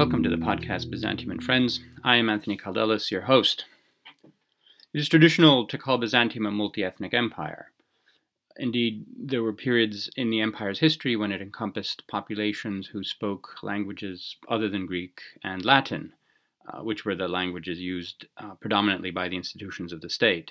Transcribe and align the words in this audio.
Welcome 0.00 0.24
to 0.24 0.30
the 0.30 0.36
podcast 0.36 0.90
Byzantium 0.90 1.30
and 1.30 1.40
Friends. 1.40 1.78
I 2.02 2.16
am 2.16 2.28
Anthony 2.28 2.56
Kaldellis, 2.56 3.12
your 3.12 3.20
host. 3.22 3.66
It 4.92 4.98
is 4.98 5.08
traditional 5.08 5.68
to 5.68 5.78
call 5.78 5.98
Byzantium 5.98 6.44
a 6.44 6.50
multi 6.50 6.82
ethnic 6.82 7.14
empire. 7.14 7.70
Indeed, 8.56 9.06
there 9.16 9.44
were 9.44 9.52
periods 9.52 10.10
in 10.16 10.30
the 10.30 10.40
empire's 10.40 10.80
history 10.80 11.14
when 11.14 11.30
it 11.30 11.40
encompassed 11.40 12.08
populations 12.08 12.88
who 12.88 13.04
spoke 13.04 13.62
languages 13.62 14.36
other 14.48 14.68
than 14.68 14.86
Greek 14.86 15.20
and 15.44 15.64
Latin, 15.64 16.14
uh, 16.68 16.82
which 16.82 17.04
were 17.04 17.14
the 17.14 17.28
languages 17.28 17.78
used 17.78 18.26
uh, 18.38 18.54
predominantly 18.54 19.12
by 19.12 19.28
the 19.28 19.36
institutions 19.36 19.92
of 19.92 20.00
the 20.00 20.10
state, 20.10 20.50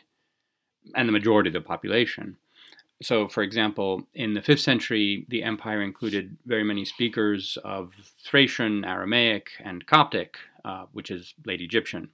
and 0.96 1.10
the 1.10 1.14
majority 1.14 1.50
of 1.50 1.54
the 1.54 1.62
population. 1.62 2.38
So, 3.02 3.30
for 3.30 3.44
example, 3.44 4.08
in 4.14 4.34
the 4.34 4.42
5th 4.42 4.60
century, 4.60 5.26
the 5.30 5.44
empire 5.44 5.82
included 5.82 6.38
very 6.46 6.64
many 6.64 6.84
speakers 6.84 7.58
of 7.64 7.94
Thracian, 8.26 8.84
Aramaic, 8.84 9.52
and 9.64 9.86
Coptic, 9.86 10.36
uh, 10.66 10.86
which 10.92 11.10
is 11.10 11.34
late 11.46 11.62
Egyptian. 11.62 12.10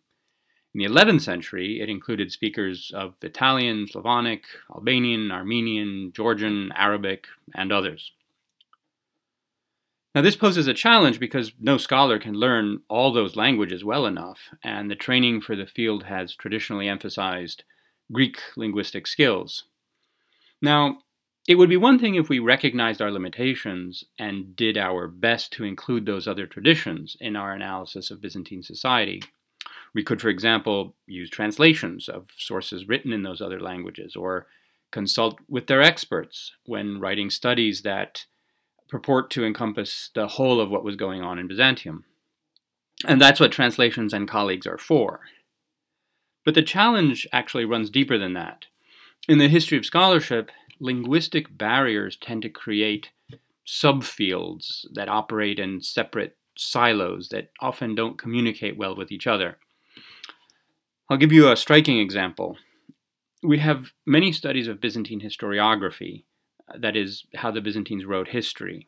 In 0.75 0.80
the 0.80 0.85
11th 0.85 1.21
century, 1.21 1.81
it 1.81 1.89
included 1.89 2.31
speakers 2.31 2.91
of 2.94 3.16
Italian, 3.21 3.88
Slavonic, 3.88 4.44
Albanian, 4.70 5.31
Armenian, 5.31 6.11
Georgian, 6.13 6.71
Arabic, 6.75 7.27
and 7.55 7.72
others. 7.72 8.11
Now, 10.13 10.22
this 10.22 10.36
poses 10.36 10.67
a 10.67 10.73
challenge 10.73 11.20
because 11.20 11.52
no 11.59 11.77
scholar 11.77 12.20
can 12.20 12.36
learn 12.36 12.81
all 12.89 13.11
those 13.11 13.36
languages 13.36 13.83
well 13.83 14.05
enough, 14.05 14.49
and 14.63 14.91
the 14.91 14.95
training 14.95 15.41
for 15.41 15.55
the 15.55 15.66
field 15.66 16.03
has 16.03 16.36
traditionally 16.36 16.88
emphasized 16.88 17.63
Greek 18.11 18.39
linguistic 18.55 19.08
skills. 19.08 19.64
Now, 20.66 20.97
it 21.47 21.59
would 21.59 21.69
be 21.69 21.77
one 21.77 21.99
thing 21.99 22.16
if 22.16 22.27
we 22.27 22.39
recognized 22.39 22.99
our 22.99 23.11
limitations 23.11 24.03
and 24.17 24.55
did 24.55 24.80
our 24.80 25.08
best 25.08 25.53
to 25.53 25.63
include 25.63 26.08
those 26.08 26.27
other 26.27 26.47
traditions 26.47 27.16
in 27.21 27.35
our 27.35 27.53
analysis 27.53 28.09
of 28.09 28.19
Byzantine 28.19 28.63
society. 28.63 29.21
We 29.93 30.03
could, 30.03 30.19
for 30.19 30.30
example, 30.30 30.95
use 31.05 31.30
translations 31.30 32.09
of 32.09 32.30
sources 32.36 32.88
written 32.88 33.13
in 33.13 33.21
those 33.21 33.41
other 33.41 33.59
languages 33.59 34.16
or 34.16 34.47
consult 34.89 35.39
with 35.47 35.67
their 35.67 35.83
experts 35.83 36.53
when 36.66 36.99
writing 36.99 37.30
studies 37.30 37.83
that 37.83 38.25
purport 38.89 39.30
to 39.31 39.45
encompass 39.45 40.09
the 40.16 40.27
whole 40.27 40.59
of 40.59 40.71
what 40.71 40.83
was 40.83 40.95
going 40.95 41.21
on 41.21 41.38
in 41.38 41.47
Byzantium. 41.47 42.05
And 43.05 43.21
that's 43.21 43.39
what 43.39 43.52
translations 43.52 44.13
and 44.13 44.27
colleagues 44.27 44.66
are 44.66 44.80
for. 44.80 45.19
But 46.43 46.55
the 46.55 46.63
challenge 46.63 47.27
actually 47.31 47.66
runs 47.66 47.91
deeper 47.91 48.17
than 48.17 48.33
that. 48.33 48.66
In 49.28 49.40
the 49.40 49.48
history 49.48 49.78
of 49.78 49.86
scholarship, 49.86 50.52
linguistic 50.80 51.58
barriers 51.58 52.16
tend 52.16 52.44
to 52.44 52.50
create 52.50 53.09
subfields 53.66 54.86
that 54.94 55.09
operate 55.09 55.58
in 55.58 55.82
separate 55.82 56.38
silos 56.56 57.30
that 57.30 57.50
often 57.59 57.95
don't 57.95 58.20
communicate 58.20 58.78
well 58.78 58.95
with 58.95 59.12
each 59.12 59.26
other. 59.26 59.58
I'll 61.09 61.17
give 61.17 61.32
you 61.32 61.52
a 61.52 61.58
striking 61.58 62.00
example. 62.00 62.58
We 63.42 63.58
have 63.59 63.94
many 64.06 64.32
studies 64.32 64.67
of 64.67 64.80
Byzantine 64.80 65.22
historiography, 65.22 66.23
uh, 66.70 66.78
that 66.80 66.95
is, 66.95 67.26
how 67.36 67.52
the 67.52 67.62
Byzantines 67.62 68.06
wrote 68.06 68.30
history. 68.30 68.88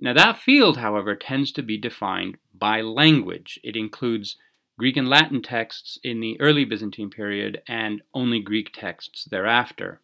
Now, 0.00 0.12
that 0.14 0.38
field, 0.38 0.78
however, 0.78 1.16
tends 1.16 1.50
to 1.52 1.62
be 1.62 1.76
defined 1.76 2.38
by 2.54 2.80
language. 2.80 3.58
It 3.64 3.76
includes 3.76 4.36
Greek 4.78 4.96
and 4.96 5.08
Latin 5.08 5.42
texts 5.42 5.98
in 6.02 6.20
the 6.20 6.40
early 6.40 6.64
Byzantine 6.64 7.10
period 7.10 7.60
and 7.68 8.00
only 8.14 8.40
Greek 8.40 8.72
texts 8.72 9.24
thereafter. 9.24 10.00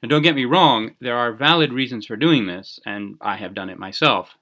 And 0.00 0.08
don't 0.08 0.22
get 0.22 0.36
me 0.36 0.44
wrong, 0.44 0.94
there 1.00 1.16
are 1.16 1.32
valid 1.32 1.72
reasons 1.72 2.06
for 2.06 2.16
doing 2.16 2.46
this, 2.46 2.78
and 2.86 3.16
I 3.20 3.36
have 3.36 3.54
done 3.54 3.68
it 3.68 3.78
myself 3.78 4.36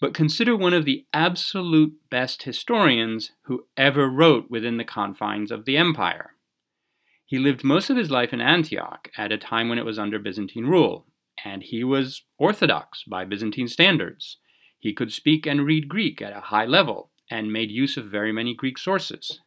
but 0.00 0.14
consider 0.14 0.56
one 0.56 0.72
of 0.72 0.86
the 0.86 1.04
absolute 1.12 1.92
best 2.10 2.42
historians 2.44 3.32
who 3.42 3.66
ever 3.76 4.08
wrote 4.08 4.50
within 4.50 4.78
the 4.78 4.84
confines 4.84 5.52
of 5.52 5.66
the 5.66 5.76
empire. 5.76 6.32
He 7.26 7.38
lived 7.38 7.62
most 7.62 7.90
of 7.90 7.96
his 7.96 8.10
life 8.10 8.32
in 8.32 8.40
Antioch 8.40 9.10
at 9.16 9.30
a 9.30 9.38
time 9.38 9.68
when 9.68 9.78
it 9.78 9.84
was 9.84 9.98
under 9.98 10.18
Byzantine 10.18 10.66
rule, 10.66 11.06
and 11.44 11.62
he 11.62 11.84
was 11.84 12.22
orthodox 12.38 13.04
by 13.04 13.24
Byzantine 13.24 13.68
standards. 13.68 14.38
He 14.78 14.94
could 14.94 15.12
speak 15.12 15.46
and 15.46 15.66
read 15.66 15.88
Greek 15.88 16.22
at 16.22 16.36
a 16.36 16.40
high 16.40 16.64
level 16.64 17.09
and 17.30 17.52
made 17.52 17.70
use 17.70 17.96
of 17.96 18.06
very 18.06 18.32
many 18.32 18.54
Greek 18.54 18.76
sources. 18.76 19.40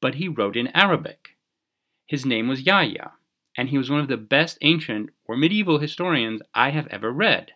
But 0.00 0.16
he 0.16 0.28
wrote 0.28 0.56
in 0.56 0.66
Arabic. 0.68 1.36
His 2.06 2.26
name 2.26 2.48
was 2.48 2.66
Yahya, 2.66 3.12
and 3.56 3.68
he 3.68 3.78
was 3.78 3.88
one 3.88 4.00
of 4.00 4.08
the 4.08 4.16
best 4.16 4.58
ancient 4.62 5.10
or 5.24 5.36
medieval 5.36 5.78
historians 5.78 6.42
I 6.54 6.70
have 6.70 6.88
ever 6.88 7.12
read. 7.12 7.52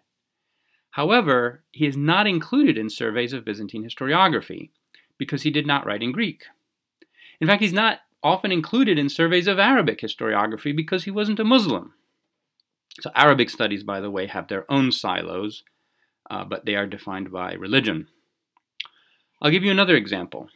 However, 0.91 1.63
he 1.73 1.87
is 1.87 1.97
not 1.97 2.27
included 2.27 2.79
in 2.79 2.89
surveys 2.89 3.33
of 3.33 3.45
Byzantine 3.45 3.85
historiography 3.85 4.71
because 5.19 5.43
he 5.43 5.51
did 5.51 5.67
not 5.67 5.85
write 5.85 6.03
in 6.03 6.13
Greek. 6.13 6.45
In 7.41 7.47
fact, 7.47 7.61
he's 7.61 7.73
not 7.73 8.01
often 8.23 8.51
included 8.51 8.99
in 8.99 9.09
surveys 9.09 9.47
of 9.47 9.59
Arabic 9.59 10.01
historiography 10.01 10.75
because 10.75 11.05
he 11.05 11.11
wasn't 11.11 11.41
a 11.41 11.45
Muslim. 11.45 11.93
So, 13.01 13.11
Arabic 13.15 13.51
studies, 13.51 13.83
by 13.83 14.01
the 14.01 14.11
way, 14.11 14.27
have 14.27 14.49
their 14.49 14.71
own 14.73 14.91
silos, 14.91 15.65
uh, 16.31 16.45
but 16.45 16.65
they 16.65 16.75
are 16.77 16.87
defined 16.87 17.31
by 17.31 17.53
religion. 17.53 18.09
I'll 19.47 19.53
give 19.53 19.63
you 19.63 19.71
another 19.71 19.95
example. 19.95 20.49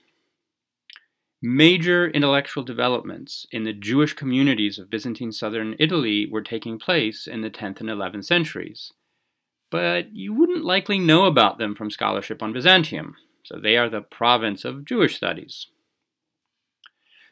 Major 1.41 2.11
intellectual 2.11 2.65
developments 2.65 3.47
in 3.53 3.63
the 3.63 3.73
Jewish 3.73 4.15
communities 4.15 4.81
of 4.81 4.91
Byzantine 4.91 5.31
southern 5.31 5.77
Italy 5.79 6.29
were 6.29 6.43
taking 6.43 6.77
place 6.77 7.29
in 7.29 7.41
the 7.41 7.51
10th 7.51 7.81
and 7.81 7.89
11th 7.89 8.25
centuries 8.25 8.93
but 9.71 10.15
you 10.15 10.35
wouldn't 10.35 10.65
likely 10.65 10.99
know 10.99 11.27
about 11.27 11.59
them 11.59 11.75
from 11.75 11.91
scholarship 11.91 12.43
on 12.43 12.53
Byzantium, 12.53 13.17
so 13.45 13.59
they 13.59 13.77
are 13.77 13.89
the 13.89 14.01
province 14.01 14.65
of 14.65 14.85
Jewish 14.85 15.17
studies. 15.17 15.69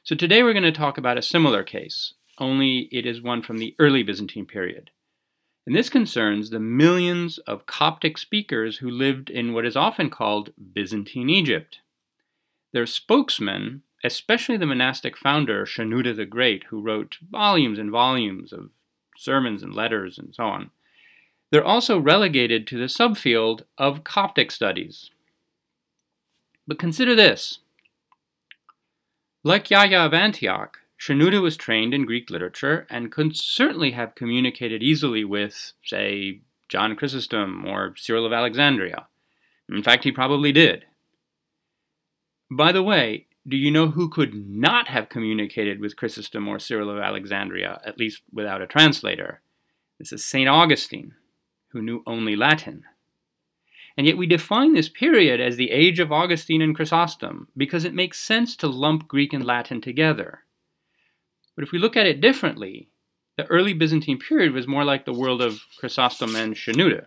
So 0.04 0.14
today 0.14 0.42
we're 0.42 0.52
going 0.52 0.62
to 0.62 0.72
talk 0.72 0.96
about 0.96 1.18
a 1.18 1.22
similar 1.22 1.64
case, 1.64 2.14
only 2.38 2.88
it 2.92 3.04
is 3.04 3.20
one 3.20 3.42
from 3.42 3.58
the 3.58 3.74
early 3.78 4.02
Byzantine 4.02 4.46
period. 4.46 4.90
And 5.68 5.76
this 5.76 5.90
concerns 5.90 6.48
the 6.48 6.58
millions 6.58 7.36
of 7.40 7.66
Coptic 7.66 8.16
speakers 8.16 8.78
who 8.78 8.88
lived 8.88 9.28
in 9.28 9.52
what 9.52 9.66
is 9.66 9.76
often 9.76 10.08
called 10.08 10.54
Byzantine 10.72 11.28
Egypt. 11.28 11.80
Their 12.72 12.86
spokesmen, 12.86 13.82
especially 14.02 14.56
the 14.56 14.64
monastic 14.64 15.14
founder 15.14 15.66
Shenouda 15.66 16.16
the 16.16 16.24
Great, 16.24 16.64
who 16.70 16.80
wrote 16.80 17.18
volumes 17.30 17.78
and 17.78 17.90
volumes 17.90 18.50
of 18.50 18.70
sermons 19.18 19.62
and 19.62 19.74
letters 19.74 20.16
and 20.16 20.34
so 20.34 20.44
on, 20.44 20.70
they're 21.50 21.62
also 21.62 21.98
relegated 21.98 22.66
to 22.68 22.78
the 22.78 22.86
subfield 22.86 23.64
of 23.76 24.04
Coptic 24.04 24.50
studies. 24.50 25.10
But 26.66 26.78
consider 26.78 27.14
this. 27.14 27.58
Like 29.44 29.68
Yahya 29.68 29.98
of 29.98 30.14
Antioch, 30.14 30.78
Shenouda 30.98 31.40
was 31.40 31.56
trained 31.56 31.94
in 31.94 32.06
Greek 32.06 32.28
literature 32.28 32.86
and 32.90 33.12
could 33.12 33.36
certainly 33.36 33.92
have 33.92 34.16
communicated 34.16 34.82
easily 34.82 35.24
with, 35.24 35.72
say, 35.84 36.40
John 36.68 36.96
Chrysostom 36.96 37.64
or 37.64 37.94
Cyril 37.96 38.26
of 38.26 38.32
Alexandria. 38.32 39.06
In 39.68 39.82
fact, 39.82 40.04
he 40.04 40.12
probably 40.12 40.50
did. 40.50 40.84
By 42.50 42.72
the 42.72 42.82
way, 42.82 43.26
do 43.46 43.56
you 43.56 43.70
know 43.70 43.88
who 43.88 44.08
could 44.08 44.34
not 44.34 44.88
have 44.88 45.08
communicated 45.08 45.80
with 45.80 45.96
Chrysostom 45.96 46.48
or 46.48 46.58
Cyril 46.58 46.90
of 46.90 46.98
Alexandria, 46.98 47.80
at 47.84 47.98
least 47.98 48.22
without 48.32 48.60
a 48.60 48.66
translator? 48.66 49.40
This 49.98 50.12
is 50.12 50.24
St. 50.24 50.48
Augustine 50.48 51.14
who 51.68 51.82
knew 51.82 52.02
only 52.06 52.34
Latin. 52.34 52.84
And 53.96 54.06
yet 54.06 54.16
we 54.16 54.26
define 54.26 54.74
this 54.74 54.88
period 54.88 55.40
as 55.40 55.56
the 55.56 55.70
age 55.70 55.98
of 56.00 56.12
Augustine 56.12 56.62
and 56.62 56.74
Chrysostom 56.74 57.48
because 57.56 57.84
it 57.84 57.94
makes 57.94 58.18
sense 58.18 58.56
to 58.56 58.68
lump 58.68 59.08
Greek 59.08 59.32
and 59.32 59.44
Latin 59.44 59.80
together. 59.80 60.44
But 61.58 61.66
if 61.66 61.72
we 61.72 61.80
look 61.80 61.96
at 61.96 62.06
it 62.06 62.20
differently, 62.20 62.86
the 63.36 63.44
early 63.46 63.72
Byzantine 63.72 64.20
period 64.20 64.52
was 64.52 64.68
more 64.68 64.84
like 64.84 65.04
the 65.04 65.12
world 65.12 65.42
of 65.42 65.62
Chrysostom 65.80 66.36
and 66.36 66.54
Shenouda. 66.54 67.06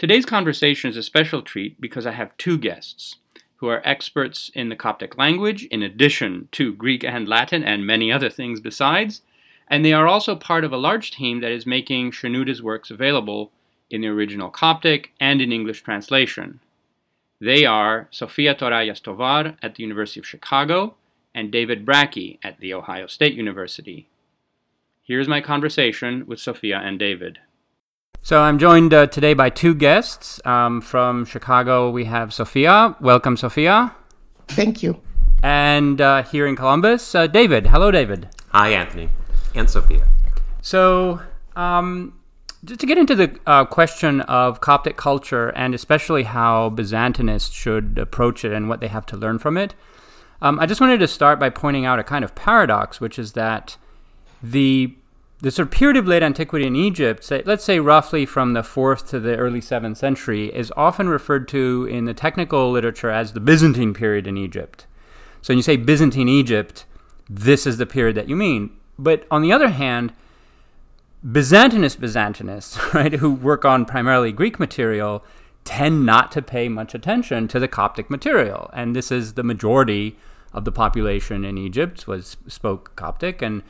Today's 0.00 0.26
conversation 0.26 0.90
is 0.90 0.96
a 0.96 1.04
special 1.04 1.42
treat 1.42 1.80
because 1.80 2.06
I 2.06 2.10
have 2.10 2.36
two 2.36 2.58
guests 2.58 3.14
who 3.58 3.68
are 3.68 3.80
experts 3.84 4.50
in 4.52 4.68
the 4.68 4.74
Coptic 4.74 5.16
language, 5.16 5.66
in 5.66 5.80
addition 5.80 6.48
to 6.50 6.74
Greek 6.74 7.04
and 7.04 7.28
Latin 7.28 7.62
and 7.62 7.86
many 7.86 8.10
other 8.10 8.30
things 8.30 8.58
besides, 8.60 9.22
and 9.68 9.84
they 9.84 9.92
are 9.92 10.08
also 10.08 10.34
part 10.34 10.64
of 10.64 10.72
a 10.72 10.76
large 10.76 11.12
team 11.12 11.40
that 11.42 11.52
is 11.52 11.66
making 11.66 12.10
Shenouda's 12.10 12.60
works 12.60 12.90
available 12.90 13.52
in 13.90 14.00
the 14.00 14.08
original 14.08 14.50
Coptic 14.50 15.12
and 15.20 15.40
in 15.40 15.52
English 15.52 15.84
translation. 15.84 16.58
They 17.40 17.64
are 17.64 18.08
Sofia 18.10 18.56
Torallas 18.56 19.00
Tovar 19.00 19.56
at 19.62 19.76
the 19.76 19.84
University 19.84 20.18
of 20.18 20.26
Chicago 20.26 20.96
and 21.38 21.52
David 21.52 21.86
Brakke 21.86 22.36
at 22.42 22.58
The 22.58 22.74
Ohio 22.74 23.06
State 23.06 23.34
University. 23.34 24.08
Here's 25.04 25.28
my 25.28 25.40
conversation 25.40 26.26
with 26.26 26.40
Sophia 26.40 26.78
and 26.78 26.98
David. 26.98 27.38
So 28.22 28.40
I'm 28.40 28.58
joined 28.58 28.92
uh, 28.92 29.06
today 29.06 29.34
by 29.34 29.48
two 29.48 29.72
guests. 29.72 30.40
Um, 30.44 30.80
from 30.80 31.24
Chicago, 31.24 31.90
we 31.90 32.06
have 32.06 32.34
Sophia. 32.34 32.96
Welcome, 33.00 33.36
Sophia. 33.36 33.94
Thank 34.48 34.82
you. 34.82 35.00
And 35.40 36.00
uh, 36.00 36.24
here 36.24 36.44
in 36.44 36.56
Columbus, 36.56 37.14
uh, 37.14 37.28
David. 37.28 37.68
Hello, 37.68 37.92
David. 37.92 38.28
Hi, 38.48 38.70
Anthony. 38.70 39.08
And 39.54 39.70
Sophia. 39.70 40.08
So, 40.60 41.20
um, 41.54 42.18
to 42.66 42.84
get 42.84 42.98
into 42.98 43.14
the 43.14 43.38
uh, 43.46 43.64
question 43.64 44.22
of 44.22 44.60
Coptic 44.60 44.96
culture 44.96 45.50
and 45.50 45.72
especially 45.72 46.24
how 46.24 46.70
Byzantinists 46.70 47.54
should 47.54 47.96
approach 47.96 48.44
it 48.44 48.52
and 48.52 48.68
what 48.68 48.80
they 48.80 48.88
have 48.88 49.06
to 49.06 49.16
learn 49.16 49.38
from 49.38 49.56
it, 49.56 49.76
um, 50.40 50.58
I 50.60 50.66
just 50.66 50.80
wanted 50.80 50.98
to 50.98 51.08
start 51.08 51.40
by 51.40 51.50
pointing 51.50 51.84
out 51.84 51.98
a 51.98 52.04
kind 52.04 52.24
of 52.24 52.34
paradox, 52.34 53.00
which 53.00 53.18
is 53.18 53.32
that 53.32 53.76
the 54.42 54.94
the 55.40 55.52
sort 55.52 55.68
of 55.68 55.70
period 55.70 55.96
of 55.96 56.08
late 56.08 56.22
antiquity 56.22 56.66
in 56.66 56.74
Egypt, 56.74 57.30
let's 57.46 57.62
say 57.62 57.78
roughly 57.78 58.26
from 58.26 58.54
the 58.54 58.62
fourth 58.64 59.08
to 59.08 59.20
the 59.20 59.36
early 59.36 59.60
seventh 59.60 59.96
century, 59.96 60.52
is 60.52 60.72
often 60.76 61.08
referred 61.08 61.46
to 61.48 61.86
in 61.88 62.06
the 62.06 62.14
technical 62.14 62.72
literature 62.72 63.10
as 63.10 63.32
the 63.32 63.40
Byzantine 63.40 63.94
period 63.94 64.26
in 64.26 64.36
Egypt. 64.36 64.86
So 65.40 65.52
when 65.52 65.58
you 65.58 65.62
say 65.62 65.76
Byzantine 65.76 66.28
Egypt, 66.28 66.86
this 67.30 67.68
is 67.68 67.76
the 67.76 67.86
period 67.86 68.16
that 68.16 68.28
you 68.28 68.34
mean. 68.34 68.70
But 68.98 69.26
on 69.30 69.42
the 69.42 69.52
other 69.52 69.68
hand, 69.68 70.12
Byzantinist 71.24 71.98
Byzantinists, 71.98 72.92
right, 72.94 73.14
who 73.14 73.32
work 73.32 73.64
on 73.64 73.84
primarily 73.84 74.32
Greek 74.32 74.58
material, 74.58 75.24
tend 75.64 76.06
not 76.06 76.32
to 76.32 76.42
pay 76.42 76.68
much 76.68 76.94
attention 76.94 77.46
to 77.46 77.60
the 77.60 77.68
Coptic 77.68 78.10
material, 78.10 78.70
and 78.72 78.96
this 78.96 79.12
is 79.12 79.34
the 79.34 79.42
majority 79.42 80.16
of 80.52 80.64
the 80.64 80.72
population 80.72 81.44
in 81.44 81.58
Egypt 81.58 82.06
was 82.06 82.36
spoke 82.46 82.94
Coptic, 82.96 83.42
and 83.42 83.62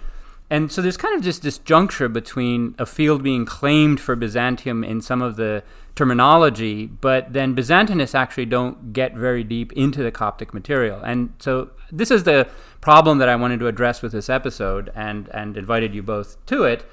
and 0.51 0.73
so 0.73 0.81
there's 0.81 0.97
kind 0.97 1.15
of 1.15 1.23
just 1.23 1.43
this 1.43 1.59
juncture 1.59 2.09
between 2.09 2.75
a 2.79 2.87
field 2.87 3.23
being 3.23 3.45
claimed 3.45 4.01
for 4.01 4.17
Byzantium 4.17 4.83
in 4.83 5.01
some 5.03 5.21
of 5.21 5.37
the 5.37 5.63
terminology, 5.95 6.87
but 6.87 7.33
then 7.33 7.55
Byzantinists 7.55 8.15
actually 8.15 8.47
don't 8.47 8.93
get 8.93 9.15
very 9.15 9.45
deep 9.45 9.73
into 9.73 10.03
the 10.03 10.11
Coptic 10.11 10.55
material, 10.55 11.01
and 11.01 11.33
so 11.39 11.71
this 11.91 12.11
is 12.11 12.25
the 12.25 12.49
problem 12.81 13.19
that 13.19 13.29
I 13.29 13.37
wanted 13.37 13.61
to 13.61 13.67
address 13.67 14.03
with 14.03 14.13
this 14.13 14.29
episode, 14.29 14.91
and 14.95 15.29
and 15.31 15.57
invited 15.57 15.95
you 15.95 16.03
both 16.03 16.45
to 16.47 16.65
it 16.65 16.85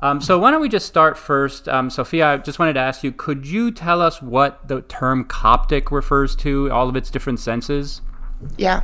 um, 0.00 0.20
so 0.20 0.38
why 0.38 0.50
don't 0.50 0.60
we 0.60 0.68
just 0.68 0.86
start 0.86 1.16
first, 1.16 1.68
um, 1.68 1.88
Sophia? 1.88 2.26
I 2.34 2.36
just 2.36 2.58
wanted 2.58 2.74
to 2.74 2.80
ask 2.80 3.02
you: 3.02 3.12
Could 3.12 3.46
you 3.46 3.70
tell 3.70 4.02
us 4.02 4.20
what 4.20 4.68
the 4.68 4.82
term 4.82 5.24
Coptic 5.24 5.90
refers 5.90 6.36
to, 6.36 6.70
all 6.70 6.88
of 6.88 6.96
its 6.96 7.10
different 7.10 7.40
senses? 7.40 8.02
Yeah. 8.58 8.82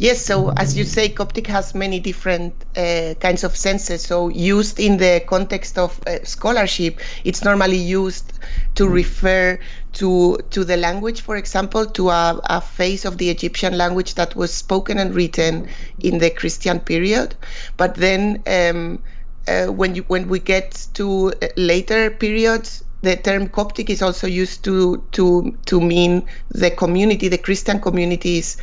Yes, 0.00 0.24
so 0.24 0.50
as 0.50 0.78
you 0.78 0.84
say, 0.84 1.08
Coptic 1.08 1.48
has 1.48 1.74
many 1.74 1.98
different 1.98 2.54
uh, 2.76 3.14
kinds 3.18 3.42
of 3.42 3.56
senses. 3.56 4.02
So, 4.02 4.28
used 4.28 4.78
in 4.78 4.96
the 4.98 5.24
context 5.26 5.76
of 5.76 6.00
uh, 6.06 6.24
scholarship, 6.24 7.00
it's 7.24 7.42
normally 7.42 7.78
used 7.78 8.32
to 8.76 8.88
refer 8.88 9.58
to 9.94 10.38
to 10.50 10.64
the 10.64 10.76
language, 10.76 11.22
for 11.22 11.34
example, 11.34 11.84
to 11.84 12.10
a, 12.10 12.40
a 12.44 12.60
phase 12.60 13.04
of 13.04 13.18
the 13.18 13.28
Egyptian 13.28 13.76
language 13.76 14.14
that 14.14 14.36
was 14.36 14.54
spoken 14.54 14.98
and 14.98 15.16
written 15.16 15.66
in 15.98 16.18
the 16.18 16.30
Christian 16.30 16.78
period. 16.78 17.34
But 17.76 17.96
then 17.96 18.40
um, 18.46 19.02
uh, 19.48 19.66
when 19.66 19.96
you 19.96 20.04
when 20.06 20.28
we 20.28 20.38
get 20.38 20.86
to 20.94 21.32
uh, 21.42 21.48
later 21.56 22.12
periods, 22.12 22.84
the 23.02 23.16
term 23.16 23.48
Coptic 23.48 23.90
is 23.90 24.00
also 24.00 24.28
used 24.28 24.62
to 24.62 25.02
to 25.10 25.56
to 25.66 25.80
mean 25.80 26.24
the 26.50 26.70
community, 26.70 27.26
the 27.26 27.38
Christian 27.38 27.80
communities 27.80 28.58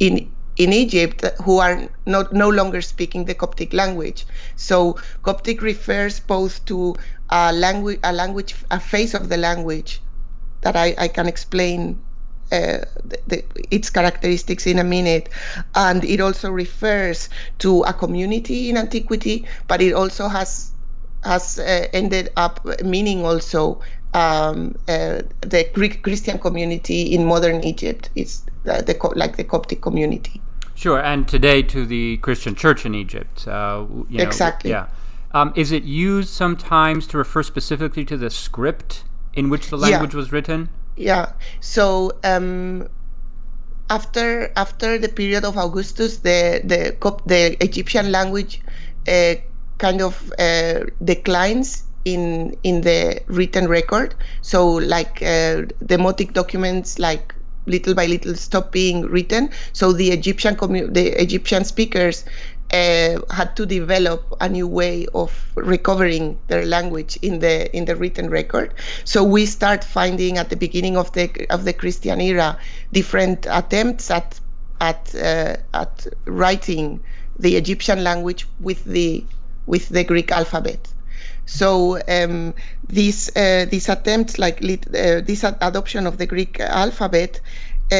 in 0.00 0.28
in 0.56 0.72
Egypt 0.72 1.24
who 1.44 1.58
are 1.58 1.88
not 2.06 2.32
no 2.32 2.48
longer 2.48 2.82
speaking 2.82 3.24
the 3.24 3.34
Coptic 3.34 3.72
language. 3.72 4.26
So 4.56 4.98
Coptic 5.22 5.62
refers 5.62 6.20
both 6.20 6.64
to 6.66 6.96
a 7.30 7.52
language, 7.52 8.00
a 8.02 8.12
language, 8.12 8.54
a 8.70 8.80
phase 8.80 9.14
of 9.14 9.28
the 9.28 9.36
language 9.36 10.00
that 10.62 10.76
I, 10.76 10.94
I 10.98 11.08
can 11.08 11.26
explain 11.26 12.00
uh, 12.52 12.84
the, 13.04 13.18
the, 13.28 13.44
its 13.70 13.90
characteristics 13.90 14.66
in 14.66 14.78
a 14.78 14.84
minute. 14.84 15.28
And 15.74 16.04
it 16.04 16.20
also 16.20 16.50
refers 16.50 17.28
to 17.58 17.82
a 17.82 17.92
community 17.92 18.70
in 18.70 18.76
antiquity, 18.76 19.46
but 19.68 19.80
it 19.80 19.92
also 19.92 20.28
has 20.28 20.72
has 21.22 21.58
uh, 21.58 21.86
ended 21.92 22.32
up 22.36 22.64
meaning 22.82 23.26
also 23.26 23.80
um, 24.14 24.74
uh, 24.88 25.20
the 25.42 25.68
Greek 25.74 26.02
Christian 26.02 26.38
community 26.38 27.02
in 27.14 27.26
modern 27.26 27.62
Egypt. 27.62 28.10
It's 28.14 28.44
uh, 28.66 28.82
the, 28.82 28.96
like 29.16 29.36
the 29.36 29.44
Coptic 29.44 29.80
community. 29.80 30.40
Sure, 30.74 30.98
and 30.98 31.28
today 31.28 31.62
to 31.62 31.84
the 31.84 32.16
Christian 32.18 32.54
Church 32.54 32.86
in 32.86 32.94
Egypt. 32.94 33.46
Uh, 33.46 33.84
you 34.08 34.18
know, 34.18 34.24
exactly. 34.24 34.70
Yeah. 34.70 34.88
Um, 35.32 35.52
is 35.54 35.70
it 35.72 35.84
used 35.84 36.30
sometimes 36.30 37.06
to 37.08 37.18
refer 37.18 37.42
specifically 37.42 38.04
to 38.06 38.16
the 38.16 38.30
script 38.30 39.04
in 39.34 39.48
which 39.48 39.68
the 39.68 39.76
language 39.76 40.14
yeah. 40.14 40.16
was 40.16 40.32
written? 40.32 40.70
Yeah. 40.96 41.32
So 41.60 42.12
um, 42.24 42.88
after 43.90 44.52
after 44.56 44.98
the 44.98 45.08
period 45.08 45.44
of 45.44 45.56
Augustus, 45.56 46.18
the 46.18 46.62
the 46.64 46.96
the 47.26 47.56
Egyptian 47.62 48.10
language 48.10 48.60
uh, 49.06 49.34
kind 49.78 50.00
of 50.00 50.32
uh, 50.38 50.84
declines 51.04 51.84
in 52.04 52.56
in 52.62 52.80
the 52.80 53.20
written 53.26 53.68
record. 53.68 54.14
So 54.42 54.66
like 54.66 55.22
uh, 55.22 55.68
demotic 55.84 56.32
documents, 56.32 56.98
like 56.98 57.34
little 57.66 57.94
by 57.94 58.06
little 58.06 58.34
stop 58.34 58.72
being 58.72 59.02
written. 59.02 59.50
So 59.72 59.92
the 59.92 60.10
Egyptian 60.10 60.56
commu- 60.56 60.92
the 60.92 61.08
Egyptian 61.20 61.64
speakers 61.64 62.24
uh, 62.72 63.18
had 63.30 63.56
to 63.56 63.66
develop 63.66 64.22
a 64.40 64.48
new 64.48 64.66
way 64.66 65.06
of 65.14 65.32
recovering 65.56 66.38
their 66.48 66.64
language 66.64 67.18
in 67.22 67.40
the 67.40 67.74
in 67.76 67.84
the 67.84 67.96
written 67.96 68.30
record. 68.30 68.74
So 69.04 69.24
we 69.24 69.46
start 69.46 69.82
finding 69.82 70.38
at 70.38 70.50
the 70.50 70.56
beginning 70.56 70.96
of 70.96 71.12
the 71.12 71.46
of 71.50 71.64
the 71.64 71.72
Christian 71.72 72.20
era 72.20 72.58
different 72.92 73.46
attempts 73.50 74.10
at 74.10 74.40
at 74.80 75.14
uh, 75.14 75.56
at 75.74 76.06
writing 76.26 77.00
the 77.38 77.56
Egyptian 77.56 78.04
language 78.04 78.46
with 78.60 78.84
the 78.84 79.24
with 79.66 79.88
the 79.88 80.04
Greek 80.04 80.30
alphabet. 80.30 80.92
So 81.50 82.00
um, 82.06 82.54
these 82.88 83.28
uh, 83.36 83.66
attempts, 83.88 84.38
like 84.38 84.62
uh, 84.62 85.20
this 85.20 85.42
adoption 85.42 86.06
of 86.06 86.16
the 86.16 86.26
Greek 86.26 86.60
alphabet, 86.60 87.40
uh, 87.90 87.96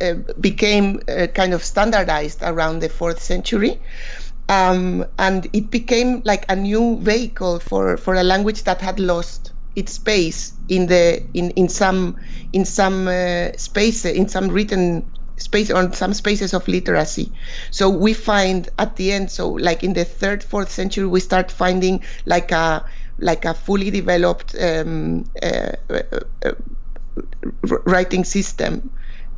uh, 0.00 0.14
became 0.40 1.00
uh, 1.08 1.26
kind 1.26 1.52
of 1.52 1.64
standardized 1.64 2.38
around 2.42 2.78
the 2.78 2.88
fourth 2.88 3.20
century. 3.20 3.80
Um, 4.48 5.04
and 5.18 5.48
it 5.52 5.70
became 5.70 6.22
like 6.24 6.46
a 6.48 6.54
new 6.54 6.96
vehicle 7.00 7.58
for, 7.58 7.96
for 7.96 8.14
a 8.14 8.22
language 8.22 8.62
that 8.64 8.80
had 8.80 9.00
lost 9.00 9.52
its 9.74 9.94
space 9.94 10.52
in 10.68 10.86
the 10.86 11.22
in, 11.34 11.50
in 11.52 11.68
some 11.68 12.16
in 12.52 12.64
some 12.64 13.08
uh, 13.08 13.50
space 13.56 14.04
in 14.04 14.28
some 14.28 14.48
written 14.48 15.04
space 15.42 15.70
on 15.70 15.92
some 15.92 16.14
spaces 16.14 16.54
of 16.54 16.66
literacy. 16.68 17.30
So 17.70 17.88
we 17.88 18.14
find 18.14 18.68
at 18.78 18.96
the 18.96 19.12
end, 19.12 19.30
so 19.30 19.50
like 19.50 19.82
in 19.84 19.92
the 19.92 20.04
third, 20.04 20.42
fourth 20.42 20.70
century, 20.70 21.06
we 21.06 21.20
start 21.20 21.50
finding 21.50 22.02
like 22.26 22.52
a 22.52 22.84
like 23.18 23.44
a 23.44 23.54
fully 23.54 23.90
developed 23.90 24.54
um, 24.60 25.24
uh, 25.42 25.72
uh, 25.90 26.02
uh, 26.44 26.52
writing 27.84 28.24
system 28.24 28.90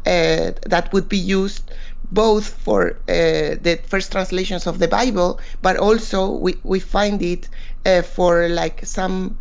uh, 0.06 0.52
that 0.66 0.90
would 0.92 1.08
be 1.08 1.18
used 1.18 1.70
both 2.12 2.46
for 2.46 2.92
uh, 3.08 3.56
the 3.60 3.80
first 3.86 4.12
translations 4.12 4.66
of 4.66 4.78
the 4.78 4.88
Bible, 4.88 5.40
but 5.62 5.76
also 5.76 6.30
we, 6.30 6.54
we 6.62 6.78
find 6.78 7.20
it 7.22 7.48
uh, 7.84 8.02
for 8.02 8.48
like 8.48 8.84
some 8.84 9.36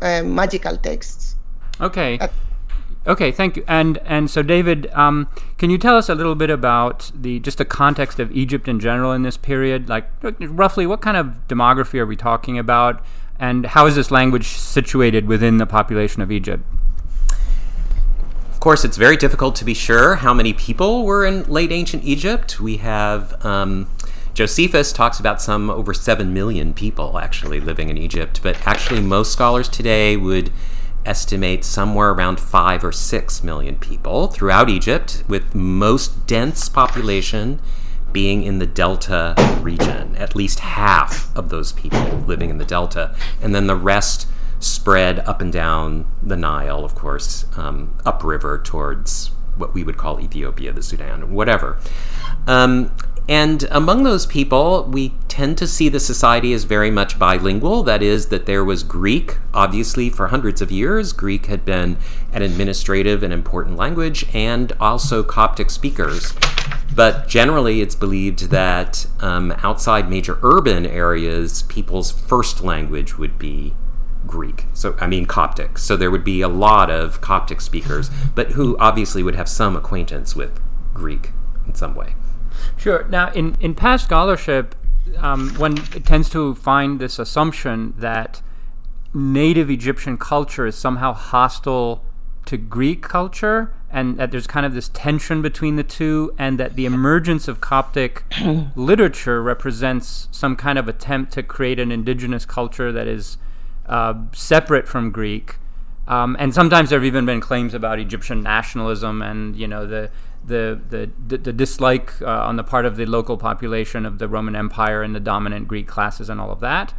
uh, 0.00 0.22
magical 0.22 0.76
texts. 0.76 1.36
Okay. 1.80 2.18
Okay, 3.06 3.32
thank 3.32 3.56
you. 3.56 3.64
And 3.66 3.98
and 3.98 4.30
so, 4.30 4.42
David, 4.42 4.90
um, 4.92 5.28
can 5.58 5.70
you 5.70 5.78
tell 5.78 5.96
us 5.96 6.08
a 6.08 6.14
little 6.14 6.34
bit 6.34 6.50
about 6.50 7.10
the 7.14 7.40
just 7.40 7.58
the 7.58 7.64
context 7.64 8.18
of 8.18 8.30
Egypt 8.32 8.68
in 8.68 8.80
general 8.80 9.12
in 9.12 9.22
this 9.22 9.36
period? 9.36 9.88
Like 9.88 10.08
roughly, 10.40 10.86
what 10.86 11.00
kind 11.00 11.16
of 11.16 11.48
demography 11.48 11.98
are 11.98 12.06
we 12.06 12.16
talking 12.16 12.58
about, 12.58 13.04
and 13.38 13.66
how 13.66 13.86
is 13.86 13.96
this 13.96 14.10
language 14.10 14.48
situated 14.48 15.26
within 15.26 15.58
the 15.58 15.66
population 15.66 16.22
of 16.22 16.30
Egypt? 16.30 16.64
Of 18.52 18.60
course, 18.60 18.84
it's 18.84 18.98
very 18.98 19.16
difficult 19.16 19.54
to 19.56 19.64
be 19.64 19.72
sure 19.72 20.16
how 20.16 20.34
many 20.34 20.52
people 20.52 21.06
were 21.06 21.24
in 21.24 21.44
late 21.44 21.72
ancient 21.72 22.04
Egypt. 22.04 22.60
We 22.60 22.76
have 22.76 23.42
um, 23.44 23.88
Josephus 24.34 24.92
talks 24.92 25.18
about 25.18 25.40
some 25.40 25.70
over 25.70 25.94
7 25.94 26.32
million 26.32 26.74
people 26.74 27.18
actually 27.18 27.60
living 27.60 27.88
in 27.88 27.96
Egypt, 27.96 28.40
but 28.42 28.56
actually, 28.66 29.00
most 29.00 29.32
scholars 29.32 29.68
today 29.68 30.16
would 30.16 30.52
estimate 31.04 31.64
somewhere 31.64 32.10
around 32.10 32.40
5 32.40 32.84
or 32.84 32.92
6 32.92 33.44
million 33.44 33.76
people 33.76 34.28
throughout 34.28 34.68
Egypt, 34.68 35.24
with 35.28 35.54
most 35.54 36.26
dense 36.26 36.68
population 36.68 37.60
being 38.12 38.42
in 38.42 38.58
the 38.58 38.66
Delta 38.66 39.34
region, 39.62 40.16
at 40.16 40.34
least 40.34 40.60
half 40.60 41.34
of 41.36 41.48
those 41.48 41.72
people 41.72 42.18
living 42.26 42.50
in 42.50 42.58
the 42.58 42.64
Delta, 42.64 43.14
and 43.40 43.54
then 43.54 43.66
the 43.66 43.76
rest 43.76 44.26
spread 44.58 45.20
up 45.20 45.40
and 45.40 45.52
down 45.52 46.06
the 46.22 46.36
Nile, 46.36 46.84
of 46.84 46.94
course, 46.94 47.46
um, 47.56 47.96
upriver 48.04 48.58
towards 48.58 49.30
what 49.56 49.74
we 49.74 49.84
would 49.84 49.96
call 49.96 50.20
Ethiopia, 50.20 50.72
the 50.72 50.82
Sudan, 50.82 51.32
whatever. 51.32 51.78
Um, 52.46 52.92
and 53.28 53.64
among 53.70 54.02
those 54.02 54.26
people, 54.26 54.84
we 54.90 55.14
tend 55.28 55.56
to 55.58 55.66
see 55.66 55.88
the 55.88 56.00
society 56.00 56.52
as 56.52 56.64
very 56.64 56.90
much 56.90 57.18
bilingual. 57.18 57.82
That 57.82 58.02
is, 58.02 58.26
that 58.26 58.46
there 58.46 58.64
was 58.64 58.82
Greek, 58.82 59.38
obviously, 59.54 60.10
for 60.10 60.28
hundreds 60.28 60.60
of 60.60 60.72
years. 60.72 61.12
Greek 61.12 61.46
had 61.46 61.64
been 61.64 61.96
an 62.32 62.42
administrative 62.42 63.22
and 63.22 63.32
important 63.32 63.76
language, 63.76 64.26
and 64.34 64.72
also 64.80 65.22
Coptic 65.22 65.70
speakers 65.70 66.32
But 66.94 67.28
generally, 67.28 67.80
it's 67.80 67.94
believed 67.94 68.50
that 68.50 69.06
um, 69.20 69.52
outside 69.62 70.10
major 70.10 70.38
urban 70.42 70.84
areas, 70.84 71.62
people's 71.64 72.10
first 72.10 72.62
language 72.62 73.16
would 73.16 73.38
be 73.38 73.74
Greek. 74.26 74.66
So, 74.72 74.96
I 75.00 75.06
mean, 75.06 75.26
Coptic. 75.26 75.78
So, 75.78 75.96
there 75.96 76.10
would 76.10 76.24
be 76.24 76.40
a 76.40 76.48
lot 76.48 76.90
of 76.90 77.20
Coptic 77.20 77.60
speakers, 77.60 78.10
but 78.34 78.52
who 78.52 78.76
obviously 78.78 79.22
would 79.22 79.36
have 79.36 79.48
some 79.48 79.76
acquaintance 79.76 80.34
with 80.34 80.60
Greek 80.92 81.30
in 81.66 81.74
some 81.74 81.94
way. 81.94 82.14
Sure. 82.76 83.06
Now, 83.08 83.32
in, 83.32 83.56
in 83.60 83.74
past 83.74 84.04
scholarship, 84.04 84.74
um, 85.18 85.50
one 85.56 85.76
tends 85.76 86.30
to 86.30 86.54
find 86.54 87.00
this 87.00 87.18
assumption 87.18 87.94
that 87.98 88.42
native 89.12 89.70
Egyptian 89.70 90.16
culture 90.16 90.66
is 90.66 90.76
somehow 90.76 91.12
hostile 91.12 92.04
to 92.46 92.56
Greek 92.56 93.02
culture, 93.02 93.72
and 93.90 94.16
that 94.16 94.30
there's 94.30 94.46
kind 94.46 94.64
of 94.64 94.74
this 94.74 94.88
tension 94.88 95.42
between 95.42 95.76
the 95.76 95.82
two, 95.82 96.34
and 96.38 96.58
that 96.58 96.74
the 96.74 96.86
emergence 96.86 97.48
of 97.48 97.60
Coptic 97.60 98.24
literature 98.76 99.42
represents 99.42 100.28
some 100.30 100.56
kind 100.56 100.78
of 100.78 100.88
attempt 100.88 101.32
to 101.32 101.42
create 101.42 101.78
an 101.78 101.92
indigenous 101.92 102.44
culture 102.44 102.92
that 102.92 103.06
is 103.06 103.36
uh, 103.86 104.14
separate 104.32 104.88
from 104.88 105.10
Greek. 105.10 105.56
Um, 106.08 106.36
and 106.40 106.54
sometimes 106.54 106.90
there 106.90 106.98
have 106.98 107.06
even 107.06 107.26
been 107.26 107.40
claims 107.40 107.74
about 107.74 108.00
Egyptian 108.00 108.42
nationalism 108.42 109.22
and 109.22 109.54
you 109.54 109.68
know 109.68 109.86
the 109.86 110.10
the 110.44 110.80
the, 110.88 111.38
the, 111.38 111.52
dislike 111.52 112.20
uh, 112.22 112.26
on 112.26 112.56
the 112.56 112.64
part 112.64 112.86
of 112.86 112.96
the 112.96 113.06
local 113.06 113.36
population 113.36 114.06
of 114.06 114.18
the 114.18 114.28
Roman 114.28 114.56
Empire 114.56 115.02
and 115.02 115.14
the 115.14 115.20
dominant 115.20 115.68
Greek 115.68 115.86
classes 115.86 116.28
and 116.28 116.40
all 116.40 116.50
of 116.50 116.60
that. 116.60 116.94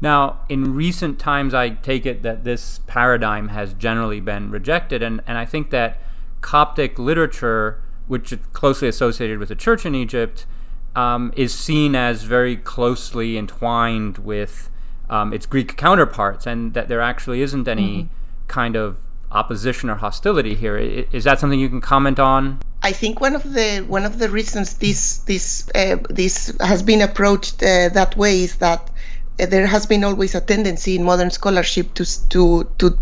Now, 0.00 0.40
in 0.48 0.74
recent 0.74 1.18
times, 1.18 1.52
I 1.52 1.70
take 1.70 2.06
it 2.06 2.22
that 2.22 2.44
this 2.44 2.80
paradigm 2.86 3.48
has 3.48 3.74
generally 3.74 4.20
been 4.20 4.50
rejected, 4.50 5.02
and, 5.02 5.20
and 5.26 5.36
I 5.36 5.44
think 5.44 5.70
that 5.70 6.00
Coptic 6.40 6.98
literature, 6.98 7.82
which 8.06 8.32
is 8.32 8.38
closely 8.54 8.88
associated 8.88 9.38
with 9.38 9.50
the 9.50 9.54
church 9.54 9.84
in 9.84 9.94
Egypt, 9.94 10.46
um, 10.96 11.32
is 11.36 11.54
seen 11.54 11.94
as 11.94 12.22
very 12.22 12.56
closely 12.56 13.36
entwined 13.36 14.18
with 14.18 14.70
um, 15.10 15.34
its 15.34 15.44
Greek 15.44 15.76
counterparts, 15.76 16.46
and 16.46 16.72
that 16.72 16.88
there 16.88 17.02
actually 17.02 17.42
isn't 17.42 17.68
any 17.68 18.04
mm-hmm. 18.04 18.14
kind 18.48 18.74
of 18.74 18.96
opposition 19.30 19.90
or 19.90 19.96
hostility 19.96 20.54
here. 20.54 20.78
Is 20.78 21.24
that 21.24 21.38
something 21.38 21.60
you 21.60 21.68
can 21.68 21.82
comment 21.82 22.18
on? 22.18 22.60
I 22.82 22.92
think 22.92 23.20
one 23.20 23.34
of 23.34 23.52
the 23.52 23.84
one 23.88 24.04
of 24.04 24.18
the 24.18 24.30
reasons 24.30 24.74
this 24.74 25.18
this 25.18 25.68
uh, 25.74 25.96
this 26.08 26.52
has 26.60 26.82
been 26.82 27.02
approached 27.02 27.62
uh, 27.62 27.90
that 27.90 28.16
way 28.16 28.42
is 28.42 28.56
that 28.56 28.90
there 29.36 29.66
has 29.66 29.86
been 29.86 30.04
always 30.04 30.34
a 30.34 30.40
tendency 30.40 30.96
in 30.96 31.04
modern 31.04 31.30
scholarship 31.30 31.92
to 31.94 32.04
to 32.28 32.64
to 32.78 32.98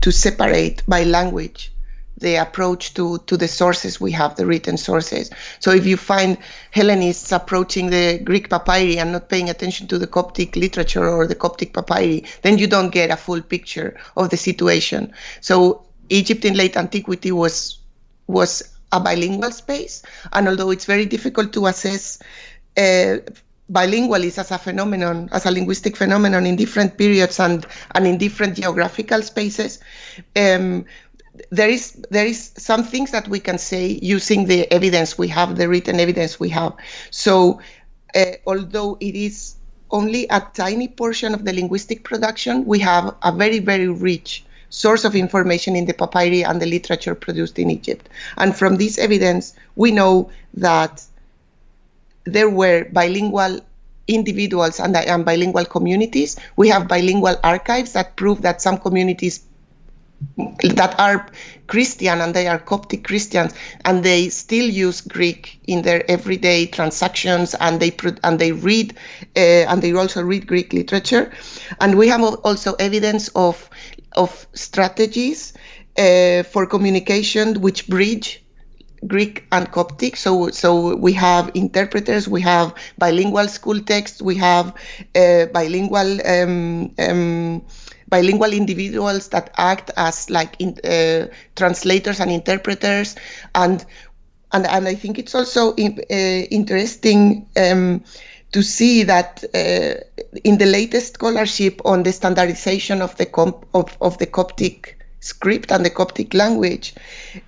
to 0.00 0.10
separate 0.10 0.82
by 0.86 1.04
language 1.04 1.72
the 2.20 2.36
approach 2.36 2.94
to, 2.94 3.18
to 3.26 3.36
the 3.36 3.48
sources 3.48 4.00
we 4.00 4.10
have, 4.10 4.36
the 4.36 4.46
written 4.46 4.76
sources. 4.76 5.30
So 5.60 5.70
if 5.70 5.86
you 5.86 5.96
find 5.96 6.36
Hellenists 6.72 7.32
approaching 7.32 7.90
the 7.90 8.18
Greek 8.24 8.50
papyri 8.50 8.98
and 8.98 9.12
not 9.12 9.28
paying 9.28 9.48
attention 9.48 9.86
to 9.88 9.98
the 9.98 10.06
Coptic 10.06 10.56
literature 10.56 11.08
or 11.08 11.26
the 11.26 11.34
Coptic 11.34 11.72
papyri, 11.72 12.24
then 12.42 12.58
you 12.58 12.66
don't 12.66 12.90
get 12.90 13.10
a 13.10 13.16
full 13.16 13.40
picture 13.40 13.96
of 14.16 14.30
the 14.30 14.36
situation. 14.36 15.12
So 15.40 15.86
Egypt 16.08 16.44
in 16.44 16.54
late 16.54 16.76
antiquity 16.76 17.30
was 17.30 17.78
was 18.26 18.77
a 18.92 19.00
bilingual 19.00 19.50
space, 19.50 20.02
and 20.32 20.48
although 20.48 20.70
it's 20.70 20.84
very 20.84 21.06
difficult 21.06 21.52
to 21.52 21.66
assess 21.66 22.18
uh, 22.76 23.18
bilingualism 23.70 24.38
as 24.38 24.50
a 24.50 24.58
phenomenon, 24.58 25.28
as 25.32 25.44
a 25.46 25.50
linguistic 25.50 25.96
phenomenon 25.96 26.46
in 26.46 26.56
different 26.56 26.96
periods 26.96 27.38
and, 27.38 27.66
and 27.94 28.06
in 28.06 28.18
different 28.18 28.56
geographical 28.56 29.22
spaces. 29.22 29.78
Um, 30.36 30.86
there 31.50 31.68
is 31.68 31.92
there 32.10 32.26
is 32.26 32.52
some 32.56 32.82
things 32.82 33.12
that 33.12 33.28
we 33.28 33.38
can 33.38 33.58
say 33.58 33.98
using 34.02 34.46
the 34.46 34.70
evidence 34.72 35.16
we 35.16 35.28
have, 35.28 35.56
the 35.56 35.68
written 35.68 36.00
evidence 36.00 36.40
we 36.40 36.48
have. 36.48 36.74
So, 37.10 37.60
uh, 38.14 38.32
although 38.46 38.96
it 39.00 39.14
is 39.14 39.54
only 39.90 40.26
a 40.30 40.40
tiny 40.54 40.88
portion 40.88 41.34
of 41.34 41.44
the 41.44 41.52
linguistic 41.52 42.02
production, 42.02 42.64
we 42.64 42.80
have 42.80 43.14
a 43.22 43.30
very 43.30 43.60
very 43.60 43.86
rich 43.86 44.44
source 44.70 45.04
of 45.04 45.14
information 45.14 45.76
in 45.76 45.86
the 45.86 45.94
papyri 45.94 46.44
and 46.44 46.60
the 46.60 46.66
literature 46.66 47.14
produced 47.14 47.58
in 47.58 47.70
Egypt. 47.70 48.08
And 48.36 48.56
from 48.56 48.76
this 48.76 48.98
evidence, 48.98 49.54
we 49.76 49.90
know 49.90 50.30
that 50.54 51.04
there 52.24 52.50
were 52.50 52.86
bilingual 52.92 53.60
individuals 54.06 54.80
and, 54.80 54.96
and 54.96 55.24
bilingual 55.24 55.64
communities. 55.64 56.36
We 56.56 56.68
have 56.68 56.88
bilingual 56.88 57.36
archives 57.44 57.92
that 57.92 58.16
prove 58.16 58.42
that 58.42 58.60
some 58.62 58.78
communities 58.78 59.44
that 60.74 60.98
are 60.98 61.28
Christian 61.68 62.20
and 62.20 62.34
they 62.34 62.48
are 62.48 62.58
Coptic 62.58 63.04
Christians 63.04 63.54
and 63.84 64.02
they 64.02 64.28
still 64.30 64.68
use 64.68 65.00
Greek 65.00 65.60
in 65.66 65.82
their 65.82 66.08
everyday 66.10 66.66
transactions 66.66 67.54
and 67.60 67.78
they 67.78 67.94
and 68.24 68.38
they 68.38 68.52
read 68.52 68.96
uh, 69.36 69.68
and 69.68 69.80
they 69.80 69.92
also 69.92 70.22
read 70.22 70.46
Greek 70.46 70.72
literature 70.72 71.30
and 71.80 71.96
we 71.96 72.08
have 72.08 72.22
also 72.22 72.72
evidence 72.74 73.28
of 73.36 73.70
of 74.18 74.46
strategies 74.54 75.54
uh, 75.98 76.42
for 76.44 76.66
communication 76.66 77.60
which 77.62 77.88
bridge 77.88 78.44
Greek 79.06 79.44
and 79.52 79.70
Coptic. 79.70 80.16
So, 80.16 80.50
so 80.50 80.96
we 80.96 81.12
have 81.14 81.50
interpreters, 81.54 82.28
we 82.28 82.40
have 82.42 82.74
bilingual 82.98 83.48
school 83.48 83.80
texts, 83.80 84.20
we 84.20 84.34
have 84.36 84.74
uh, 85.14 85.46
bilingual 85.46 86.18
um, 86.26 86.94
um, 86.98 87.62
bilingual 88.08 88.52
individuals 88.52 89.28
that 89.28 89.52
act 89.56 89.90
as 89.96 90.30
like 90.30 90.56
in, 90.58 90.76
uh, 90.84 91.28
translators 91.56 92.20
and 92.20 92.30
interpreters, 92.30 93.14
and 93.54 93.84
and 94.52 94.66
and 94.66 94.88
I 94.88 94.94
think 94.94 95.18
it's 95.18 95.34
also 95.34 95.74
in, 95.74 95.98
uh, 96.10 96.14
interesting. 96.50 97.46
Um, 97.56 98.04
to 98.52 98.62
see 98.62 99.02
that 99.04 99.44
uh, 99.54 99.94
in 100.44 100.58
the 100.58 100.66
latest 100.66 101.14
scholarship 101.14 101.80
on 101.84 102.02
the 102.02 102.12
standardization 102.12 103.02
of 103.02 103.16
the 103.16 103.26
comp- 103.26 103.66
of, 103.74 103.96
of 104.00 104.18
the 104.18 104.26
Coptic 104.26 104.98
script 105.20 105.70
and 105.70 105.84
the 105.84 105.90
Coptic 105.90 106.34
language 106.34 106.94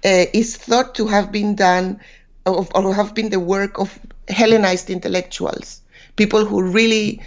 uh, 0.04 0.26
is 0.32 0.56
thought 0.56 0.94
to 0.94 1.06
have 1.06 1.32
been 1.32 1.54
done 1.54 2.00
of, 2.46 2.70
or 2.74 2.94
have 2.94 3.14
been 3.14 3.30
the 3.30 3.40
work 3.40 3.78
of 3.78 3.98
Hellenized 4.28 4.90
intellectuals, 4.90 5.82
people 6.16 6.44
who 6.44 6.62
really 6.62 7.20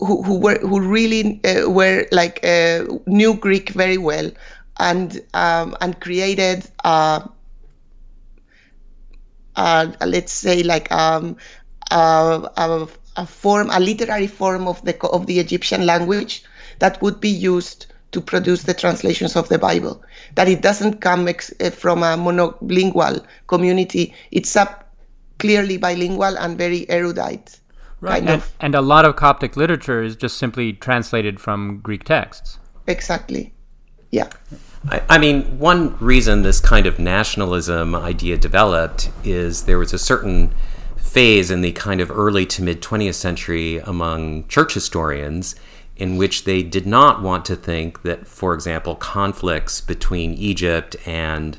who, 0.00 0.22
who 0.22 0.38
were 0.38 0.58
who 0.58 0.80
really 0.80 1.40
uh, 1.44 1.68
were 1.68 2.06
like 2.12 2.44
uh, 2.44 2.84
knew 3.06 3.34
Greek 3.34 3.70
very 3.70 3.98
well 3.98 4.30
and 4.78 5.20
um, 5.34 5.76
and 5.80 6.00
created 6.00 6.66
uh, 6.84 7.20
let's 10.06 10.32
say 10.32 10.62
like 10.62 10.90
um, 10.92 11.36
a, 11.90 12.88
a 13.16 13.26
form 13.26 13.70
a 13.70 13.80
literary 13.80 14.26
form 14.26 14.68
of 14.68 14.82
the 14.84 14.96
of 15.08 15.26
the 15.26 15.38
Egyptian 15.40 15.86
language 15.86 16.44
that 16.78 17.00
would 17.02 17.20
be 17.20 17.28
used 17.28 17.86
to 18.12 18.20
produce 18.20 18.62
the 18.62 18.74
translations 18.74 19.36
of 19.36 19.48
the 19.48 19.58
Bible. 19.58 20.02
That 20.34 20.48
it 20.48 20.62
doesn't 20.62 21.00
come 21.00 21.28
ex- 21.28 21.52
eh, 21.60 21.70
from 21.70 22.02
a 22.02 22.16
monolingual 22.16 23.24
community. 23.46 24.14
It's 24.30 24.56
a 24.56 24.84
clearly 25.38 25.76
bilingual 25.76 26.38
and 26.38 26.56
very 26.56 26.88
erudite. 26.88 27.60
Right, 28.00 28.22
and, 28.22 28.42
and 28.60 28.74
a 28.76 28.80
lot 28.80 29.04
of 29.04 29.16
Coptic 29.16 29.56
literature 29.56 30.02
is 30.02 30.14
just 30.14 30.38
simply 30.38 30.72
translated 30.72 31.40
from 31.40 31.80
Greek 31.80 32.04
texts. 32.04 32.58
Exactly. 32.86 33.52
Yeah. 34.12 34.28
I, 34.88 35.02
I 35.08 35.18
mean, 35.18 35.58
one 35.58 35.96
reason 35.98 36.42
this 36.42 36.60
kind 36.60 36.86
of 36.86 37.00
nationalism 37.00 37.96
idea 37.96 38.36
developed 38.36 39.10
is 39.24 39.64
there 39.64 39.78
was 39.78 39.92
a 39.92 39.98
certain 39.98 40.54
phase 41.08 41.50
in 41.50 41.60
the 41.62 41.72
kind 41.72 42.00
of 42.00 42.10
early 42.10 42.46
to 42.46 42.62
mid 42.62 42.80
20th 42.80 43.14
century 43.14 43.78
among 43.78 44.46
church 44.48 44.74
historians 44.74 45.54
in 45.96 46.16
which 46.16 46.44
they 46.44 46.62
did 46.62 46.86
not 46.86 47.22
want 47.22 47.44
to 47.44 47.56
think 47.56 48.02
that, 48.02 48.26
for 48.26 48.54
example, 48.54 48.94
conflicts 48.94 49.80
between 49.80 50.32
Egypt 50.34 50.94
and 51.06 51.58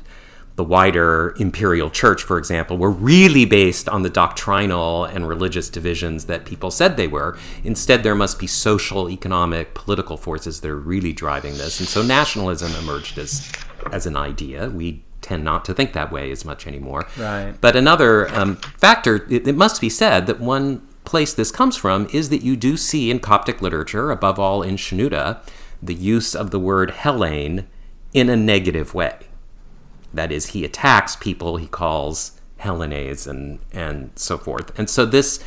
the 0.56 0.64
wider 0.64 1.34
imperial 1.38 1.90
church, 1.90 2.22
for 2.22 2.36
example, 2.36 2.76
were 2.76 2.90
really 2.90 3.44
based 3.44 3.88
on 3.88 4.02
the 4.02 4.10
doctrinal 4.10 5.04
and 5.04 5.28
religious 5.28 5.68
divisions 5.70 6.26
that 6.26 6.44
people 6.44 6.70
said 6.70 6.96
they 6.96 7.06
were. 7.06 7.38
Instead, 7.64 8.02
there 8.02 8.14
must 8.14 8.38
be 8.38 8.46
social, 8.46 9.08
economic, 9.08 9.74
political 9.74 10.16
forces 10.16 10.60
that 10.60 10.70
are 10.70 10.76
really 10.76 11.12
driving 11.12 11.54
this. 11.54 11.80
And 11.80 11.88
so 11.88 12.02
nationalism 12.02 12.74
emerged 12.74 13.16
as, 13.18 13.50
as 13.92 14.06
an 14.06 14.16
idea. 14.16 14.68
We 14.68 15.02
tend 15.20 15.44
not 15.44 15.64
to 15.66 15.74
think 15.74 15.92
that 15.92 16.10
way 16.10 16.30
as 16.30 16.44
much 16.44 16.66
anymore. 16.66 17.06
Right. 17.16 17.54
But 17.60 17.76
another 17.76 18.28
um, 18.34 18.56
factor, 18.56 19.26
it, 19.30 19.46
it 19.46 19.56
must 19.56 19.80
be 19.80 19.90
said 19.90 20.26
that 20.26 20.40
one 20.40 20.86
place 21.04 21.32
this 21.32 21.50
comes 21.50 21.76
from 21.76 22.08
is 22.12 22.28
that 22.28 22.42
you 22.42 22.56
do 22.56 22.76
see 22.76 23.10
in 23.10 23.18
Coptic 23.20 23.60
literature, 23.60 24.10
above 24.10 24.38
all 24.38 24.62
in 24.62 24.76
Shenouda, 24.76 25.40
the 25.82 25.94
use 25.94 26.34
of 26.34 26.50
the 26.50 26.58
word 26.58 26.90
Hellene 26.90 27.66
in 28.12 28.28
a 28.28 28.36
negative 28.36 28.94
way. 28.94 29.16
That 30.12 30.32
is, 30.32 30.46
he 30.46 30.64
attacks 30.64 31.16
people 31.16 31.56
he 31.56 31.66
calls 31.66 32.40
Hellenes 32.58 33.26
and, 33.26 33.60
and 33.72 34.10
so 34.16 34.36
forth. 34.36 34.76
And 34.78 34.90
so 34.90 35.06
this 35.06 35.42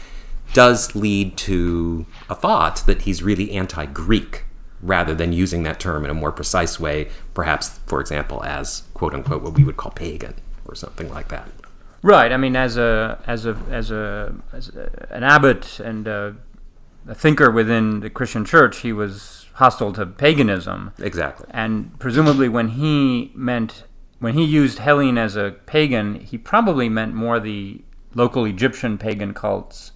does 0.54 0.96
lead 0.96 1.38
to 1.38 2.06
a 2.30 2.36
thought 2.36 2.84
that 2.86 3.04
he's 3.04 3.24
really 3.24 3.52
anti 3.52 3.86
Greek 3.86 4.46
rather 4.84 5.16
than 5.16 5.34
using 5.34 5.64
that 5.64 5.80
term 5.80 6.04
in 6.04 6.12
a 6.12 6.14
more 6.14 6.32
precise 6.32 6.80
way, 6.80 7.10
perhaps, 7.34 7.80
for 7.88 8.02
example, 8.02 8.44
as 8.44 8.84
quote 8.94 9.14
unquote 9.14 9.42
what 9.42 9.54
we 9.54 9.64
would 9.64 9.78
call 9.78 9.92
pagan 9.92 10.36
or 10.66 10.76
something 10.76 11.10
like 11.10 11.30
that. 11.30 11.50
Right. 12.02 12.32
I 12.34 12.38
mean, 12.38 12.56
as 12.56 12.78
a 12.78 13.20
as 13.26 13.46
a 13.46 13.58
as 13.72 13.90
a 13.90 14.36
as 14.52 14.70
a, 14.70 15.08
an 15.10 15.24
abbot 15.24 15.80
and 15.80 16.06
a, 16.06 16.36
a 17.08 17.16
thinker 17.16 17.50
within 17.50 18.02
the 18.02 18.10
Christian 18.10 18.44
Church, 18.44 18.80
he 18.80 18.92
was 18.92 19.48
hostile 19.54 19.94
to 19.94 20.06
paganism. 20.06 20.92
Exactly. 21.00 21.48
And 21.50 21.98
presumably, 22.00 22.50
when 22.50 22.70
he 22.70 23.32
meant 23.34 23.86
when 24.20 24.34
he 24.34 24.44
used 24.44 24.80
Hellene 24.80 25.18
as 25.18 25.38
a 25.38 25.56
pagan, 25.66 26.16
he 26.16 26.38
probably 26.38 26.90
meant 26.90 27.14
more 27.14 27.40
the 27.40 27.82
local 28.14 28.46
Egyptian 28.46 28.98
pagan 28.98 29.34
cults 29.34 29.94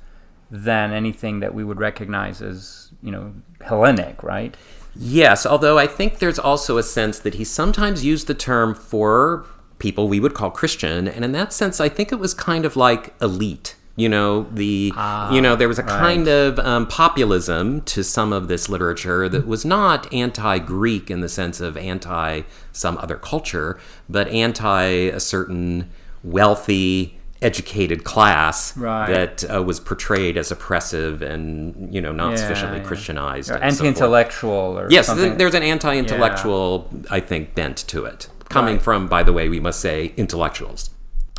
than 0.49 0.93
anything 0.93 1.41
that 1.41 1.53
we 1.53 1.63
would 1.63 1.79
recognize 1.79 2.41
as 2.41 2.91
you 3.01 3.11
know 3.11 3.33
Hellenic, 3.61 4.23
right? 4.23 4.55
Yes, 4.99 5.45
although 5.45 5.77
I 5.77 5.87
think 5.87 6.19
there's 6.19 6.39
also 6.39 6.77
a 6.77 6.83
sense 6.83 7.19
that 7.19 7.35
he 7.35 7.43
sometimes 7.43 8.03
used 8.03 8.27
the 8.27 8.33
term 8.33 8.73
for 8.73 9.45
people 9.79 10.07
we 10.07 10.19
would 10.19 10.33
call 10.33 10.49
Christian, 10.51 11.07
and 11.07 11.23
in 11.23 11.31
that 11.33 11.53
sense, 11.53 11.79
I 11.79 11.89
think 11.89 12.11
it 12.11 12.19
was 12.19 12.33
kind 12.33 12.65
of 12.65 12.75
like 12.75 13.13
elite. 13.21 13.75
You 13.95 14.09
know, 14.09 14.43
the 14.51 14.93
Ah, 14.95 15.31
you 15.31 15.41
know 15.41 15.55
there 15.55 15.67
was 15.67 15.79
a 15.79 15.83
right. 15.83 15.89
kind 15.89 16.27
of 16.27 16.59
um, 16.59 16.85
populism 16.87 17.81
to 17.81 18.03
some 18.03 18.31
of 18.31 18.47
this 18.47 18.69
literature 18.69 19.27
that 19.27 19.47
was 19.47 19.65
not 19.65 20.11
anti-Greek 20.13 21.09
in 21.09 21.21
the 21.21 21.29
sense 21.29 21.59
of 21.59 21.75
anti 21.77 22.43
some 22.71 22.97
other 22.99 23.15
culture, 23.15 23.79
but 24.07 24.27
anti 24.27 24.83
a 24.83 25.19
certain 25.19 25.89
wealthy, 26.23 27.16
educated 27.41 28.03
class 28.03 28.75
Right. 28.77 29.07
that 29.09 29.43
uh, 29.53 29.61
was 29.63 29.79
portrayed 29.79 30.37
as 30.37 30.51
oppressive 30.51 31.21
and 31.21 31.93
you 31.93 32.01
know 32.01 32.11
not 32.11 32.31
Yeah, 32.31 32.35
sufficiently 32.37 32.79
yeah. 32.79 32.85
Christianized. 32.85 33.51
Or 33.51 33.55
and 33.55 33.63
anti-intellectual, 33.65 34.79
or 34.79 34.87
Yes, 34.89 35.05
something. 35.07 35.37
there's 35.37 35.53
an 35.53 35.63
anti-intellectual, 35.63 36.89
I 37.11 37.19
think, 37.19 37.53
bent 37.55 37.77
to 37.89 38.05
it. 38.05 38.27
Coming 38.49 38.75
Right. 38.75 38.83
from, 38.83 39.07
by 39.07 39.23
the 39.23 39.33
way, 39.33 39.49
we 39.49 39.59
must 39.59 39.79
say, 39.81 40.13
intellectuals. 40.17 40.89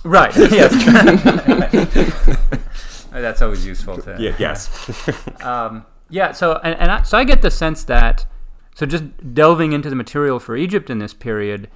right. 0.05 0.35
Yes. 0.37 0.73
That's 3.13 3.43
always 3.43 3.67
useful 3.67 3.97
to. 4.03 4.17
yes. 4.39 4.69
Um, 5.43 5.85
yeah. 6.11 6.33
So 6.33 6.61
and, 6.63 6.75
and 6.79 6.91
I, 6.91 7.03
so 7.03 7.19
I 7.19 7.25
get 7.25 7.43
the 7.43 7.51
sense 7.51 7.83
that 7.85 8.27
so 8.75 8.87
just 8.87 9.05
delving 9.35 9.73
into 9.73 9.91
the 9.91 9.97
material 9.97 10.39
for 10.39 10.57
Egypt 10.57 10.89
in 10.91 10.99
this 11.01 11.13
period, 11.15 11.69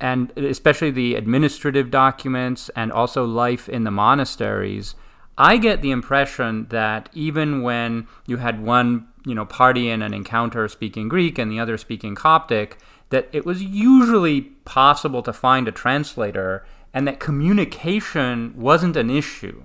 and 0.00 0.36
especially 0.36 0.90
the 0.90 1.14
administrative 1.14 1.90
documents 1.90 2.70
and 2.76 2.92
also 2.92 3.24
life 3.24 3.68
in 3.68 3.84
the 3.84 3.90
monasteries, 3.90 4.94
I 5.36 5.56
get 5.56 5.82
the 5.82 5.90
impression 5.90 6.66
that 6.70 7.08
even 7.12 7.62
when 7.62 8.06
you 8.26 8.38
had 8.38 8.62
one 8.62 9.08
you 9.24 9.34
know 9.34 9.44
party 9.44 9.90
in 9.90 10.02
an 10.02 10.14
encounter 10.14 10.66
speaking 10.68 11.08
Greek 11.08 11.38
and 11.38 11.50
the 11.50 11.60
other 11.60 11.76
speaking 11.76 12.14
Coptic, 12.14 12.78
that 13.10 13.28
it 13.32 13.44
was 13.44 13.62
usually 13.62 14.42
possible 14.64 15.22
to 15.22 15.32
find 15.32 15.68
a 15.68 15.72
translator 15.72 16.64
and 16.94 17.06
that 17.06 17.20
communication 17.20 18.54
wasn't 18.56 18.96
an 18.96 19.10
issue 19.10 19.62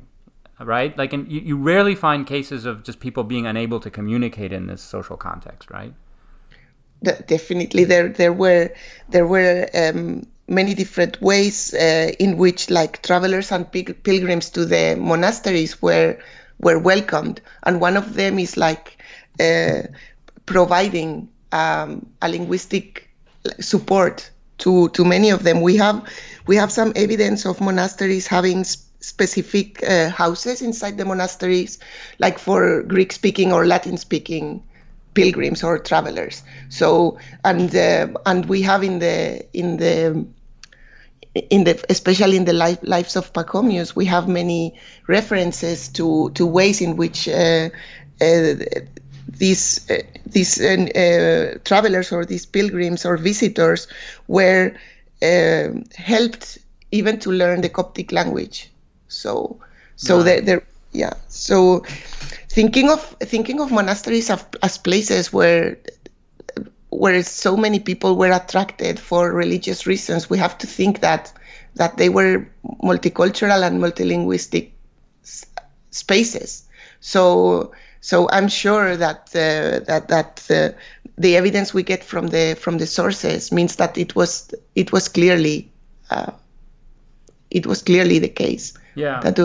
right? 0.59 0.97
Like, 0.97 1.13
and 1.13 1.29
you, 1.31 1.41
you 1.41 1.57
rarely 1.57 1.95
find 1.95 2.25
cases 2.25 2.65
of 2.65 2.83
just 2.83 2.99
people 2.99 3.23
being 3.23 3.45
unable 3.45 3.79
to 3.79 3.89
communicate 3.89 4.53
in 4.53 4.67
this 4.67 4.81
social 4.81 5.17
context, 5.17 5.69
right? 5.71 5.93
De- 7.03 7.21
definitely 7.27 7.83
there 7.83 8.09
there 8.09 8.33
were 8.33 8.69
there 9.09 9.27
were 9.27 9.67
um, 9.75 10.25
many 10.47 10.73
different 10.73 11.21
ways 11.21 11.73
uh, 11.73 12.11
in 12.19 12.37
which 12.37 12.69
like 12.69 13.01
travelers 13.03 13.51
and 13.51 13.71
pil- 13.71 13.93
pilgrims 14.03 14.49
to 14.51 14.65
the 14.65 14.95
monasteries 14.99 15.81
were 15.81 16.17
were 16.59 16.79
welcomed. 16.79 17.41
And 17.63 17.81
one 17.81 17.97
of 17.97 18.13
them 18.15 18.39
is 18.39 18.57
like 18.57 18.97
uh, 19.39 19.83
providing 20.45 21.29
um, 21.51 22.05
a 22.21 22.29
linguistic 22.29 23.09
support 23.59 24.29
to 24.59 24.89
to 24.89 25.03
many 25.05 25.29
of 25.29 25.43
them. 25.43 25.61
We 25.61 25.75
have 25.77 26.07
we 26.47 26.55
have 26.55 26.71
some 26.71 26.93
evidence 26.95 27.45
of 27.45 27.59
monasteries 27.61 28.27
having 28.27 28.59
s- 28.61 28.77
specific 28.99 29.83
uh, 29.83 30.09
houses 30.09 30.61
inside 30.61 30.97
the 30.97 31.05
monasteries 31.05 31.77
like 32.19 32.39
for 32.39 32.83
greek 32.83 33.11
speaking 33.11 33.51
or 33.51 33.65
latin 33.65 33.97
speaking 33.97 34.63
pilgrims 35.13 35.63
or 35.63 35.79
travelers. 35.79 36.43
So 36.69 37.17
and 37.43 37.73
uh, 37.75 38.07
and 38.25 38.45
we 38.45 38.61
have 38.61 38.83
in 38.83 38.99
the 38.99 39.45
in 39.53 39.77
the 39.77 40.25
in 41.33 41.63
the 41.63 41.83
especially 41.89 42.37
in 42.37 42.45
the 42.45 42.53
life, 42.53 42.79
lives 42.83 43.15
of 43.15 43.33
Pachomius, 43.33 43.95
we 43.95 44.05
have 44.05 44.27
many 44.27 44.73
references 45.07 45.87
to 45.89 46.29
to 46.31 46.45
ways 46.45 46.81
in 46.81 46.95
which 46.95 47.27
uh, 47.27 47.69
uh, 48.21 48.53
these 49.27 49.89
uh, 49.89 50.01
these 50.25 50.61
uh, 50.61 50.83
uh, 50.95 51.57
travelers 51.65 52.11
or 52.11 52.25
these 52.25 52.45
pilgrims 52.45 53.05
or 53.05 53.17
visitors 53.17 53.87
were 54.27 54.73
helped 55.95 56.57
even 56.91 57.17
to 57.17 57.31
learn 57.31 57.61
the 57.61 57.69
Coptic 57.69 58.11
language. 58.11 58.69
So 59.07 59.59
so 59.95 60.21
there 60.23 60.41
there 60.41 60.63
yeah 60.91 61.13
so 61.27 61.83
thinking 62.53 62.89
of 62.89 63.01
thinking 63.21 63.59
of 63.59 63.71
monasteries 63.71 64.29
as, 64.29 64.45
as 64.61 64.77
places 64.77 65.33
where 65.33 65.77
where 66.89 67.21
so 67.23 67.57
many 67.57 67.79
people 67.79 68.15
were 68.17 68.31
attracted 68.31 68.99
for 68.99 69.31
religious 69.31 69.85
reasons, 69.87 70.29
we 70.29 70.37
have 70.37 70.57
to 70.59 70.67
think 70.67 70.99
that 71.01 71.33
that 71.75 71.97
they 71.97 72.09
were 72.09 72.47
multicultural 72.83 73.65
and 73.65 73.81
multilinguistic 73.81 74.71
s- 75.23 75.45
spaces. 75.91 76.67
So 76.99 77.71
so 78.01 78.29
I'm 78.31 78.47
sure 78.47 78.95
that 78.97 79.29
uh, 79.35 79.79
that 79.87 80.07
that 80.09 80.47
uh, 80.49 80.69
the 81.17 81.35
evidence 81.35 81.73
we 81.73 81.83
get 81.83 82.03
from 82.03 82.27
the 82.27 82.55
from 82.59 82.77
the 82.77 82.87
sources 82.87 83.51
means 83.51 83.75
that 83.77 83.97
it 83.97 84.15
was 84.15 84.53
it 84.75 84.91
was 84.91 85.07
clearly 85.07 85.71
uh, 86.09 86.31
it 87.51 87.65
was 87.65 87.81
clearly 87.81 88.19
the 88.19 88.29
case. 88.29 88.73
Yeah. 88.95 89.21
That 89.21 89.37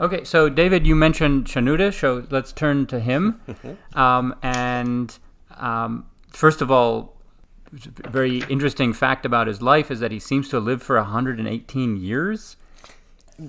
Okay, 0.00 0.22
so 0.24 0.48
David, 0.48 0.86
you 0.86 0.94
mentioned 0.94 1.46
Shenouda, 1.46 1.92
so 1.92 2.24
let's 2.30 2.52
turn 2.52 2.86
to 2.86 3.00
him. 3.00 3.40
um, 3.94 4.34
and 4.42 5.18
um, 5.56 6.06
first 6.30 6.62
of 6.62 6.70
all, 6.70 7.16
a 8.04 8.08
very 8.10 8.38
interesting 8.48 8.92
fact 8.92 9.26
about 9.26 9.46
his 9.48 9.60
life 9.60 9.90
is 9.90 10.00
that 10.00 10.12
he 10.12 10.20
seems 10.20 10.48
to 10.50 10.56
have 10.56 10.64
lived 10.64 10.82
for 10.82 10.96
118 10.96 11.96
years. 11.96 12.56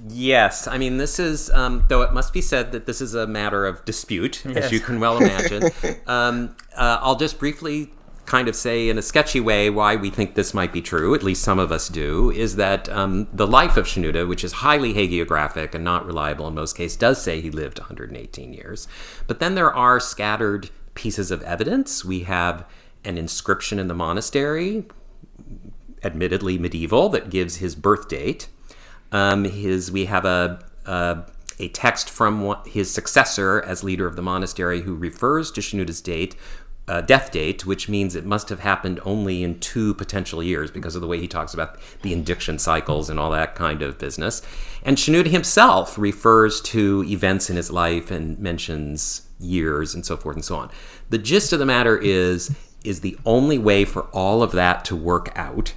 Yes, 0.08 0.68
I 0.68 0.78
mean, 0.78 0.98
this 0.98 1.20
is, 1.20 1.50
um, 1.52 1.86
though 1.88 2.02
it 2.02 2.14
must 2.14 2.32
be 2.34 2.42
said 2.42 2.72
that 2.74 2.86
this 2.86 3.02
is 3.02 3.16
a 3.16 3.26
matter 3.26 3.66
of 3.66 3.84
dispute, 3.86 4.44
Yes. 4.46 4.66
as 4.66 4.72
you 4.72 4.80
can 4.80 5.00
well 5.00 5.18
imagine. 5.18 5.64
um, 6.08 6.56
uh, 6.76 7.00
I'll 7.02 7.16
just 7.16 7.40
briefly 7.40 7.92
kind 8.30 8.48
of 8.48 8.56
say 8.56 8.90
in 8.90 8.98
a 8.98 9.02
sketchy 9.02 9.40
way 9.40 9.70
why 9.70 9.96
we 9.96 10.10
think 10.12 10.36
this 10.36 10.54
might 10.54 10.72
be 10.72 10.82
true, 10.82 11.16
at 11.16 11.24
least 11.24 11.44
some 11.44 11.58
of 11.58 11.72
us 11.72 11.90
do, 11.90 12.30
is 12.32 12.56
that 12.58 12.88
um, 12.90 13.28
the 13.34 13.48
life 13.48 13.76
of 13.76 13.88
Shenouda, 13.88 14.28
which 14.28 14.44
is 14.44 14.54
highly 14.54 14.94
hagiographic 14.94 15.74
and 15.74 15.84
not 15.84 16.06
reliable 16.06 16.48
in 16.48 16.54
most 16.54 16.78
cases, 16.78 16.96
does 16.96 17.22
say 17.22 17.42
he 17.42 17.50
lived 17.50 17.80
118 17.80 18.54
years. 18.54 18.88
But 19.26 19.40
then 19.40 19.56
there 19.56 19.74
are 19.74 20.00
scattered 20.00 20.70
pieces 20.94 21.32
of 21.32 21.42
evidence. 21.42 22.06
We 22.06 22.22
have 22.22 22.66
an 23.04 23.18
inscription 23.18 23.80
in 23.80 23.88
the 23.88 23.96
monastery, 23.96 24.86
admittedly 26.04 26.60
medieval, 26.60 27.10
that 27.10 27.32
gives 27.32 27.58
his 27.58 27.74
birth 27.76 28.08
date. 28.08 28.48
Um, 29.12 29.46
his 29.46 29.92
we 29.92 30.06
have 30.06 30.26
a, 30.26 30.64
a 30.86 31.24
a 31.60 31.68
text 31.70 32.10
from 32.10 32.56
his 32.66 32.90
successor 32.90 33.62
as 33.62 33.84
leader 33.84 34.08
of 34.08 34.16
the 34.16 34.22
monastery 34.22 34.82
who 34.82 34.96
refers 34.96 35.52
to 35.52 35.62
Shenouda's 35.62 36.00
date, 36.00 36.36
uh, 36.90 37.02
death 37.02 37.32
date, 37.32 37.68
which 37.68 37.88
means 37.88 38.16
it 38.16 38.26
must 38.26 38.50
have 38.50 38.62
happened 38.62 39.00
only 39.06 39.44
in 39.44 39.60
two 39.60 39.94
potential 39.94 40.42
years 40.42 40.72
because 40.72 40.96
of 40.96 41.02
the 41.02 41.08
way 41.08 41.20
he 41.20 41.28
talks 41.28 41.54
about 41.54 41.78
the 42.02 42.12
indiction 42.12 42.58
cycles 42.58 43.12
and 43.12 43.20
all 43.20 43.30
that 43.30 43.54
kind 43.54 43.84
of 43.84 44.00
business. 44.00 44.42
And 44.84 44.98
Shenouda 44.98 45.28
himself 45.28 46.00
refers 46.00 46.60
to 46.62 47.06
events 47.08 47.50
in 47.50 47.58
his 47.58 47.72
life 47.72 48.10
and 48.10 48.40
mentions 48.40 49.28
years 49.40 49.94
and 49.94 50.04
so 50.04 50.18
forth 50.18 50.36
and 50.36 50.44
so 50.44 50.56
on. 50.56 50.72
The 51.12 51.20
gist 51.20 51.54
of 51.54 51.60
the 51.60 51.66
matter 51.66 51.98
is 51.98 52.56
is 52.84 53.02
the 53.02 53.18
only 53.26 53.58
way 53.58 53.86
for 53.86 54.04
all 54.06 54.42
of 54.42 54.54
that 54.54 54.86
to 54.86 54.96
work 54.96 55.32
out 55.36 55.74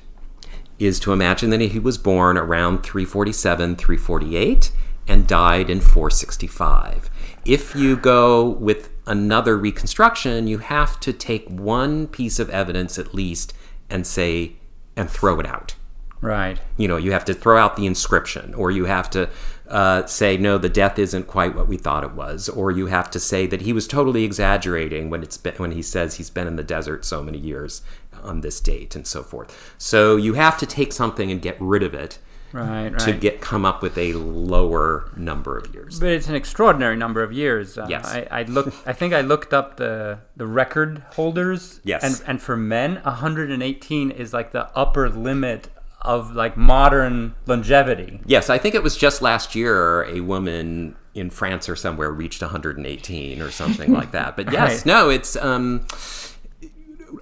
is 0.79 1.01
to 1.01 1.13
imagine 1.13 1.51
that 1.51 1.61
he 1.61 1.79
was 1.79 1.99
born 1.99 2.39
around 2.39 2.83
347, 2.85 3.77
348, 3.77 4.71
and 5.09 5.27
died 5.27 5.69
in 5.69 5.81
465. 5.81 7.11
If 7.45 7.75
you 7.75 7.97
go 7.97 8.49
with 8.49 8.92
another 9.07 9.57
reconstruction, 9.57 10.47
you 10.47 10.59
have 10.59 11.01
to 11.01 11.13
take 11.13 11.49
one 11.49 12.07
piece 12.07 12.39
of 12.39 12.51
evidence 12.51 12.99
at 12.99 13.15
least 13.15 13.53
and 13.91 14.07
say, 14.07 14.55
and 14.97 15.11
throw 15.11 15.41
it 15.41 15.47
out. 15.47 15.75
Right. 16.21 16.61
You 16.77 16.87
know, 16.87 16.97
you 16.97 17.13
have 17.13 17.25
to 17.27 17.35
throw 17.35 17.59
out 17.59 17.77
the 17.77 17.87
inscription, 17.87 18.55
or 18.55 18.71
you 18.71 18.85
have 18.85 19.11
to 19.11 19.29
uh, 19.69 20.07
say, 20.07 20.37
no, 20.37 20.57
the 20.57 20.69
death 20.69 20.99
isn't 20.99 21.27
quite 21.27 21.57
what 21.57 21.67
we 21.67 21.77
thought 21.77 22.05
it 22.05 22.13
was, 22.13 22.49
or 22.49 22.71
you 22.71 22.87
have 22.87 23.11
to 23.11 23.19
say 23.19 23.47
that 23.49 23.63
he 23.63 23.73
was 23.73 23.89
totally 23.89 24.23
exaggerating 24.23 25.11
when 25.11 25.23
it's 25.23 25.37
been, 25.37 25.55
when 25.55 25.73
he 25.73 25.83
says 25.83 26.15
he's 26.15 26.31
been 26.31 26.47
in 26.47 26.57
the 26.57 26.63
desert 26.63 27.05
so 27.05 27.23
many 27.23 27.39
years 27.39 27.83
on 28.23 28.41
this 28.41 28.61
date, 28.61 28.95
and 28.95 29.05
so 29.05 29.23
forth. 29.25 29.75
So 29.79 30.17
you 30.17 30.35
have 30.35 30.57
to 30.59 30.67
take 30.67 30.93
something 30.93 31.31
and 31.31 31.43
get 31.43 31.57
rid 31.59 31.83
of 31.83 31.93
it 31.93 32.19
Right. 32.53 32.89
Right. 32.91 32.99
to 33.01 33.13
get 33.13 33.41
come 33.41 33.65
up 33.65 33.83
with 33.83 33.97
a 33.99 34.13
lower 34.15 35.11
number 35.17 35.57
of 35.57 35.73
years. 35.75 35.99
But 35.99 36.11
it's 36.11 36.29
an 36.29 36.35
extraordinary 36.35 36.97
number 36.97 37.23
of 37.23 37.33
years. 37.33 37.79
Uh, 37.79 37.87
Yes. 37.89 38.07
I, 38.07 38.27
I 38.31 38.43
looked. 38.45 38.75
I 38.87 38.93
think 38.93 39.13
I 39.15 39.21
looked 39.23 39.53
up 39.55 39.77
the 39.77 40.19
the 40.37 40.47
record 40.47 41.03
holders. 41.15 41.81
Yes. 41.85 42.03
And 42.05 42.23
and 42.29 42.43
for 42.43 42.57
men, 42.57 42.97
118 43.03 44.11
is 44.11 44.33
like 44.33 44.53
the 44.53 44.69
upper 44.77 45.09
limit 45.09 45.69
of 46.03 46.35
like 46.35 46.57
modern 46.57 47.35
longevity. 47.47 48.21
Yes, 48.27 48.51
I 48.51 48.59
think 48.59 48.75
it 48.75 48.83
was 48.83 48.97
just 48.97 49.23
last 49.23 49.55
year 49.55 50.05
a 50.05 50.21
woman 50.21 50.97
in 51.15 51.31
France 51.31 51.69
or 51.69 51.77
somewhere 51.77 52.11
reached 52.11 52.41
118 52.43 53.41
or 53.43 53.51
something 53.51 53.93
like 53.93 54.13
that. 54.13 54.35
But 54.37 54.51
yes, 54.59 54.79
Right. 54.79 54.87
no, 54.87 55.11
it's 55.11 55.37
um 55.37 55.87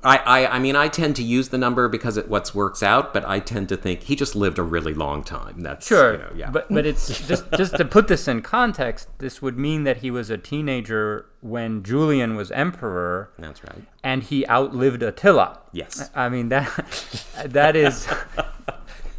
I, 0.02 0.16
I, 0.18 0.46
I 0.56 0.58
mean, 0.58 0.76
I 0.76 0.88
tend 0.88 1.16
to 1.16 1.22
use 1.22 1.48
the 1.48 1.58
number 1.58 1.88
because 1.88 2.16
it 2.16 2.28
what 2.28 2.54
works 2.54 2.82
out, 2.82 3.12
but 3.12 3.24
I 3.24 3.40
tend 3.40 3.68
to 3.70 3.76
think 3.76 4.04
he 4.04 4.16
just 4.16 4.34
lived 4.34 4.58
a 4.58 4.62
really 4.62 4.94
long 4.94 5.22
time. 5.22 5.60
That's 5.60 5.86
Sure, 5.86 6.12
you 6.12 6.18
know, 6.18 6.32
yeah. 6.34 6.50
but 6.50 6.68
but 6.72 6.86
it's 6.86 7.26
just 7.26 7.50
just 7.56 7.76
to 7.76 7.84
put 7.84 8.08
this 8.08 8.28
in 8.28 8.42
context. 8.42 9.08
This 9.18 9.42
would 9.42 9.58
mean 9.58 9.84
that 9.84 9.98
he 9.98 10.10
was 10.10 10.30
a 10.30 10.38
teenager 10.38 11.26
when 11.40 11.82
Julian 11.82 12.36
was 12.36 12.50
emperor, 12.52 13.30
that's 13.38 13.62
right. 13.64 13.82
and 14.02 14.22
he 14.22 14.46
outlived 14.46 15.02
Attila. 15.02 15.58
Yes. 15.72 16.10
I 16.14 16.28
mean 16.28 16.48
that 16.50 17.24
that 17.46 17.76
is 17.76 18.08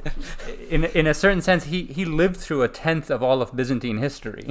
in 0.72 0.86
in 0.86 1.06
a 1.06 1.14
certain 1.14 1.42
sense 1.42 1.66
he 1.66 1.84
he 1.84 2.06
lived 2.06 2.38
through 2.38 2.64
a 2.64 2.68
tenth 2.68 3.10
of 3.10 3.22
all 3.22 3.42
of 3.42 3.56
Byzantine 3.56 3.98
history. 3.98 4.44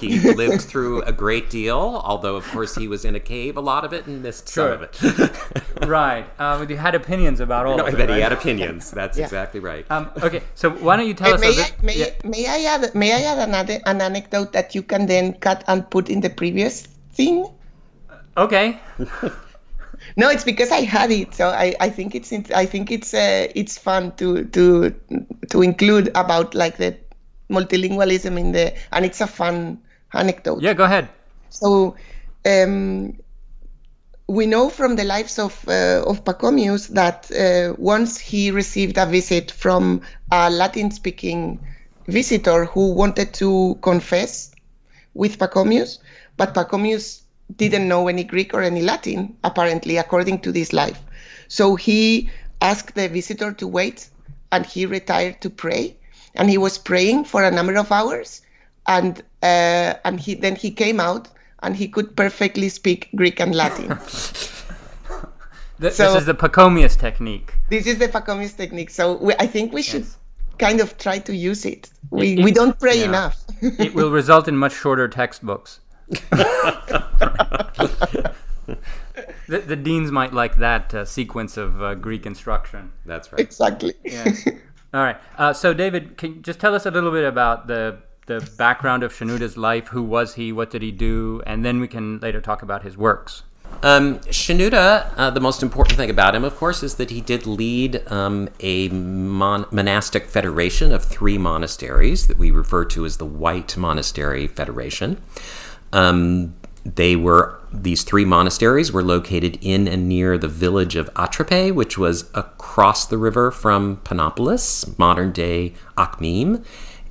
He, 0.00 0.08
he 0.18 0.32
lived 0.34 0.62
through 0.62 1.02
a 1.02 1.12
great 1.12 1.48
deal, 1.50 2.00
although 2.04 2.36
of 2.36 2.44
course 2.48 2.74
he 2.74 2.88
was 2.88 3.04
in 3.04 3.14
a 3.14 3.20
cave 3.20 3.56
a 3.56 3.60
lot 3.60 3.84
of 3.84 3.92
it 3.92 4.06
and 4.06 4.22
missed 4.22 4.52
Sure. 4.52 4.88
some 4.98 5.10
of 5.18 5.20
it. 5.20 5.86
right. 5.86 6.26
Um, 6.40 6.66
he 6.68 6.74
had 6.74 6.94
opinions 6.94 7.40
about 7.40 7.66
all 7.66 7.76
no, 7.78 7.86
of 7.86 7.94
it. 7.94 7.96
but 7.96 8.08
right? 8.08 8.16
he 8.16 8.20
had 8.22 8.32
opinions. 8.32 8.90
That's 8.90 9.16
Yeah. 9.16 9.24
exactly 9.24 9.60
right. 9.60 9.86
um, 9.90 10.10
okay, 10.22 10.42
so 10.54 10.70
why 10.70 10.96
don't 10.96 11.06
you 11.06 11.14
tell 11.14 11.32
us? 11.34 11.40
a 11.40 11.44
may, 11.46 11.54
bit- 11.54 11.74
I, 11.80 11.84
may, 11.86 11.96
yeah. 11.96 12.06
I, 12.24 12.26
may 12.28 12.46
I 12.46 12.58
add 12.74 12.94
may 12.94 13.12
I 13.12 13.20
add 13.32 13.48
another 13.48 13.78
an 13.86 14.00
anecdote 14.00 14.52
that 14.52 14.74
you 14.74 14.82
can 14.82 15.06
then 15.06 15.34
cut 15.34 15.64
and 15.68 15.88
put 15.88 16.10
in 16.10 16.20
the 16.20 16.30
previous 16.30 16.82
thing? 17.12 17.46
Okay. 18.36 18.78
No, 20.18 20.28
it's 20.30 20.42
because 20.42 20.72
I 20.72 20.80
had 20.80 21.12
it, 21.12 21.32
so 21.32 21.48
I, 21.48 21.76
I 21.78 21.90
think 21.90 22.16
it's 22.16 22.32
I 22.50 22.66
think 22.66 22.90
it's 22.90 23.14
uh, 23.14 23.46
it's 23.54 23.78
fun 23.78 24.16
to 24.16 24.44
to 24.46 24.92
to 25.50 25.62
include 25.62 26.08
about 26.16 26.56
like 26.56 26.76
the 26.76 26.96
multilingualism 27.48 28.36
in 28.36 28.50
the 28.50 28.74
and 28.90 29.04
it's 29.04 29.20
a 29.20 29.28
fun 29.28 29.80
anecdote. 30.12 30.60
Yeah, 30.60 30.74
go 30.74 30.84
ahead. 30.84 31.08
So 31.50 31.94
um, 32.44 33.16
we 34.26 34.46
know 34.46 34.68
from 34.70 34.96
the 34.96 35.04
lives 35.04 35.38
of 35.38 35.64
uh, 35.68 36.02
of 36.04 36.24
Pachomius 36.24 36.88
that 36.88 37.30
uh, 37.30 37.76
once 37.78 38.18
he 38.18 38.50
received 38.50 38.98
a 38.98 39.06
visit 39.06 39.52
from 39.52 40.00
a 40.32 40.50
Latin-speaking 40.50 41.60
visitor 42.08 42.64
who 42.64 42.92
wanted 42.92 43.34
to 43.34 43.78
confess 43.82 44.50
with 45.14 45.38
Pachomius, 45.38 45.98
but 46.36 46.54
Pachomius 46.54 47.22
didn't 47.56 47.88
know 47.88 48.08
any 48.08 48.24
Greek 48.24 48.52
or 48.54 48.62
any 48.62 48.82
Latin, 48.82 49.36
apparently, 49.44 49.96
according 49.96 50.40
to 50.40 50.52
this 50.52 50.72
life. 50.72 51.00
So 51.48 51.76
he 51.76 52.30
asked 52.60 52.94
the 52.94 53.08
visitor 53.08 53.52
to 53.52 53.66
wait, 53.66 54.08
and 54.52 54.66
he 54.66 54.86
retired 54.86 55.40
to 55.40 55.50
pray. 55.50 55.96
And 56.34 56.50
he 56.50 56.58
was 56.58 56.78
praying 56.78 57.24
for 57.24 57.42
a 57.42 57.50
number 57.50 57.76
of 57.76 57.90
hours, 57.90 58.42
and 58.86 59.20
uh, 59.42 59.94
and 60.04 60.20
he 60.20 60.34
then 60.34 60.54
he 60.56 60.70
came 60.70 61.00
out 61.00 61.28
and 61.62 61.74
he 61.74 61.88
could 61.88 62.14
perfectly 62.16 62.68
speak 62.68 63.08
Greek 63.16 63.40
and 63.40 63.54
Latin. 63.54 63.88
Th- 65.80 65.92
So- 65.92 66.12
this 66.12 66.20
is 66.20 66.26
the 66.26 66.34
Pachomius 66.34 66.96
technique. 66.98 67.54
this 67.70 67.86
is 67.86 67.98
the 67.98 68.08
Pachomius 68.08 68.56
technique. 68.56 68.90
So 68.90 69.16
we, 69.16 69.34
I 69.38 69.46
think 69.46 69.72
we 69.72 69.82
should 69.82 70.02
Yes. 70.04 70.16
kind 70.58 70.80
of 70.80 70.96
try 70.98 71.18
to 71.20 71.34
use 71.34 71.64
it. 71.64 71.90
We 72.10 72.32
It- 72.34 72.44
we 72.44 72.50
don't 72.52 72.78
pray 72.78 72.98
yeah. 72.98 73.06
enough. 73.06 73.36
It 73.86 73.94
will 73.94 74.10
result 74.10 74.48
in 74.48 74.56
much 74.56 74.72
shorter 74.74 75.08
textbooks. 75.08 75.80
The, 79.48 79.58
the 79.66 79.76
deans 79.76 80.10
might 80.10 80.32
like 80.32 80.56
that 80.56 80.94
uh, 80.94 81.04
sequence 81.04 81.56
of 81.56 81.82
uh, 81.82 81.94
Greek 81.94 82.26
instruction. 82.26 82.92
That's 83.04 83.32
right. 83.32 83.40
exactly. 83.40 83.94
Yes. 84.04 84.46
All 84.94 85.02
right. 85.02 85.16
Uh, 85.36 85.52
so, 85.52 85.74
David, 85.74 86.16
can 86.16 86.36
you 86.36 86.40
just 86.40 86.60
tell 86.60 86.74
us 86.74 86.86
a 86.86 86.90
little 86.90 87.10
bit 87.10 87.24
about 87.24 87.66
the 87.66 87.98
the 88.26 88.46
background 88.58 89.02
of 89.02 89.12
Shenouda's 89.12 89.56
life? 89.56 89.88
Who 89.88 90.02
was 90.02 90.34
he? 90.34 90.52
What 90.52 90.70
did 90.70 90.82
he 90.82 90.92
do? 90.92 91.42
And 91.46 91.64
then 91.64 91.80
we 91.80 91.88
can 91.88 92.18
later 92.20 92.40
talk 92.40 92.62
about 92.62 92.82
his 92.82 92.96
works. 92.96 93.42
Um, 93.82 94.18
Shenouda, 94.20 95.12
uh, 95.16 95.30
the 95.30 95.40
most 95.40 95.62
important 95.62 95.98
thing 95.98 96.10
about 96.10 96.34
him, 96.34 96.42
of 96.44 96.56
course, 96.56 96.82
is 96.82 96.96
that 96.96 97.10
he 97.10 97.20
did 97.20 97.46
lead 97.46 98.02
um, 98.10 98.48
a 98.60 98.88
mon- 98.88 99.66
monastic 99.70 100.26
federation 100.26 100.92
of 100.92 101.04
three 101.04 101.38
monasteries 101.38 102.26
that 102.26 102.38
we 102.38 102.50
refer 102.50 102.84
to 102.86 103.04
as 103.06 103.18
the 103.18 103.26
White 103.26 103.76
Monastery 103.76 104.46
Federation. 104.46 105.20
Um, 105.92 106.54
they 106.84 107.16
were 107.16 107.58
these 107.72 108.02
three 108.02 108.24
monasteries 108.24 108.92
were 108.92 109.02
located 109.02 109.58
in 109.60 109.86
and 109.86 110.08
near 110.08 110.38
the 110.38 110.48
village 110.48 110.96
of 110.96 111.12
Atripe, 111.14 111.74
which 111.74 111.98
was 111.98 112.30
across 112.34 113.06
the 113.06 113.18
river 113.18 113.50
from 113.50 113.98
Panopolis, 113.98 114.98
modern 114.98 115.32
day 115.32 115.74
Akhmim. 115.96 116.64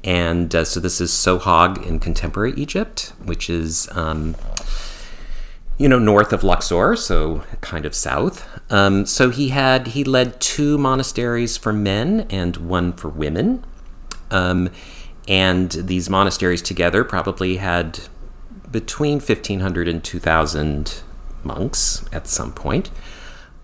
And 0.03 0.55
uh, 0.55 0.63
so 0.63 0.79
this 0.79 0.99
is 1.01 1.11
Sohag 1.11 1.85
in 1.85 1.99
contemporary 1.99 2.53
Egypt, 2.55 3.13
which 3.23 3.49
is 3.49 3.87
um, 3.91 4.35
you 5.77 5.87
know, 5.87 5.99
north 5.99 6.33
of 6.33 6.43
Luxor, 6.43 6.95
so 6.95 7.43
kind 7.61 7.85
of 7.85 7.93
south. 7.93 8.47
Um, 8.71 9.05
so 9.05 9.29
he 9.29 9.49
had 9.49 9.87
he 9.87 10.03
led 10.03 10.39
two 10.41 10.77
monasteries 10.77 11.55
for 11.55 11.71
men 11.71 12.25
and 12.29 12.57
one 12.57 12.93
for 12.93 13.09
women, 13.09 13.63
um, 14.31 14.69
and 15.27 15.71
these 15.71 16.09
monasteries 16.09 16.61
together 16.61 17.03
probably 17.03 17.57
had 17.57 17.99
between 18.71 19.19
fifteen 19.19 19.59
hundred 19.59 19.87
and 19.87 20.03
two 20.03 20.19
thousand 20.19 21.01
monks 21.43 22.05
at 22.11 22.27
some 22.27 22.51
point. 22.53 22.89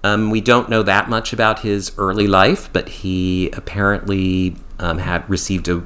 Um, 0.04 0.30
we 0.30 0.42
don't 0.42 0.70
know 0.70 0.84
that 0.84 1.10
much 1.10 1.32
about 1.32 1.60
his 1.60 1.92
early 1.98 2.28
life, 2.28 2.70
but 2.74 2.90
he 2.90 3.50
apparently 3.52 4.58
um, 4.80 4.98
had 4.98 5.30
received 5.30 5.70
a 5.70 5.84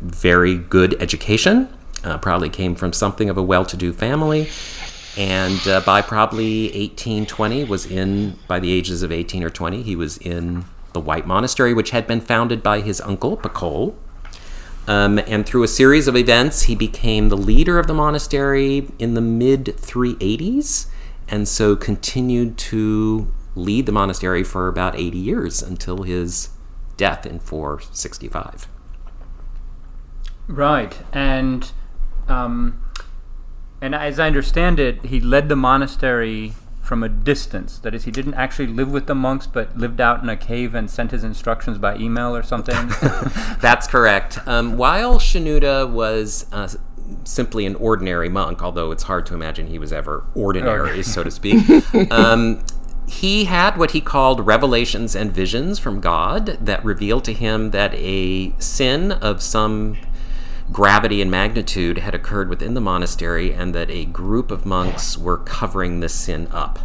very 0.00 0.56
good 0.56 1.00
education. 1.02 1.68
Uh, 2.02 2.18
probably 2.18 2.48
came 2.48 2.74
from 2.74 2.92
something 2.92 3.28
of 3.28 3.36
a 3.36 3.42
well-to-do 3.42 3.92
family, 3.92 4.48
and 5.16 5.66
uh, 5.66 5.80
by 5.80 6.02
probably 6.02 6.64
1820 6.66 7.64
was 7.64 7.86
in 7.86 8.38
by 8.48 8.58
the 8.58 8.72
ages 8.72 9.02
of 9.02 9.12
18 9.12 9.42
or 9.42 9.50
20 9.50 9.82
he 9.82 9.94
was 9.94 10.18
in 10.18 10.64
the 10.92 11.00
white 11.00 11.26
monastery 11.26 11.72
which 11.72 11.90
had 11.90 12.06
been 12.06 12.20
founded 12.20 12.62
by 12.62 12.80
his 12.80 13.00
uncle 13.00 13.36
Pacol. 13.36 13.94
Um, 14.86 15.18
and 15.26 15.46
through 15.46 15.62
a 15.62 15.68
series 15.68 16.08
of 16.08 16.16
events 16.16 16.62
he 16.62 16.74
became 16.74 17.30
the 17.30 17.38
leader 17.38 17.78
of 17.78 17.86
the 17.86 17.94
monastery 17.94 18.90
in 18.98 19.14
the 19.14 19.22
mid 19.22 19.64
380s 19.64 20.88
and 21.26 21.48
so 21.48 21.74
continued 21.74 22.58
to 22.58 23.32
lead 23.54 23.86
the 23.86 23.92
monastery 23.92 24.44
for 24.44 24.68
about 24.68 24.94
80 24.94 25.16
years 25.16 25.62
until 25.62 26.02
his 26.02 26.50
death 26.98 27.24
in 27.24 27.38
465 27.38 28.68
Right, 30.46 30.98
and 31.12 31.70
um, 32.28 32.82
and 33.80 33.94
as 33.94 34.18
I 34.18 34.26
understand 34.26 34.78
it, 34.78 35.06
he 35.06 35.20
led 35.20 35.48
the 35.48 35.56
monastery 35.56 36.52
from 36.84 37.02
a 37.02 37.08
distance. 37.08 37.78
That 37.78 37.94
is, 37.94 38.04
he 38.04 38.10
didn't 38.10 38.34
actually 38.34 38.66
live 38.68 38.90
with 38.92 39.06
the 39.06 39.14
monks, 39.14 39.46
but 39.46 39.76
lived 39.76 40.00
out 40.00 40.22
in 40.22 40.28
a 40.28 40.36
cave 40.36 40.74
and 40.74 40.90
sent 40.90 41.10
his 41.12 41.24
instructions 41.24 41.78
by 41.78 41.96
email 41.96 42.36
or 42.36 42.42
something. 42.42 42.76
That's 43.60 43.86
correct. 43.86 44.38
Um, 44.46 44.76
while 44.76 45.18
Shenouda 45.18 45.90
was 45.90 46.46
uh, 46.52 46.68
simply 47.24 47.64
an 47.66 47.74
ordinary 47.76 48.28
monk, 48.28 48.62
although 48.62 48.90
it's 48.90 49.04
hard 49.04 49.24
to 49.26 49.34
imagine 49.34 49.66
he 49.66 49.78
was 49.78 49.92
ever 49.92 50.24
ordinary, 50.34 50.90
Okay. 50.90 51.02
so 51.02 51.22
to 51.24 51.30
speak, 51.30 51.64
um, 52.10 52.62
he 53.08 53.44
had 53.44 53.76
what 53.76 53.92
he 53.92 54.00
called 54.00 54.46
revelations 54.46 55.14
and 55.16 55.32
visions 55.32 55.78
from 55.78 56.00
God 56.00 56.58
that 56.60 56.84
revealed 56.84 57.24
to 57.24 57.32
him 57.32 57.70
that 57.70 57.94
a 57.94 58.54
sin 58.58 59.12
of 59.12 59.42
some 59.42 59.96
gravity 60.72 61.20
and 61.20 61.30
magnitude 61.30 61.98
had 61.98 62.14
occurred 62.14 62.48
within 62.48 62.74
the 62.74 62.80
monastery 62.80 63.52
and 63.52 63.74
that 63.74 63.90
a 63.90 64.06
group 64.06 64.50
of 64.50 64.64
monks 64.64 65.18
were 65.18 65.38
covering 65.38 66.00
this 66.00 66.14
sin 66.14 66.48
up. 66.50 66.78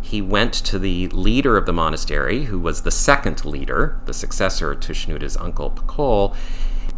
He 0.00 0.22
went 0.22 0.54
to 0.54 0.78
the 0.78 1.08
leader 1.08 1.56
of 1.56 1.66
the 1.66 1.72
monastery, 1.72 2.44
who 2.44 2.58
was 2.58 2.82
the 2.82 2.90
second 2.90 3.44
leader, 3.44 4.00
the 4.06 4.14
successor 4.14 4.74
to 4.74 4.92
Shenouda's 4.92 5.36
uncle 5.36 5.70
Pacol, 5.70 6.34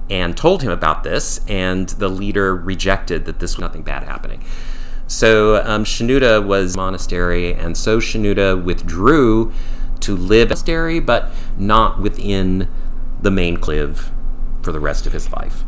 and 0.08 0.36
told 0.36 0.62
him 0.62 0.70
about 0.70 1.02
this, 1.02 1.40
and 1.48 1.88
the 1.88 2.08
leader 2.08 2.54
rejected 2.54 3.24
that 3.24 3.40
this 3.40 3.56
was 3.56 3.62
nothing 3.62 3.82
bad 3.82 4.04
happening. 4.04 4.44
So 5.06 5.56
um, 5.64 5.84
Shenouda 5.84 6.44
was 6.44 6.76
monastery, 6.76 7.52
and 7.52 7.76
so 7.76 7.98
Shenouda 7.98 8.62
withdrew 8.62 9.52
to 10.00 10.16
live 10.16 10.48
the 10.48 10.54
monastery, 10.54 11.00
but 11.00 11.32
not 11.58 12.00
within 12.00 12.68
the 13.20 13.30
main 13.30 13.56
clive 13.56 14.12
for 14.62 14.70
the 14.70 14.80
rest 14.80 15.06
of 15.06 15.12
his 15.12 15.32
life. 15.32 15.64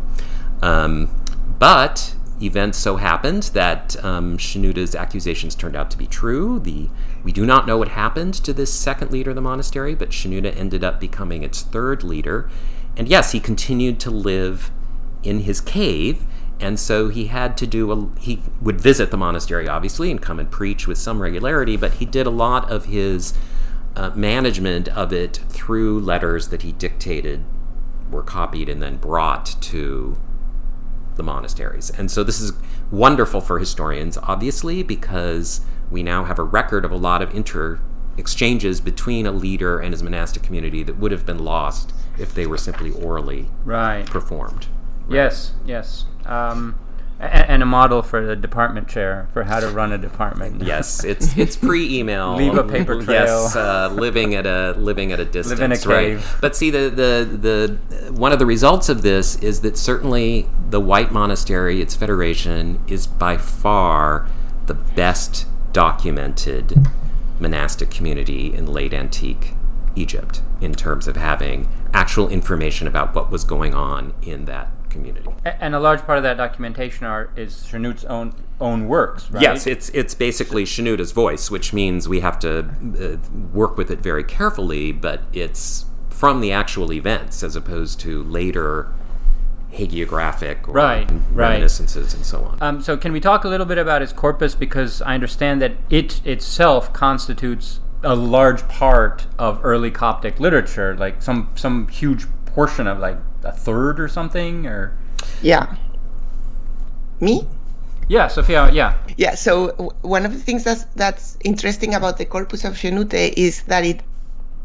Um, 0.62 1.10
but 1.58 2.14
events 2.40 2.78
so 2.78 2.96
happened 2.96 3.44
that 3.54 4.02
um, 4.04 4.36
Shenouda's 4.36 4.94
accusations 4.94 5.54
turned 5.54 5.76
out 5.76 5.90
to 5.92 5.98
be 5.98 6.06
true. 6.06 6.58
The 6.58 6.88
we 7.22 7.32
do 7.32 7.46
not 7.46 7.66
know 7.66 7.78
what 7.78 7.88
happened 7.88 8.34
to 8.34 8.52
this 8.52 8.72
second 8.72 9.12
leader 9.12 9.30
of 9.30 9.36
the 9.36 9.42
monastery, 9.42 9.94
but 9.94 10.10
Shenouda 10.10 10.56
ended 10.56 10.82
up 10.82 10.98
becoming 10.98 11.42
its 11.44 11.62
third 11.62 12.02
leader. 12.02 12.50
And 12.96 13.08
yes, 13.08 13.32
he 13.32 13.40
continued 13.40 14.00
to 14.00 14.10
live 14.10 14.70
in 15.22 15.40
his 15.40 15.60
cave, 15.60 16.24
and 16.58 16.78
so 16.78 17.08
he 17.08 17.26
had 17.26 17.56
to 17.58 17.66
do 17.66 17.92
a, 17.92 18.20
he 18.20 18.42
would 18.60 18.80
visit 18.80 19.10
the 19.10 19.16
monastery 19.16 19.68
obviously 19.68 20.10
and 20.10 20.20
come 20.20 20.40
and 20.40 20.50
preach 20.50 20.86
with 20.86 20.98
some 20.98 21.22
regularity, 21.22 21.76
but 21.76 21.94
he 21.94 22.04
did 22.04 22.26
a 22.26 22.30
lot 22.30 22.70
of 22.70 22.86
his 22.86 23.34
uh, 23.94 24.10
management 24.10 24.88
of 24.88 25.12
it 25.12 25.40
through 25.48 26.00
letters 26.00 26.48
that 26.48 26.62
he 26.62 26.72
dictated 26.72 27.44
were 28.10 28.22
copied 28.22 28.68
and 28.68 28.82
then 28.82 28.96
brought 28.96 29.46
to 29.60 30.18
the 31.16 31.22
monasteries. 31.22 31.90
And 31.90 32.10
so 32.10 32.22
this 32.24 32.40
is 32.40 32.52
wonderful 32.90 33.40
for 33.40 33.58
historians, 33.58 34.18
obviously, 34.22 34.82
because 34.82 35.60
we 35.90 36.02
now 36.02 36.24
have 36.24 36.38
a 36.38 36.42
record 36.42 36.84
of 36.84 36.90
a 36.90 36.96
lot 36.96 37.22
of 37.22 37.34
inter 37.34 37.78
exchanges 38.16 38.80
between 38.80 39.26
a 39.26 39.32
leader 39.32 39.78
and 39.78 39.92
his 39.92 40.02
monastic 40.02 40.42
community 40.42 40.82
that 40.82 40.98
would 40.98 41.12
have 41.12 41.24
been 41.24 41.38
lost 41.38 41.92
if 42.18 42.34
they 42.34 42.46
were 42.46 42.58
simply 42.58 42.90
orally 42.92 43.48
Right. 43.64 44.04
performed. 44.06 44.66
Yes, 45.08 45.52
yes. 45.64 46.04
Um, 46.26 46.76
and 47.22 47.62
a 47.62 47.66
model 47.66 48.02
for 48.02 48.26
the 48.26 48.34
department 48.34 48.88
chair 48.88 49.28
for 49.32 49.44
how 49.44 49.60
to 49.60 49.68
run 49.68 49.92
a 49.92 49.98
department. 49.98 50.62
Yes, 50.72 51.04
it's 51.12 51.36
it's 51.36 51.56
pre-email. 51.56 52.34
Leave 52.36 52.56
a 52.56 52.64
paper 52.64 53.02
trail. 53.02 53.26
Yes, 53.26 53.56
uh, 53.56 53.90
living 53.92 54.34
at 54.34 54.46
a 54.46 54.72
living 54.78 55.12
at 55.12 55.20
a 55.20 55.24
distance. 55.38 55.60
in 55.60 55.72
a 55.72 55.94
right? 55.94 56.24
But 56.40 56.56
see, 56.56 56.70
the, 56.70 56.90
the 56.90 57.78
the 58.06 58.12
one 58.12 58.32
of 58.32 58.38
the 58.38 58.46
results 58.46 58.88
of 58.88 59.02
this 59.02 59.36
is 59.36 59.60
that 59.62 59.76
certainly 59.76 60.48
the 60.70 60.80
White 60.80 61.12
Monastery, 61.12 61.80
its 61.80 61.94
federation, 61.94 62.80
is 62.86 63.06
by 63.06 63.36
far 63.36 64.28
the 64.66 64.74
best 64.74 65.46
documented 65.72 66.74
monastic 67.38 67.90
community 67.90 68.54
in 68.54 68.66
late 68.66 68.94
antique 68.94 69.54
Egypt 69.94 70.42
in 70.60 70.72
terms 70.72 71.06
of 71.08 71.16
having 71.16 71.68
actual 71.92 72.28
information 72.28 72.86
about 72.86 73.14
what 73.14 73.30
was 73.30 73.44
going 73.44 73.74
on 73.74 74.14
in 74.22 74.44
that 74.46 74.70
community. 74.92 75.28
And 75.44 75.74
a 75.74 75.80
large 75.80 76.02
part 76.02 76.18
of 76.18 76.24
that 76.24 76.36
documentation 76.36 77.06
are 77.06 77.30
is 77.34 77.66
Shenute's 77.66 78.04
own 78.04 78.34
own 78.60 78.86
works, 78.86 79.30
right? 79.30 79.42
Yes, 79.42 79.66
it's 79.66 79.88
it's 79.90 80.14
basically 80.14 80.64
Shenouda's 80.64 81.12
voice, 81.12 81.50
which 81.50 81.72
means 81.72 82.08
we 82.08 82.20
have 82.20 82.38
to 82.40 82.52
uh, 82.60 83.16
work 83.52 83.76
with 83.76 83.90
it 83.90 84.00
very 84.00 84.22
carefully, 84.24 84.92
but 84.92 85.22
it's 85.32 85.86
from 86.10 86.40
the 86.40 86.52
actual 86.52 86.92
events 86.92 87.42
as 87.42 87.56
opposed 87.56 87.98
to 88.00 88.22
later 88.22 88.92
hagiographic 89.72 90.68
or 90.68 90.72
Right, 90.72 91.10
right. 91.10 91.20
reminiscences 91.32 92.14
and 92.14 92.24
so 92.24 92.44
on. 92.44 92.58
Um, 92.60 92.82
so 92.82 92.96
can 92.96 93.10
we 93.12 93.20
talk 93.20 93.44
a 93.44 93.48
little 93.48 93.66
bit 93.66 93.78
about 93.78 94.02
his 94.02 94.12
corpus 94.12 94.54
because 94.54 95.00
I 95.02 95.14
understand 95.14 95.62
that 95.62 95.72
it 95.90 96.24
itself 96.26 96.92
constitutes 96.92 97.80
a 98.04 98.14
large 98.14 98.68
part 98.68 99.26
of 99.38 99.60
early 99.62 99.90
Coptic 99.90 100.38
literature, 100.38 100.94
like 100.96 101.22
some 101.22 101.48
some 101.54 101.88
huge 101.88 102.26
portion 102.46 102.86
of 102.86 102.98
like 102.98 103.16
a 103.44 103.52
third 103.52 104.00
or 104.00 104.08
something, 104.08 104.66
or 104.66 104.92
Yeah. 105.42 105.74
Me? 107.20 107.46
yeah, 108.08 108.28
Sophia, 108.28 108.70
yeah, 108.72 108.94
Yeah, 109.16 109.34
so 109.34 109.68
w- 109.68 109.90
one 110.02 110.26
of 110.26 110.32
the 110.32 110.38
things 110.38 110.64
that's 110.64 110.84
that's 110.96 111.36
interesting 111.44 111.94
about 111.94 112.18
the 112.18 112.24
Corpus 112.24 112.64
of 112.64 112.74
Shenute 112.74 113.32
is 113.36 113.62
that 113.64 113.84
it 113.84 114.00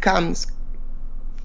comes 0.01 0.47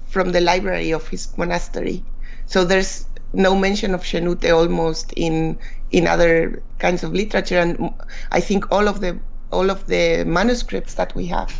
from 0.07 0.31
the 0.31 0.41
library 0.41 0.91
of 0.91 1.07
his 1.07 1.35
monastery. 1.37 2.03
So 2.45 2.65
there's 2.65 3.05
no 3.33 3.55
mention 3.55 3.93
of 3.93 4.01
Shenute 4.03 4.51
almost 4.53 5.13
in 5.15 5.57
in 5.91 6.07
other 6.07 6.61
kinds 6.79 7.03
of 7.03 7.13
literature, 7.13 7.59
and 7.59 7.93
i 8.31 8.39
think 8.39 8.71
all 8.71 8.87
of 8.87 8.99
the 8.99 9.17
all 9.51 9.69
of 9.69 9.85
the 9.87 10.23
manuscripts 10.25 10.95
that 10.95 11.13
we 11.15 11.27
have 11.27 11.53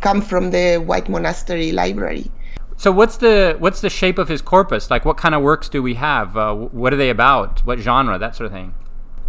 come 0.00 0.20
from 0.20 0.50
the 0.50 0.76
White 0.76 1.08
Monastery 1.08 1.72
library. 1.72 2.30
So 2.76 2.90
what's 2.90 3.16
the 3.16 3.56
what's 3.58 3.80
the 3.80 3.90
shape 3.90 4.18
of 4.18 4.28
his 4.28 4.42
corpus? 4.42 4.90
Like, 4.90 5.04
what 5.04 5.16
kind 5.16 5.34
of 5.34 5.42
works 5.42 5.68
do 5.68 5.82
we 5.82 5.94
have? 5.94 6.36
Uh, 6.36 6.54
what 6.54 6.92
are 6.92 6.96
they 6.96 7.10
about? 7.10 7.64
What 7.64 7.78
genre? 7.78 8.18
That 8.18 8.34
sort 8.34 8.46
of 8.46 8.52
thing. 8.52 8.74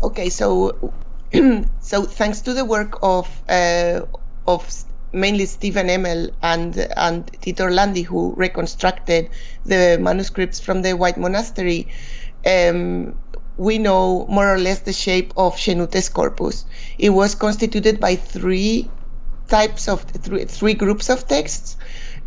Okay, 0.02 0.30
so 0.30 0.94
so 1.80 2.04
thanks 2.04 2.42
to 2.42 2.54
the 2.54 2.66
work 2.66 2.98
of 3.02 3.30
uh, 3.48 4.02
of 4.48 4.86
mainly 5.14 5.46
Stephen 5.46 5.90
Emmel 5.90 6.30
and 6.42 6.78
and 6.98 7.28
Tito 7.42 7.66
Orlandi, 7.66 8.04
who 8.04 8.34
reconstructed 8.36 9.30
the 9.66 9.98
manuscripts 10.02 10.60
from 10.60 10.82
the 10.82 10.94
White 10.94 11.18
Monastery, 11.18 11.88
um, 12.46 13.16
we 13.58 13.78
know 13.78 14.26
more 14.28 14.54
or 14.54 14.60
less 14.60 14.80
the 14.80 14.94
shape 14.94 15.34
of 15.38 15.56
Shenute's 15.58 16.10
corpus. 16.10 16.66
It 16.98 17.12
was 17.12 17.36
constituted 17.36 18.00
by 18.00 18.16
three 18.16 18.90
types 19.48 19.88
of 19.88 20.02
three, 20.02 20.46
three 20.46 20.74
groups 20.74 21.10
of 21.10 21.28
texts. 21.28 21.78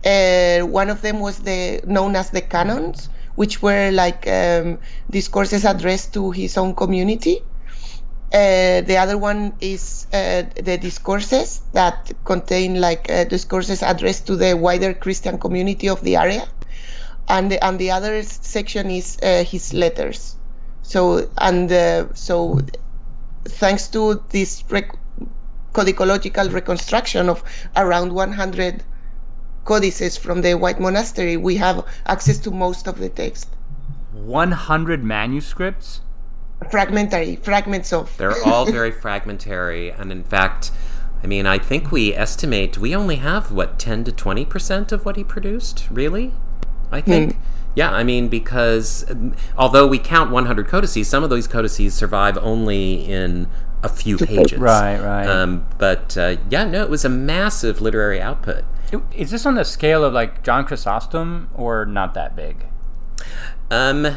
Uh, 0.05 0.61
one 0.61 0.91
of 0.91 1.03
them 1.03 1.21
was 1.21 1.41
the 1.41 1.81
known 1.87 2.15
as 2.17 2.31
the 2.31 2.41
canons, 2.41 3.09
which 3.35 3.63
were 3.63 3.91
like 3.91 4.27
um, 4.29 4.79
discourses 5.11 5.65
addressed 5.65 6.13
to 6.15 6.31
his 6.31 6.57
own 6.57 6.75
community. 6.75 7.43
Uh, 8.33 8.83
the 8.83 8.97
other 8.99 9.17
one 9.17 9.55
is 9.61 10.07
uh, 10.13 10.43
the 10.63 10.77
discourses 10.77 11.63
that 11.73 12.13
contain 12.25 12.81
like 12.81 13.11
uh, 13.11 13.25
discourses 13.25 13.83
addressed 13.83 14.27
to 14.27 14.37
the 14.37 14.55
wider 14.55 14.93
Christian 14.93 15.39
community 15.39 15.89
of 15.89 16.03
the 16.03 16.17
area, 16.17 16.47
and 17.29 17.51
the, 17.51 17.65
and 17.65 17.79
the 17.79 17.91
other 17.91 18.23
section 18.23 18.91
is 18.91 19.19
uh, 19.23 19.45
his 19.45 19.73
letters. 19.73 20.37
So 20.83 21.29
and 21.39 21.73
uh, 21.73 22.13
so, 22.15 22.61
thanks 23.45 23.89
to 23.89 24.23
this 24.31 24.63
rec- 24.71 24.97
codicological 25.73 26.49
reconstruction 26.51 27.29
of 27.29 27.43
around 27.77 28.13
100 28.13 28.85
codices 29.69 30.17
from 30.17 30.41
the 30.41 30.55
White 30.55 30.81
Monastery, 30.81 31.37
we 31.37 31.57
have 31.57 31.85
access 32.07 32.39
to 32.39 32.51
most 32.51 32.89
of 32.89 32.99
the 32.99 33.11
text. 33.11 33.49
One 34.13 34.53
hundred 34.53 35.05
manuscripts. 35.05 36.01
Fragmentary 36.71 37.37
fragments 37.37 37.93
of. 37.93 38.17
They're 38.17 38.43
all 38.47 38.65
very 38.65 38.91
fragmentary, 39.05 39.91
and 39.91 40.11
in 40.11 40.25
fact, 40.25 40.73
I 41.23 41.27
mean, 41.27 41.47
I 41.47 41.59
think 41.59 41.93
we 41.93 42.15
estimate 42.15 42.79
we 42.79 42.97
only 42.97 43.17
have 43.17 43.53
what 43.53 43.79
ten 43.79 44.05
to 44.05 44.13
twenty 44.13 44.47
percent 44.47 44.91
of 44.91 45.05
what 45.05 45.17
he 45.17 45.23
produced. 45.23 45.87
Really, 45.91 46.33
I 46.91 47.03
think. 47.03 47.37
Yeah, 47.75 47.93
I 47.93 48.03
mean, 48.03 48.29
because 48.29 49.09
um, 49.09 49.37
although 49.57 49.87
we 49.87 50.01
count 50.01 50.33
100 50.33 50.67
codices, 50.67 51.07
some 51.07 51.23
of 51.23 51.31
those 51.31 51.47
codices 51.47 51.95
survive 51.95 52.37
only 52.39 53.05
in 53.05 53.47
a 53.85 53.89
few 53.89 54.17
pages. 54.17 54.59
Right, 54.59 54.99
right. 54.99 55.29
Um, 55.29 55.65
but 55.77 56.17
uh, 56.17 56.39
yeah, 56.51 56.65
no, 56.65 56.83
it 56.83 56.91
was 56.91 57.05
a 57.05 57.09
massive 57.09 57.81
literary 57.81 58.21
output. 58.21 58.65
Is 59.15 59.31
this 59.31 59.47
on 59.47 59.55
the 59.55 59.65
scale 59.65 60.05
of 60.05 60.13
like 60.13 60.43
John 60.43 60.65
Chrysostom 60.65 61.49
or 61.55 61.85
not 61.85 62.15
that 62.15 62.35
big? 62.35 62.67
Um, 63.71 64.17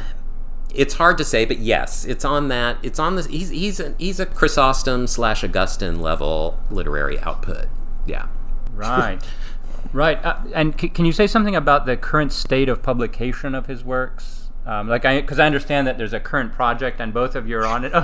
it's 0.74 0.96
hard 0.96 1.18
to 1.18 1.26
say, 1.26 1.46
but 1.46 1.60
yes, 1.60 2.06
it's 2.06 2.24
on 2.24 2.48
that. 2.48 2.78
It's 2.82 3.00
on 3.00 3.16
this. 3.16 3.28
He's 3.28 3.50
he's 3.50 3.80
a, 3.80 3.96
he's 3.98 4.20
a 4.20 4.26
Chrysostom 4.26 5.08
slash 5.08 5.44
Augustine 5.44 6.00
level 6.00 6.60
literary 6.70 7.20
output. 7.20 7.68
Yeah. 8.06 8.28
Right. 8.74 9.20
right. 9.94 10.24
Uh, 10.24 10.38
and 10.54 10.80
c- 10.80 10.90
can 10.90 11.06
you 11.06 11.12
say 11.12 11.28
something 11.28 11.56
about 11.56 11.86
the 11.86 11.98
current 11.98 12.32
state 12.32 12.70
of 12.70 12.82
publication 12.82 13.54
of 13.54 13.68
his 13.68 13.84
works? 13.84 14.50
Um, 14.66 14.88
like, 14.88 15.06
I 15.06 15.22
because 15.22 15.40
I 15.40 15.46
understand 15.46 15.88
that 15.88 15.98
there's 15.98 16.14
a 16.14 16.20
current 16.20 16.54
project 16.54 17.02
and 17.02 17.14
both 17.14 17.36
of 17.36 17.48
you 17.48 17.58
are 17.58 17.66
on 17.66 17.86
it. 17.86 17.94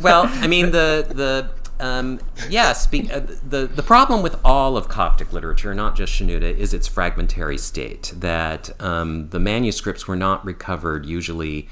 Well, 0.00 0.24
I 0.26 0.48
mean 0.48 0.72
the 0.72 1.06
the 1.08 1.50
um, 1.80 2.20
yes, 2.48 2.86
be, 2.86 3.10
uh, 3.10 3.20
the 3.20 3.66
the 3.66 3.82
problem 3.82 4.22
with 4.22 4.36
all 4.44 4.76
of 4.76 4.88
Coptic 4.88 5.32
literature, 5.32 5.74
not 5.74 5.96
just 5.96 6.12
Shenouda, 6.12 6.56
is 6.56 6.72
its 6.72 6.86
fragmentary 6.86 7.58
state. 7.58 8.12
That 8.16 8.70
um, 8.80 9.28
the 9.30 9.40
manuscripts 9.40 10.06
were 10.06 10.16
not 10.16 10.44
recovered 10.44 11.06
usually 11.06 11.68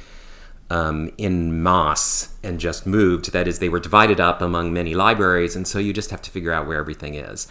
um, 0.71 1.11
in 1.19 1.63
mass 1.63 2.35
and 2.43 2.59
just 2.59 2.87
moved. 2.87 3.33
That 3.33 3.47
is, 3.47 3.59
they 3.59 3.69
were 3.69 3.81
divided 3.81 4.21
up 4.21 4.41
among 4.41 4.73
many 4.73 4.95
libraries, 4.95 5.55
and 5.55 5.67
so 5.67 5.79
you 5.79 5.93
just 5.93 6.11
have 6.11 6.23
to 6.23 6.31
figure 6.31 6.53
out 6.53 6.67
where 6.67 6.79
everything 6.79 7.15
is. 7.15 7.47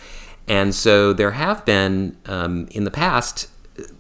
And 0.48 0.74
so 0.74 1.14
there 1.14 1.32
have 1.32 1.64
been 1.66 2.18
um, 2.26 2.68
in 2.72 2.84
the 2.84 2.92
past 2.92 3.48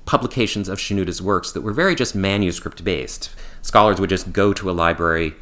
publications 0.05 0.67
of 0.67 0.79
Shenouda's 0.79 1.21
works 1.21 1.51
that 1.51 1.61
were 1.61 1.73
very 1.73 1.95
just 1.95 2.15
manuscript 2.15 2.83
based. 2.83 3.29
Scholars 3.61 3.99
would 3.99 4.09
just 4.09 4.33
go 4.33 4.53
to 4.53 4.69
a 4.69 4.73
library, 4.73 5.33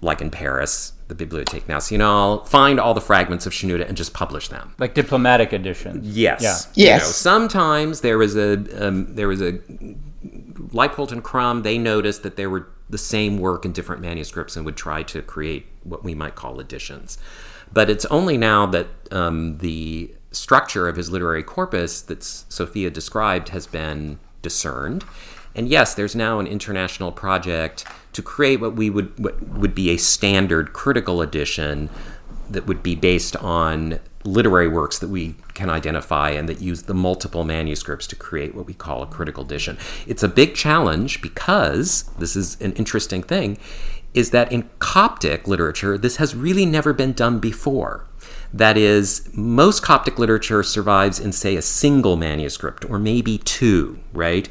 like 0.00 0.20
in 0.20 0.30
Paris, 0.30 0.92
the 1.10 1.26
Bibliothèque 1.26 1.68
Nationale, 1.68 2.44
find 2.44 2.80
all 2.80 2.94
the 2.94 3.00
fragments 3.00 3.44
of 3.44 3.52
Shenouda 3.52 3.86
and 3.86 3.96
just 3.96 4.14
publish 4.14 4.48
them. 4.48 4.74
like 4.78 4.94
diplomatic 4.94 5.52
editions. 5.52 6.06
Yes. 6.06 6.42
Yeah. 6.74 6.86
Yes. 6.86 7.02
You 7.02 7.06
know, 7.06 7.12
sometimes 7.12 8.00
there 8.00 8.16
was 8.16 8.36
a 8.36 8.52
um, 8.86 9.14
there 9.14 9.28
was 9.28 9.42
a 9.42 9.58
Leipoldt 10.72 11.12
and 11.12 11.22
Crum. 11.22 11.62
They 11.62 11.78
noticed 11.78 12.22
that 12.22 12.36
there 12.36 12.48
were 12.48 12.68
the 12.88 12.98
same 12.98 13.38
work 13.38 13.64
in 13.64 13.72
different 13.72 14.02
manuscripts 14.02 14.56
and 14.56 14.64
would 14.64 14.76
try 14.76 15.02
to 15.04 15.22
create 15.22 15.66
what 15.84 16.02
we 16.04 16.14
might 16.14 16.34
call 16.34 16.60
editions. 16.60 17.18
But 17.72 17.88
it's 17.88 18.04
only 18.06 18.36
now 18.36 18.66
that 18.66 18.88
um, 19.12 19.58
the 19.58 20.14
structure 20.32 20.88
of 20.88 20.96
his 20.96 21.10
literary 21.10 21.42
corpus 21.42 22.02
that 22.02 22.22
Sophia 22.22 22.90
described 22.90 23.50
has 23.50 23.66
been 23.66 24.18
discerned. 24.42 25.04
And 25.54 25.68
yes, 25.68 25.94
there's 25.94 26.14
now 26.14 26.38
an 26.38 26.46
international 26.46 27.12
project 27.12 27.84
to 28.12 28.22
create 28.22 28.60
what 28.60 28.74
we 28.74 28.90
would 28.90 29.18
what 29.18 29.42
would 29.48 29.74
be 29.74 29.90
a 29.90 29.96
standard 29.96 30.72
critical 30.72 31.22
edition 31.22 31.90
that 32.50 32.66
would 32.66 32.82
be 32.82 32.94
based 32.94 33.36
on 33.36 34.00
literary 34.24 34.68
works 34.68 34.98
that 34.98 35.08
we 35.08 35.34
can 35.54 35.70
identify 35.70 36.30
and 36.30 36.48
that 36.48 36.60
use 36.60 36.82
the 36.82 36.94
multiple 36.94 37.44
manuscripts 37.44 38.06
to 38.06 38.16
create 38.16 38.54
what 38.54 38.66
we 38.66 38.74
call 38.74 39.02
a 39.02 39.06
critical 39.06 39.44
edition. 39.44 39.78
It's 40.06 40.22
a 40.22 40.28
big 40.28 40.54
challenge 40.54 41.22
because 41.22 42.02
this 42.18 42.36
is 42.36 42.60
an 42.60 42.72
interesting 42.72 43.22
thing 43.22 43.58
is 44.12 44.30
that 44.30 44.50
in 44.50 44.68
Coptic 44.80 45.46
literature 45.46 45.96
this 45.96 46.16
has 46.16 46.34
really 46.34 46.66
never 46.66 46.92
been 46.92 47.12
done 47.12 47.38
before. 47.38 48.04
That 48.52 48.76
is, 48.76 49.30
most 49.32 49.82
Coptic 49.82 50.18
literature 50.18 50.62
survives 50.64 51.20
in, 51.20 51.30
say, 51.32 51.54
a 51.56 51.62
single 51.62 52.16
manuscript 52.16 52.84
or 52.84 52.98
maybe 52.98 53.38
two, 53.38 54.00
right? 54.12 54.48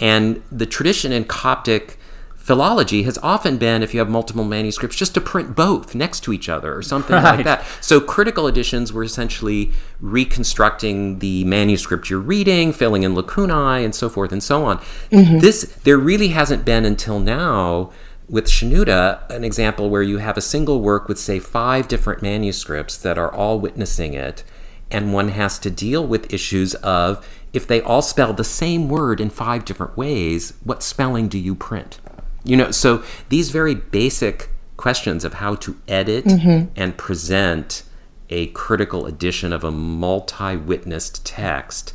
And 0.00 0.42
the 0.50 0.66
tradition 0.66 1.12
in 1.12 1.24
Coptic 1.24 1.98
philology 2.34 3.04
has 3.04 3.18
often 3.22 3.56
been, 3.56 3.84
if 3.84 3.94
you 3.94 4.00
have 4.00 4.10
multiple 4.10 4.42
manuscripts, 4.42 4.96
just 4.96 5.14
to 5.14 5.20
print 5.20 5.54
both 5.54 5.94
next 5.94 6.20
to 6.24 6.32
each 6.32 6.48
other 6.48 6.74
or 6.76 6.82
something 6.82 7.14
Right. 7.14 7.36
like 7.36 7.44
that. 7.44 7.64
So 7.80 8.00
critical 8.00 8.48
editions 8.48 8.92
were 8.92 9.04
essentially 9.04 9.70
reconstructing 10.00 11.20
the 11.20 11.44
manuscript 11.44 12.10
you're 12.10 12.18
reading, 12.18 12.72
filling 12.72 13.04
in 13.04 13.14
lacunae, 13.14 13.84
and 13.84 13.94
so 13.94 14.08
forth 14.08 14.32
and 14.32 14.42
so 14.42 14.64
on. 14.64 14.78
Mm-hmm. 15.12 15.38
This 15.38 15.72
there 15.84 15.98
really 15.98 16.28
hasn't 16.28 16.64
been 16.64 16.84
until 16.84 17.20
now 17.20 17.92
with 18.28 18.46
Shenouda 18.46 19.28
an 19.30 19.44
example 19.44 19.90
where 19.90 20.02
you 20.02 20.18
have 20.18 20.36
a 20.36 20.40
single 20.40 20.80
work 20.80 21.08
with 21.08 21.18
say 21.18 21.38
five 21.38 21.86
different 21.86 22.22
manuscripts 22.22 22.96
that 22.96 23.18
are 23.18 23.32
all 23.32 23.60
witnessing 23.60 24.14
it, 24.14 24.42
and 24.90 25.12
one 25.12 25.28
has 25.28 25.58
to 25.60 25.70
deal 25.70 26.04
with 26.06 26.32
issues 26.32 26.74
of 26.76 27.24
if 27.52 27.66
they 27.66 27.80
all 27.82 28.02
spell 28.02 28.32
the 28.32 28.44
same 28.44 28.88
word 28.88 29.20
in 29.20 29.30
five 29.30 29.64
different 29.64 29.96
ways, 29.96 30.54
what 30.64 30.82
spelling 30.82 31.28
do 31.28 31.38
you 31.38 31.54
print? 31.54 32.00
You 32.44 32.56
know, 32.56 32.70
so 32.70 33.04
these 33.28 33.50
very 33.50 33.74
basic 33.74 34.48
questions 34.76 35.24
of 35.24 35.34
how 35.34 35.54
to 35.56 35.76
edit 35.86 36.24
mm-hmm. 36.24 36.72
and 36.74 36.96
present 36.96 37.84
a 38.30 38.46
critical 38.48 39.06
edition 39.06 39.52
of 39.52 39.62
a 39.62 39.70
multi 39.70 40.56
witnessed 40.56 41.24
text 41.26 41.94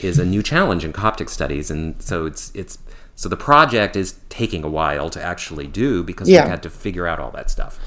is 0.00 0.18
a 0.18 0.24
new 0.24 0.42
challenge 0.42 0.84
in 0.84 0.92
Coptic 0.92 1.30
studies. 1.30 1.70
And 1.70 2.00
so 2.02 2.26
it's, 2.26 2.50
it's, 2.54 2.78
so 3.14 3.28
the 3.28 3.36
project 3.36 3.96
is 3.96 4.16
taking 4.28 4.64
a 4.64 4.68
while 4.68 5.08
to 5.10 5.22
actually 5.22 5.66
do 5.66 6.02
because 6.02 6.28
Yeah. 6.28 6.42
we've 6.42 6.50
had 6.50 6.62
to 6.64 6.70
figure 6.70 7.06
out 7.06 7.18
all 7.18 7.30
that 7.30 7.50
stuff. 7.50 7.78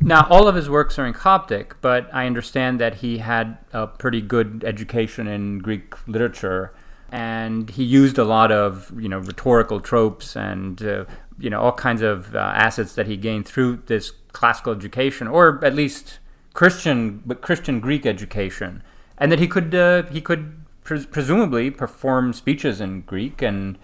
Now, 0.00 0.26
all 0.30 0.48
of 0.48 0.54
his 0.54 0.68
works 0.68 0.98
are 0.98 1.06
in 1.06 1.12
Coptic, 1.12 1.80
but 1.80 2.08
I 2.12 2.26
understand 2.26 2.80
that 2.80 2.96
he 2.96 3.18
had 3.18 3.58
a 3.72 3.86
pretty 3.86 4.20
good 4.20 4.64
education 4.66 5.26
in 5.26 5.58
Greek 5.60 5.94
literature, 6.08 6.72
and 7.10 7.70
he 7.70 7.84
used 7.84 8.18
a 8.18 8.24
lot 8.24 8.50
of 8.52 8.92
you 8.98 9.08
know 9.08 9.18
rhetorical 9.18 9.80
tropes 9.80 10.36
and 10.36 10.82
uh, 10.82 11.04
you 11.38 11.50
know 11.50 11.60
all 11.60 11.72
kinds 11.72 12.02
of 12.02 12.34
uh, 12.34 12.38
assets 12.38 12.94
that 12.94 13.06
he 13.06 13.16
gained 13.16 13.46
through 13.46 13.82
this 13.86 14.10
classical 14.32 14.72
education, 14.72 15.26
or 15.28 15.64
at 15.64 15.74
least 15.74 16.18
Christian 16.52 17.22
but 17.24 17.40
Christian 17.40 17.80
Greek 17.80 18.04
education, 18.06 18.82
and 19.18 19.30
that 19.32 19.38
he 19.38 19.46
could 19.48 19.74
uh, 19.74 20.02
he 20.04 20.20
could 20.20 20.64
pres- 20.84 21.06
presumably 21.06 21.70
perform 21.70 22.32
speeches 22.32 22.80
in 22.80 23.02
Greek 23.02 23.42
and. 23.42 23.78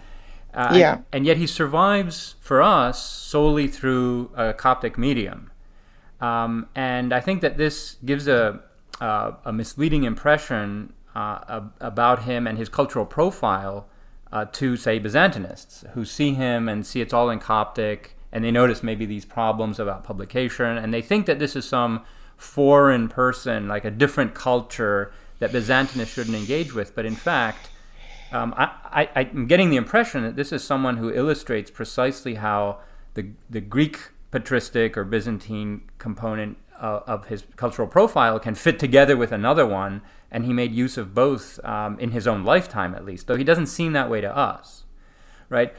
Uh, 0.55 0.71
Yeah. 0.77 0.97
and 1.11 1.25
yet 1.25 1.37
he 1.37 1.47
survives 1.47 2.35
for 2.39 2.61
us 2.61 3.01
solely 3.03 3.67
through 3.67 4.29
a 4.35 4.53
Coptic 4.53 4.99
medium. 4.99 5.49
Um, 6.23 6.69
and 6.73 7.11
I 7.11 7.19
think 7.19 7.41
that 7.41 7.57
this 7.57 7.97
gives 8.05 8.29
a, 8.29 8.61
a 9.01 9.51
misleading 9.51 10.05
impression 10.05 10.93
uh, 11.13 11.39
ab- 11.49 11.73
about 11.81 12.23
him 12.23 12.47
and 12.47 12.57
his 12.57 12.69
cultural 12.69 13.05
profile 13.05 13.87
uh, 14.31 14.45
to, 14.53 14.77
say, 14.77 15.01
Byzantinists 15.01 15.85
who 15.91 16.05
see 16.05 16.33
him 16.33 16.69
and 16.69 16.85
see 16.85 17.01
it's 17.01 17.13
all 17.13 17.29
in 17.29 17.39
Coptic 17.39 18.15
and 18.31 18.41
they 18.41 18.51
notice 18.51 18.81
maybe 18.81 19.05
these 19.05 19.25
problems 19.25 19.79
about 19.79 20.05
publication 20.05 20.77
and 20.77 20.93
they 20.93 21.01
think 21.01 21.25
that 21.25 21.39
this 21.39 21.57
is 21.57 21.65
some 21.65 22.05
foreign 22.37 23.09
person, 23.09 23.67
like 23.67 23.83
a 23.83 23.91
different 23.91 24.33
culture 24.33 25.11
that 25.39 25.51
Byzantinists 25.51 26.13
shouldn't 26.13 26.37
engage 26.37 26.73
with. 26.73 26.95
But 26.95 27.05
in 27.05 27.17
fact, 27.17 27.69
um, 28.31 28.53
I, 28.57 29.09
I'm 29.13 29.45
getting 29.47 29.69
the 29.71 29.75
impression 29.75 30.23
that 30.23 30.37
this 30.37 30.53
is 30.53 30.63
someone 30.63 30.97
who 30.97 31.13
illustrates 31.13 31.69
precisely 31.69 32.35
how 32.35 32.79
the, 33.13 33.31
the 33.49 33.59
Greek 33.59 33.99
patristic 34.33 34.97
or 34.97 35.05
Byzantine 35.05 35.89
component 35.97 36.57
uh, 36.81 36.99
of 37.07 37.27
his 37.27 37.45
cultural 37.55 37.87
profile 37.87 38.39
can 38.39 38.55
fit 38.55 38.79
together 38.79 39.15
with 39.15 39.31
another 39.31 39.65
one, 39.65 40.01
and 40.29 40.43
he 40.43 40.51
made 40.51 40.73
use 40.73 40.97
of 40.97 41.13
both 41.13 41.63
um, 41.63 41.97
in 41.99 42.11
his 42.11 42.27
own 42.27 42.43
lifetime, 42.43 42.93
at 42.93 43.05
least, 43.05 43.27
though 43.27 43.37
he 43.37 43.45
doesn't 43.45 43.67
seem 43.67 43.93
that 43.93 44.09
way 44.09 44.19
to 44.19 44.37
us. 44.37 44.83
Right? 45.47 45.73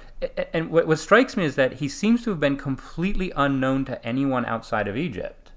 And 0.55 0.71
what, 0.71 0.87
what 0.87 0.99
strikes 0.99 1.37
me 1.37 1.45
is 1.45 1.57
that 1.57 1.75
he 1.75 1.89
seems 1.89 2.23
to 2.25 2.31
have 2.31 2.41
been 2.41 2.57
completely 2.57 3.33
unknown 3.35 3.85
to 3.87 4.03
anyone 4.07 4.47
outside 4.47 4.89
of 4.89 4.97
Egypt. 4.97 5.51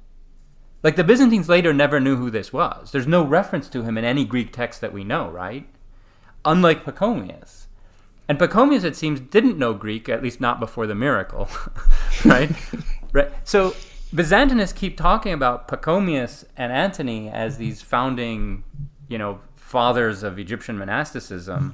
Like 0.83 0.95
the 0.95 1.03
Byzantines 1.03 1.47
later 1.47 1.73
never 1.73 1.99
knew 1.99 2.17
who 2.17 2.31
this 2.31 2.51
was. 2.51 2.91
There's 2.91 3.07
no 3.07 3.23
reference 3.23 3.69
to 3.69 3.83
him 3.83 3.97
in 3.97 4.03
any 4.03 4.25
Greek 4.25 4.51
text 4.51 4.81
that 4.81 4.93
we 4.93 5.03
know, 5.03 5.29
right? 5.29 5.67
unlike 6.47 6.85
Pachomius. 6.85 7.66
And 8.29 8.37
Pachomius, 8.37 8.83
it 8.83 8.95
seems, 8.95 9.19
didn't 9.19 9.57
know 9.57 9.73
Greek, 9.73 10.09
at 10.09 10.21
least 10.21 10.41
not 10.41 10.59
before 10.59 10.85
the 10.85 10.95
miracle, 10.95 11.49
right? 12.25 12.51
right. 13.13 13.31
So 13.43 13.71
Byzantinists 14.13 14.75
keep 14.75 14.97
talking 14.97 15.33
about 15.33 15.67
Pachomius 15.67 16.45
and 16.57 16.71
Antony 16.71 17.29
as 17.29 17.57
these 17.57 17.81
founding, 17.81 18.63
you 19.07 19.17
know, 19.17 19.39
fathers 19.55 20.23
of 20.23 20.39
Egyptian 20.39 20.77
monasticism, 20.77 21.73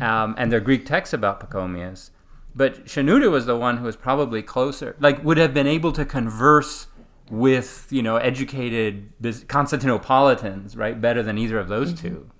um, 0.00 0.34
and 0.38 0.52
their 0.52 0.60
Greek 0.60 0.84
texts 0.84 1.12
about 1.12 1.40
Pachomius. 1.40 2.10
But 2.54 2.86
Shenouda 2.86 3.30
was 3.30 3.46
the 3.46 3.56
one 3.56 3.78
who 3.78 3.84
was 3.84 3.96
probably 3.96 4.42
closer, 4.42 4.96
like 4.98 5.22
would 5.24 5.38
have 5.38 5.54
been 5.54 5.66
able 5.66 5.92
to 5.92 6.04
converse 6.04 6.88
with, 7.30 7.86
you 7.90 8.02
know, 8.02 8.16
educated 8.16 9.10
Constantinopolitans, 9.22 10.76
right, 10.76 10.98
better 11.00 11.22
than 11.22 11.38
either 11.38 11.58
of 11.58 11.68
those 11.68 11.92
two 11.92 12.30
Yeah. 12.34 12.37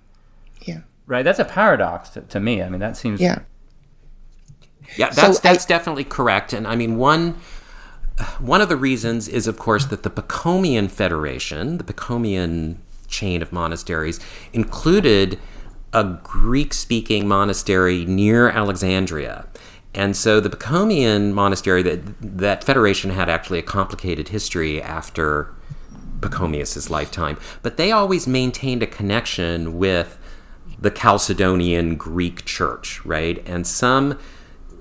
Right 1.09 1.23
that's 1.25 1.39
a 1.39 1.45
paradox 1.45 2.09
to, 2.09 2.21
to 2.21 2.39
me 2.39 2.61
i 2.63 2.69
mean 2.69 2.79
that 2.79 2.95
seems 2.95 3.19
Yeah. 3.19 3.39
Yeah, 4.97 5.09
So 5.11 5.21
that's 5.21 5.37
I- 5.39 5.41
that's 5.53 5.65
definitely 5.65 6.03
correct. 6.03 6.51
And 6.53 6.65
I 6.67 6.75
mean 6.75 6.97
one 6.97 7.35
one 8.39 8.59
of 8.61 8.69
the 8.69 8.75
reasons 8.77 9.27
is 9.27 9.45
of 9.47 9.57
course 9.57 9.85
that 9.85 10.01
the 10.03 10.09
Pachomian 10.09 10.89
Federation, 10.89 11.77
the 11.77 11.83
Pachomian 11.83 12.77
chain 13.07 13.41
of 13.41 13.51
monasteries, 13.53 14.19
included 14.51 15.37
a 15.93 16.03
Greek-speaking 16.23 17.27
monastery 17.27 18.05
near 18.05 18.49
Alexandria. 18.49 19.45
And 19.93 20.15
so 20.17 20.39
the 20.39 20.49
Pachomian 20.49 21.33
monastery 21.33 21.81
that 21.83 21.99
that 22.21 22.63
federation 22.63 23.11
had 23.11 23.29
actually 23.29 23.59
a 23.59 23.63
complicated 23.77 24.29
history 24.29 24.81
after 24.81 25.53
Pachomius's 26.21 26.89
lifetime, 26.89 27.37
but 27.61 27.77
they 27.77 27.91
always 27.91 28.27
maintained 28.27 28.81
a 28.83 28.87
connection 28.87 29.77
with 29.77 30.17
the 30.81 30.91
Chalcedonian 30.91 31.97
Greek 31.97 32.45
church, 32.45 33.03
right? 33.05 33.43
And 33.47 33.67
some 33.67 34.17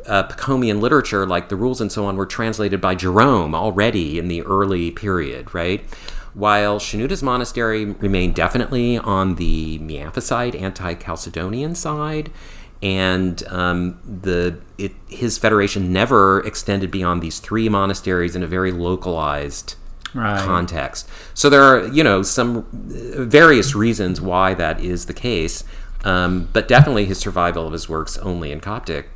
uh, 0.06 0.22
Pachomian 0.24 0.80
literature, 0.80 1.26
like 1.26 1.48
the 1.48 1.56
rules 1.56 1.80
and 1.80 1.90
so 1.90 2.06
on, 2.06 2.16
were 2.16 2.26
translated 2.26 2.80
by 2.80 2.94
Jerome 2.94 3.54
already 3.54 4.18
in 4.18 4.28
the 4.28 4.42
early 4.42 4.90
period, 4.90 5.54
right? 5.54 5.84
While 6.34 6.78
Shenouda's 6.78 7.22
monastery 7.22 7.84
remained 7.84 8.34
definitely 8.36 8.96
on 8.96 9.34
the 9.36 9.78
Miaphysite, 9.80 10.60
anti-Chalcedonian 10.60 11.74
side, 11.76 12.30
and 12.80 13.42
um, 13.48 13.98
the 14.22 14.60
it, 14.78 14.92
his 15.08 15.36
federation 15.36 15.92
never 15.92 16.40
extended 16.46 16.92
beyond 16.92 17.22
these 17.22 17.40
three 17.40 17.68
monasteries 17.68 18.36
in 18.36 18.42
a 18.42 18.46
very 18.46 18.70
localized 18.70 19.74
Right. 20.14 20.40
context. 20.40 21.06
So 21.34 21.50
there 21.50 21.62
are, 21.62 21.86
you 21.88 22.02
know, 22.02 22.22
some 22.22 22.58
uh, 22.60 23.24
various 23.24 23.74
reasons 23.74 24.22
why 24.22 24.54
that 24.54 24.80
is 24.80 25.04
the 25.04 25.12
case, 25.12 25.64
um, 26.08 26.48
but 26.52 26.68
definitely 26.68 27.04
his 27.04 27.18
survival 27.18 27.66
of 27.66 27.72
his 27.72 27.88
works 27.88 28.16
only 28.18 28.50
in 28.52 28.60
Coptic, 28.60 29.08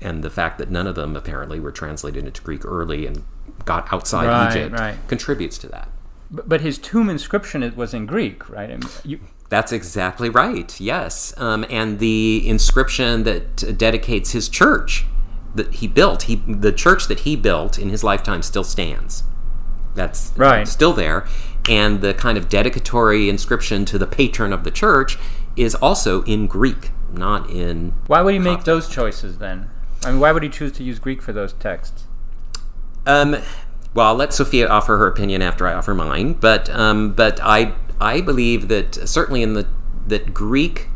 and 0.00 0.22
the 0.22 0.30
fact 0.30 0.58
that 0.58 0.70
none 0.70 0.86
of 0.86 0.94
them 0.94 1.16
apparently 1.16 1.58
were 1.60 1.72
translated 1.72 2.24
into 2.24 2.40
Greek 2.42 2.64
early 2.64 3.06
and 3.06 3.24
got 3.64 3.92
outside 3.92 4.26
Right, 4.26 4.56
Egypt 4.56 4.78
right. 4.78 4.96
contributes 5.08 5.58
to 5.58 5.68
that. 5.68 5.88
but, 6.30 6.48
but 6.48 6.60
his 6.60 6.78
tomb 6.78 7.08
inscription 7.10 7.60
was 7.76 7.92
in 7.94 8.06
greek 8.06 8.48
right 8.48 8.70
I 8.70 8.76
mean, 8.76 8.88
you, 9.04 9.20
That's 9.48 9.72
exactly 9.72 10.28
right. 10.28 10.78
Yes, 10.80 11.34
um, 11.38 11.64
and 11.70 11.98
the 11.98 12.46
inscription 12.46 13.24
that 13.24 13.76
dedicates 13.78 14.32
his 14.32 14.48
church 14.48 15.06
that 15.54 15.74
he 15.76 15.86
built, 15.88 16.24
he 16.24 16.36
the 16.36 16.72
church 16.72 17.08
that 17.08 17.20
he 17.20 17.34
built 17.34 17.78
in 17.78 17.88
his 17.88 18.04
lifetime 18.04 18.42
still 18.42 18.64
stands. 18.64 19.24
That's 19.94 20.32
Right. 20.36 20.68
still 20.68 20.92
there, 20.92 21.26
and 21.68 22.00
the 22.02 22.14
kind 22.14 22.38
of 22.38 22.48
dedicatory 22.48 23.28
inscription 23.28 23.84
to 23.86 23.98
the 23.98 24.06
patron 24.06 24.52
of 24.52 24.62
the 24.64 24.70
church 24.70 25.18
is 25.58 25.74
also 25.76 26.22
in 26.24 26.46
Greek, 26.46 26.90
not 27.12 27.50
in. 27.50 27.92
why 28.06 28.20
would 28.22 28.32
he 28.34 28.38
make 28.38 28.58
Coptic. 28.58 28.64
those 28.66 28.88
choices 28.88 29.38
then 29.38 29.70
i 30.04 30.10
mean 30.10 30.20
why 30.20 30.30
would 30.30 30.42
he 30.42 30.48
choose 30.48 30.70
to 30.72 30.82
use 30.84 30.98
greek 30.98 31.20
for 31.22 31.32
those 31.32 31.52
texts 31.54 32.04
Um, 33.06 33.36
well, 33.94 34.08
I'll 34.08 34.14
let 34.14 34.34
Sofia 34.34 34.68
offer 34.68 34.98
her 34.98 35.06
opinion 35.06 35.40
after 35.40 35.66
I 35.66 35.72
offer 35.72 35.94
mine, 35.94 36.34
but 36.34 36.68
um, 36.70 37.12
but 37.14 37.40
I 37.42 37.72
I 38.00 38.20
believe 38.20 38.68
that 38.68 38.94
certainly 39.08 39.42
in 39.42 39.54
the 39.54 39.66
that 40.06 40.34
Greek, 40.34 40.88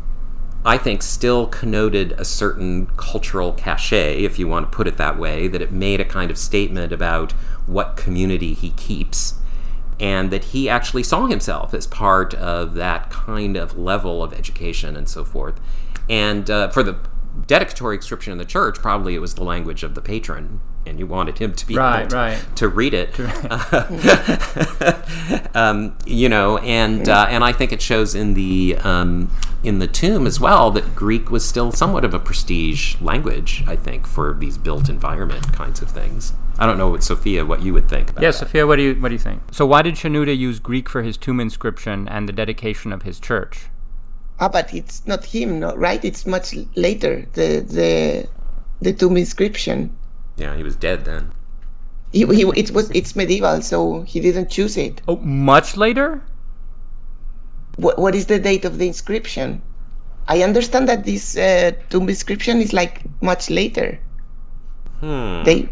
I 0.63 0.77
think 0.77 1.01
still 1.01 1.47
connoted 1.47 2.11
a 2.13 2.23
certain 2.25 2.85
cultural 2.97 3.51
cachet, 3.53 4.23
if 4.23 4.37
you 4.39 4.47
want 4.47 4.71
to 4.71 4.75
put 4.75 4.87
it 4.87 4.97
that 4.97 5.17
way, 5.17 5.47
that 5.47 5.61
it 5.61 5.71
made 5.71 5.99
a 5.99 6.05
kind 6.05 6.29
of 6.31 6.37
statement 6.37 6.93
about 6.93 7.31
what 7.65 7.97
community 7.97 8.53
he 8.53 8.69
keeps, 8.71 9.35
and 9.99 10.31
that 10.31 10.45
he 10.45 10.69
actually 10.69 11.03
saw 11.03 11.27
himself 11.27 11.73
as 11.73 11.87
part 11.87 12.33
of 12.33 12.73
that 12.75 13.09
kind 13.09 13.55
of 13.57 13.77
level 13.77 14.23
of 14.23 14.33
education 14.33 14.95
and 14.95 15.07
so 15.07 15.23
forth. 15.23 15.59
And 16.09 16.49
uh, 16.49 16.69
for 16.69 16.83
the 16.83 16.97
dedicatory 17.47 17.95
inscription 17.95 18.31
in 18.31 18.37
the 18.37 18.45
church, 18.45 18.77
probably 18.79 19.15
it 19.15 19.19
was 19.19 19.35
the 19.35 19.43
language 19.43 19.83
of 19.83 19.95
the 19.95 20.01
patron, 20.01 20.59
and 20.85 20.99
you 20.99 21.07
wanted 21.07 21.39
him 21.39 21.53
to 21.53 21.65
be 21.65 21.75
Right, 21.75 22.01
able 22.01 22.09
to, 22.09 22.15
right. 22.15 22.55
to 22.57 22.67
read 22.67 22.93
it. 22.93 23.19
um, 25.55 25.95
you 26.05 26.29
know, 26.29 26.57
and 26.59 27.07
uh, 27.07 27.27
and 27.29 27.43
I 27.43 27.51
think 27.51 27.71
it 27.71 27.81
shows 27.81 28.15
in 28.15 28.33
the 28.33 28.77
um, 28.83 29.31
in 29.63 29.79
the 29.79 29.87
tomb 29.87 30.27
as 30.27 30.39
well 30.39 30.71
that 30.71 30.95
Greek 30.95 31.31
was 31.31 31.47
still 31.47 31.71
somewhat 31.71 32.03
of 32.05 32.13
a 32.13 32.19
prestige 32.19 32.99
language. 33.01 33.63
I 33.67 33.75
think 33.75 34.07
for 34.07 34.33
these 34.33 34.57
built 34.57 34.89
environment 34.89 35.53
kinds 35.53 35.81
of 35.81 35.89
things. 35.89 36.33
I 36.59 36.65
don't 36.67 36.77
know, 36.77 36.89
what 36.89 37.03
Sofia, 37.03 37.45
what 37.45 37.61
you 37.63 37.73
would 37.73 37.89
think 37.89 38.11
about 38.11 38.21
Yeah, 38.21 38.31
that. 38.31 38.37
Sofia, 38.37 38.67
what 38.67 38.75
do 38.75 38.83
you 38.83 38.93
what 38.95 39.09
do 39.09 39.15
you 39.15 39.19
think? 39.19 39.41
So 39.51 39.65
why 39.65 39.81
did 39.81 39.95
Shenouda 39.95 40.37
use 40.37 40.59
Greek 40.59 40.87
for 40.87 41.01
his 41.01 41.17
tomb 41.17 41.39
inscription 41.39 42.07
and 42.07 42.29
the 42.29 42.33
dedication 42.33 42.93
of 42.93 43.01
his 43.03 43.19
church? 43.19 43.67
Ah, 44.39 44.49
but 44.49 44.73
it's 44.73 45.05
not 45.07 45.25
him, 45.25 45.59
no, 45.59 45.75
right? 45.75 46.03
It's 46.03 46.25
much 46.25 46.55
later. 46.75 47.25
The 47.33 47.61
the 47.61 48.27
the 48.81 48.93
tomb 48.93 49.17
inscription. 49.17 49.95
Yeah, 50.37 50.55
he 50.55 50.63
was 50.63 50.75
dead 50.75 51.05
then. 51.05 51.31
He, 52.11 52.25
he 52.25 52.43
it 52.55 52.71
was 52.71 52.91
it's 52.91 53.15
medieval, 53.15 53.61
so 53.61 54.01
he 54.01 54.19
didn't 54.19 54.49
choose 54.49 54.77
it. 54.77 55.01
Oh, 55.07 55.17
much 55.17 55.75
later? 55.77 56.21
What, 57.77 57.97
what 57.97 58.13
is 58.13 58.27
the 58.27 58.37
date 58.37 58.65
of 58.65 58.77
the 58.77 58.85
inscription? 58.85 59.61
I 60.27 60.43
understand 60.43 60.87
that 60.87 61.03
this 61.05 61.35
uh, 61.35 61.71
tomb 61.89 62.07
inscription 62.07 62.61
is 62.61 62.71
like 62.73 63.01
much 63.21 63.49
later. 63.49 63.99
Hmm. 64.99 65.43
They 65.43 65.69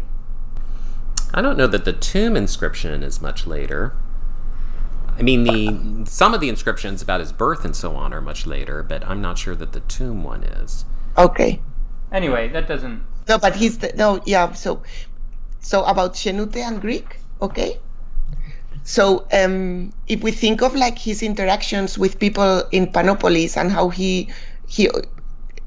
I 1.34 1.40
don't 1.40 1.56
know 1.56 1.66
that 1.66 1.84
the 1.84 1.92
tomb 1.92 2.36
inscription 2.36 3.02
is 3.02 3.20
much 3.22 3.46
later. 3.46 3.94
I 5.18 5.22
mean, 5.22 5.44
the 5.44 6.10
some 6.10 6.34
of 6.34 6.40
the 6.40 6.48
inscriptions 6.48 7.02
about 7.02 7.20
his 7.20 7.32
birth 7.32 7.64
and 7.64 7.76
so 7.76 7.94
on 7.96 8.12
are 8.12 8.20
much 8.20 8.46
later, 8.46 8.82
but 8.82 9.06
I'm 9.06 9.20
not 9.20 9.38
sure 9.38 9.54
that 9.56 9.72
the 9.72 9.80
tomb 9.80 10.24
one 10.24 10.42
is. 10.44 10.84
okay. 11.16 11.60
Anyway, 12.10 12.48
that 12.48 12.68
doesn't. 12.68 13.02
No, 13.28 13.38
but 13.38 13.56
he's 13.56 13.78
the, 13.78 13.92
no, 13.94 14.20
yeah. 14.26 14.52
So, 14.52 14.82
so 15.60 15.84
about 15.84 16.14
Shenute 16.14 16.56
and 16.56 16.80
Greek, 16.80 17.18
okay. 17.40 17.78
So, 18.84 19.26
um, 19.32 19.92
if 20.08 20.22
we 20.22 20.32
think 20.32 20.60
of 20.62 20.74
like 20.74 20.98
his 20.98 21.22
interactions 21.22 21.98
with 21.98 22.18
people 22.18 22.64
in 22.72 22.88
Panopolis 22.88 23.56
and 23.56 23.70
how 23.70 23.88
he 23.88 24.28
he 24.66 24.90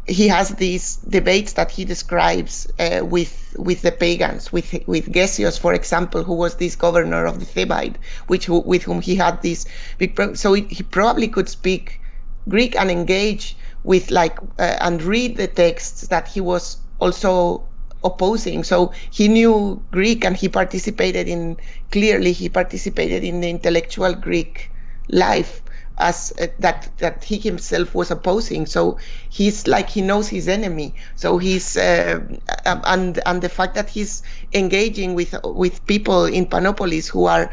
he 0.08 0.28
has 0.28 0.50
these 0.50 0.98
debates 0.98 1.54
that 1.54 1.72
he 1.72 1.84
describes 1.84 2.68
uh, 2.80 3.04
with 3.04 3.56
with 3.58 3.82
the 3.82 3.92
pagans, 3.92 4.52
with 4.52 4.74
with 4.86 5.12
Gesios, 5.12 5.60
for 5.60 5.74
example, 5.74 6.24
who 6.24 6.36
was 6.36 6.56
this 6.56 6.76
governor 6.76 7.26
of 7.26 7.40
the 7.40 7.46
Thebaid, 7.46 7.96
which 8.28 8.48
with 8.48 8.84
whom 8.84 9.02
he 9.02 9.16
had 9.16 9.42
this 9.42 9.66
big. 9.98 10.16
Pro- 10.16 10.36
so 10.36 10.54
he 10.54 10.84
probably 10.84 11.28
could 11.28 11.50
speak 11.50 12.00
Greek 12.48 12.76
and 12.76 12.92
engage 12.92 13.58
with 13.84 14.12
like 14.12 14.38
uh, 14.60 14.78
and 14.82 15.02
read 15.02 15.38
the 15.38 15.48
texts 15.48 16.08
that 16.08 16.28
he 16.28 16.42
was 16.42 16.78
also 17.00 17.68
opposing. 18.04 18.64
So 18.64 18.94
he 19.10 19.28
knew 19.28 19.82
Greek 19.92 20.24
and 20.24 20.38
he 20.38 20.50
participated 20.50 21.28
in 21.28 21.58
clearly 21.92 22.32
he 22.32 22.50
participated 22.50 23.24
in 23.24 23.42
the 23.42 23.50
intellectual 23.50 24.14
Greek 24.14 24.70
life 25.10 25.64
as 25.98 26.34
uh, 26.42 26.48
that 26.60 26.90
that 26.98 27.24
he 27.24 27.38
himself 27.38 27.96
was 27.96 28.12
opposing. 28.12 28.66
So 28.66 28.98
he's 29.30 29.68
like 29.68 29.90
he 29.90 30.02
knows 30.02 30.28
his 30.28 30.48
enemy. 30.48 30.94
So 31.16 31.38
he's 31.38 31.78
uh, 31.78 32.20
um, 32.66 32.82
and 32.86 33.20
and 33.26 33.42
the 33.42 33.50
fact 33.50 33.76
that 33.76 33.90
he's 33.90 34.24
engaging 34.54 35.14
with 35.14 35.36
with 35.44 35.86
people 35.86 36.26
in 36.26 36.46
Panopolis 36.46 37.08
who 37.08 37.26
are 37.26 37.52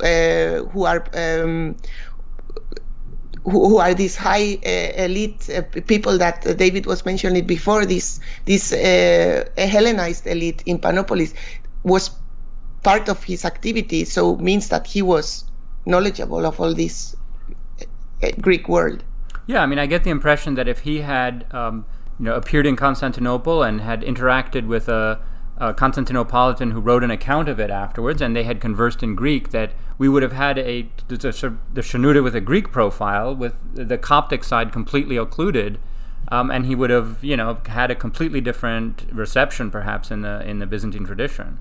uh, 0.00 0.64
who 0.70 0.84
are 0.84 1.04
um, 1.14 1.76
who, 3.44 3.78
are 3.78 3.92
these 3.94 4.16
high 4.16 4.58
uh, 4.64 5.02
elite 5.02 5.50
uh, 5.50 5.62
people 5.86 6.16
that 6.18 6.42
David 6.58 6.86
was 6.86 7.04
mentioning 7.04 7.44
before, 7.46 7.84
this 7.84 8.20
this 8.44 8.72
uh, 8.72 9.44
Hellenized 9.58 10.26
elite 10.26 10.62
in 10.66 10.78
Panopolis 10.78 11.34
was 11.82 12.10
part 12.82 13.08
of 13.08 13.22
his 13.24 13.44
activity, 13.44 14.04
so 14.04 14.36
means 14.36 14.68
that 14.68 14.86
he 14.86 15.02
was 15.02 15.44
knowledgeable 15.86 16.46
of 16.46 16.60
all 16.60 16.72
this 16.72 17.16
Greek 18.40 18.68
world. 18.68 19.04
Yeah, 19.46 19.62
I 19.62 19.66
mean, 19.66 19.78
I 19.78 19.86
get 19.86 20.04
the 20.04 20.10
impression 20.10 20.54
that 20.54 20.68
if 20.68 20.80
he 20.80 21.00
had, 21.00 21.46
um, 21.52 21.84
you 22.18 22.26
know, 22.26 22.34
appeared 22.34 22.66
in 22.66 22.76
Constantinople 22.76 23.62
and 23.62 23.80
had 23.80 24.02
interacted 24.02 24.66
with 24.66 24.88
a, 24.88 25.20
a 25.56 25.74
Constantinopolitan 25.74 26.72
who 26.72 26.80
wrote 26.80 27.02
an 27.02 27.10
account 27.10 27.48
of 27.48 27.58
it 27.58 27.70
afterwards, 27.70 28.22
and 28.22 28.36
they 28.36 28.44
had 28.44 28.60
conversed 28.60 29.02
in 29.02 29.14
Greek, 29.14 29.50
that 29.50 29.72
we 29.98 30.08
would 30.08 30.22
have 30.22 30.32
had 30.32 30.58
a 30.58 30.88
the, 31.08 31.16
the, 31.16 31.80
Shenouda 31.80 32.22
with 32.22 32.36
a 32.36 32.40
Greek 32.40 32.70
profile, 32.70 33.34
with 33.34 33.56
the 33.74 33.98
Coptic 33.98 34.44
side 34.44 34.72
completely 34.72 35.16
occluded, 35.16 35.78
um, 36.28 36.50
and 36.50 36.66
he 36.66 36.74
would 36.74 36.90
have, 36.90 37.22
you 37.22 37.36
know, 37.36 37.58
had 37.66 37.90
a 37.90 37.94
completely 37.94 38.40
different 38.40 39.06
reception, 39.12 39.70
perhaps 39.70 40.10
in 40.10 40.22
the 40.22 40.48
in 40.48 40.60
the 40.60 40.66
Byzantine 40.66 41.04
tradition. 41.04 41.58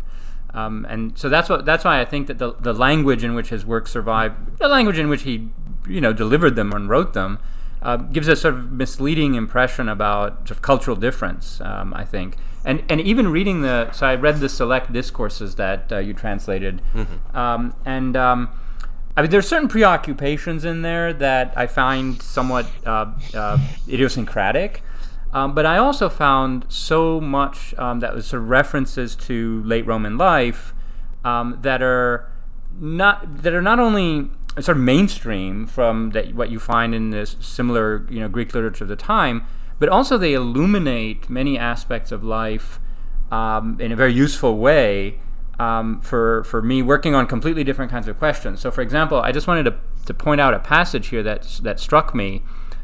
Um, 0.54 0.86
and 0.90 1.18
so 1.18 1.30
that's 1.30 1.50
what 1.50 1.66
that's 1.66 1.86
why 1.86 2.00
I 2.00 2.06
think 2.06 2.28
that 2.28 2.38
the 2.38 2.54
the 2.60 2.74
language 2.74 3.24
in 3.24 3.36
which 3.36 3.50
his 3.50 3.66
work 3.66 3.88
survived, 3.88 4.58
the 4.58 4.68
language 4.68 5.00
in 5.00 5.10
which 5.10 5.24
he, 5.24 5.50
you 5.92 6.02
know, 6.02 6.14
delivered 6.14 6.56
them 6.56 6.72
and 6.74 6.90
wrote 6.90 7.14
them, 7.14 7.40
uh, 7.82 7.98
gives 7.98 8.28
a 8.28 8.36
sort 8.36 8.54
of 8.54 8.72
misleading 8.72 9.36
impression 9.36 9.90
about 9.90 10.48
sort 10.48 10.52
of 10.52 10.62
cultural 10.62 10.96
difference. 10.96 11.62
Um, 11.62 11.94
I 11.94 12.06
think, 12.06 12.38
and 12.66 12.84
and 12.90 13.02
even 13.02 13.28
reading 13.30 13.62
the 13.62 13.92
so 13.92 14.08
I 14.08 14.16
read 14.16 14.40
the 14.40 14.50
select 14.50 14.92
discourses 14.92 15.56
that 15.56 15.92
uh, 15.92 15.98
you 15.98 16.14
translated, 16.14 16.82
um, 17.34 17.76
and. 17.86 18.16
Um, 18.16 18.50
I 19.18 19.22
mean, 19.22 19.30
there 19.30 19.40
are 19.40 19.44
certain 19.44 19.68
preoccupations 19.68 20.64
in 20.64 20.84
there 20.84 21.12
that 21.12 21.54
I 21.58 21.68
find 21.68 22.22
somewhat 22.22 22.66
uh, 22.86 23.12
uh, 23.34 23.58
idiosyncratic. 23.86 24.84
Um, 25.34 25.54
but 25.54 25.66
I 25.66 25.78
also 25.78 26.10
found 26.10 26.66
so 26.70 27.22
much 27.22 27.74
um, 27.78 28.00
that 28.02 28.14
was 28.14 28.28
sort 28.28 28.42
of 28.42 28.50
references 28.50 29.16
to 29.18 29.64
late 29.64 29.86
Roman 29.86 30.18
life 30.18 30.74
um, 31.24 31.60
that 31.62 31.82
are 31.82 32.32
not 32.80 33.44
that 33.44 33.54
are 33.54 33.62
not 33.62 33.80
only 33.80 34.30
sort 34.60 34.78
of 34.78 34.84
mainstream 34.84 35.66
from 35.66 36.12
that 36.12 36.36
what 36.36 36.52
you 36.52 36.60
find 36.60 36.94
in 36.94 37.10
this 37.12 37.38
similar 37.40 38.06
you 38.10 38.20
know 38.20 38.28
Greek 38.28 38.54
literature 38.54 38.84
of 38.84 38.90
the 38.90 38.96
time, 38.96 39.46
but 39.80 39.90
also 39.90 40.18
they 40.18 40.34
illuminate 40.34 41.30
many 41.30 41.58
aspects 41.58 42.12
of 42.12 42.24
life 42.24 42.80
um, 43.32 43.78
in 43.80 43.92
a 43.92 43.96
very 43.96 44.14
useful 44.14 44.58
way 44.58 45.20
um, 45.60 46.02
for 46.02 46.44
for 46.44 46.62
me 46.62 46.82
working 46.82 47.16
on 47.16 47.28
completely 47.28 47.64
different 47.64 47.92
kinds 47.92 48.08
of 48.08 48.18
questions. 48.18 48.60
So, 48.60 48.72
for 48.72 48.82
example, 48.82 49.20
I 49.20 49.32
just 49.32 49.48
wanted 49.48 49.64
to, 49.64 49.76
to 50.08 50.14
point 50.14 50.42
out 50.42 50.54
a 50.54 50.60
passage 50.60 51.08
here 51.08 51.24
that 51.24 51.60
that 51.64 51.80
struck 51.80 52.14
me. 52.14 52.44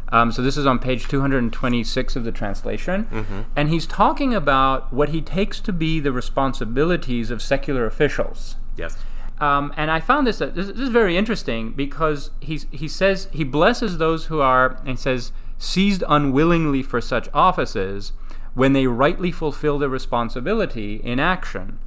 Um, 0.10 0.32
so 0.32 0.42
this 0.42 0.56
is 0.56 0.66
on 0.66 0.80
page 0.80 1.10
226 1.10 2.16
of 2.16 2.24
the 2.24 2.32
translation, 2.32 3.46
and 3.58 3.68
he's 3.68 3.86
talking 3.86 4.34
about 4.34 4.94
what 4.94 5.10
he 5.10 5.20
takes 5.20 5.60
to 5.60 5.74
be 5.74 6.00
the 6.00 6.14
responsibilities 6.14 7.30
of 7.30 7.42
secular 7.42 7.86
officials. 7.86 8.56
Yes. 8.78 8.96
Um, 9.40 9.72
and 9.78 9.92
I 9.92 10.00
found 10.00 10.26
this, 10.26 10.42
uh, 10.42 10.48
this 10.48 10.68
this 10.68 10.80
is 10.80 10.90
very 10.90 11.16
interesting 11.16 11.72
because 11.72 12.32
he's, 12.42 12.66
he 12.72 12.88
says 12.88 13.28
he 13.32 13.44
blesses 13.44 13.98
those 13.98 14.26
who 14.26 14.42
are 14.42 14.80
and 14.86 14.98
says 14.98 15.32
seized 15.60 16.04
unwillingly 16.08 16.82
for 16.82 17.02
such 17.02 17.30
offices 17.34 18.14
when 18.56 18.74
they 18.74 18.88
rightly 18.88 19.32
fulfill 19.32 19.78
their 19.78 19.90
responsibility 19.90 20.96
in 21.04 21.20
action, 21.20 21.78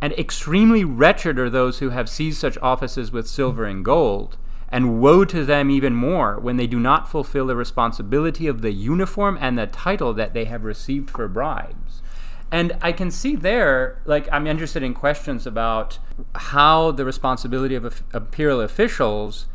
and 0.00 0.12
extremely 0.14 0.84
wretched 0.84 1.38
are 1.38 1.48
those 1.48 1.78
who 1.78 1.90
have 1.90 2.08
seized 2.08 2.38
such 2.38 2.58
offices 2.58 3.12
with 3.12 3.28
silver 3.28 3.64
and 3.64 3.84
gold. 3.84 4.36
And 4.68 5.00
woe 5.00 5.24
to 5.26 5.44
them 5.44 5.70
even 5.70 5.94
more 5.94 6.40
when 6.40 6.56
they 6.56 6.66
do 6.66 6.80
not 6.80 7.08
fulfill 7.08 7.46
the 7.46 7.54
responsibility 7.54 8.48
of 8.48 8.62
the 8.62 8.72
uniform 8.72 9.38
and 9.40 9.56
the 9.56 9.68
title 9.68 10.12
that 10.14 10.34
they 10.34 10.46
have 10.46 10.64
received 10.64 11.10
for 11.10 11.28
bribes. 11.28 12.02
And 12.50 12.76
I 12.80 12.92
can 12.92 13.10
see 13.10 13.34
there, 13.34 14.00
like, 14.04 14.28
I'm 14.30 14.46
interested 14.46 14.82
in 14.82 14.94
questions 14.94 15.46
about 15.46 15.98
how 16.34 16.92
the 16.92 17.04
responsibility 17.04 17.74
of 17.74 18.02
imperial 18.14 18.60
officials 18.60 19.46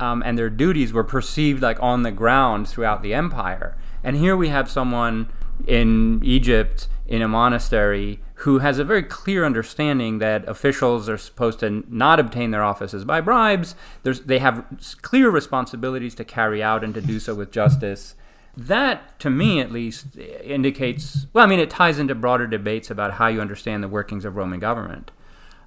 um, 0.00 0.22
and 0.24 0.36
their 0.36 0.50
duties 0.50 0.92
were 0.92 1.04
perceived, 1.04 1.62
like, 1.62 1.80
on 1.80 2.02
the 2.02 2.10
ground 2.10 2.68
throughout 2.68 3.02
the 3.02 3.14
empire. 3.14 3.76
And 4.02 4.16
here 4.16 4.36
we 4.36 4.48
have 4.48 4.70
someone 4.70 5.30
in 5.66 6.20
Egypt 6.24 6.88
in 7.06 7.22
a 7.22 7.28
monastery 7.28 8.20
who 8.34 8.60
has 8.60 8.78
a 8.78 8.84
very 8.84 9.02
clear 9.02 9.44
understanding 9.44 10.18
that 10.18 10.48
officials 10.48 11.08
are 11.08 11.18
supposed 11.18 11.60
to 11.60 11.84
not 11.88 12.18
obtain 12.18 12.50
their 12.50 12.62
offices 12.62 13.04
by 13.04 13.20
bribes. 13.20 13.74
There's, 14.02 14.20
they 14.20 14.38
have 14.38 14.64
clear 15.02 15.28
responsibilities 15.28 16.14
to 16.14 16.24
carry 16.24 16.62
out 16.62 16.82
and 16.82 16.94
to 16.94 17.00
do 17.00 17.20
so 17.20 17.34
with 17.34 17.52
justice. 17.52 18.14
That, 18.56 19.18
to 19.20 19.30
me 19.30 19.60
at 19.60 19.70
least, 19.70 20.16
indicates 20.42 21.26
well, 21.32 21.44
I 21.44 21.48
mean, 21.48 21.60
it 21.60 21.70
ties 21.70 21.98
into 21.98 22.14
broader 22.14 22.46
debates 22.46 22.90
about 22.90 23.12
how 23.14 23.28
you 23.28 23.40
understand 23.40 23.82
the 23.82 23.88
workings 23.88 24.24
of 24.24 24.36
Roman 24.36 24.60
government. 24.60 25.10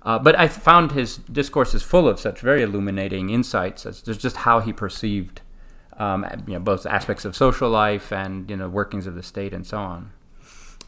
Uh, 0.04 0.20
but 0.20 0.38
I 0.38 0.50
found 0.50 0.92
his 0.92 1.18
discourses 1.18 1.82
full 1.82 2.10
of 2.10 2.20
such 2.20 2.42
very 2.42 2.62
illuminating 2.62 3.30
insights 3.30 3.86
as 3.86 4.02
just 4.02 4.38
how 4.38 4.60
he 4.60 4.74
perceived 4.74 5.42
um, 5.98 6.26
you 6.48 6.54
know, 6.54 6.60
both 6.60 6.86
aspects 6.86 7.24
of 7.26 7.36
social 7.36 7.70
life 7.70 8.12
and 8.12 8.50
you 8.50 8.58
know 8.58 8.68
workings 8.68 9.08
of 9.08 9.16
the 9.16 9.24
state 9.24 9.54
and 9.54 9.66
so 9.66 9.78
on. 9.78 10.12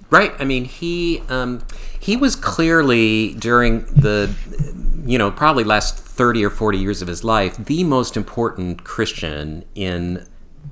Right. 0.09 0.33
I 0.39 0.45
mean, 0.45 0.65
he 0.65 1.21
um, 1.29 1.65
he 1.99 2.17
was 2.17 2.35
clearly 2.35 3.33
during 3.35 3.85
the 3.85 4.33
you 5.05 5.17
know 5.17 5.31
probably 5.31 5.63
last 5.63 5.97
thirty 5.97 6.43
or 6.43 6.49
forty 6.49 6.77
years 6.77 7.01
of 7.01 7.07
his 7.07 7.23
life 7.23 7.57
the 7.57 7.83
most 7.83 8.17
important 8.17 8.83
Christian 8.83 9.63
in 9.75 10.27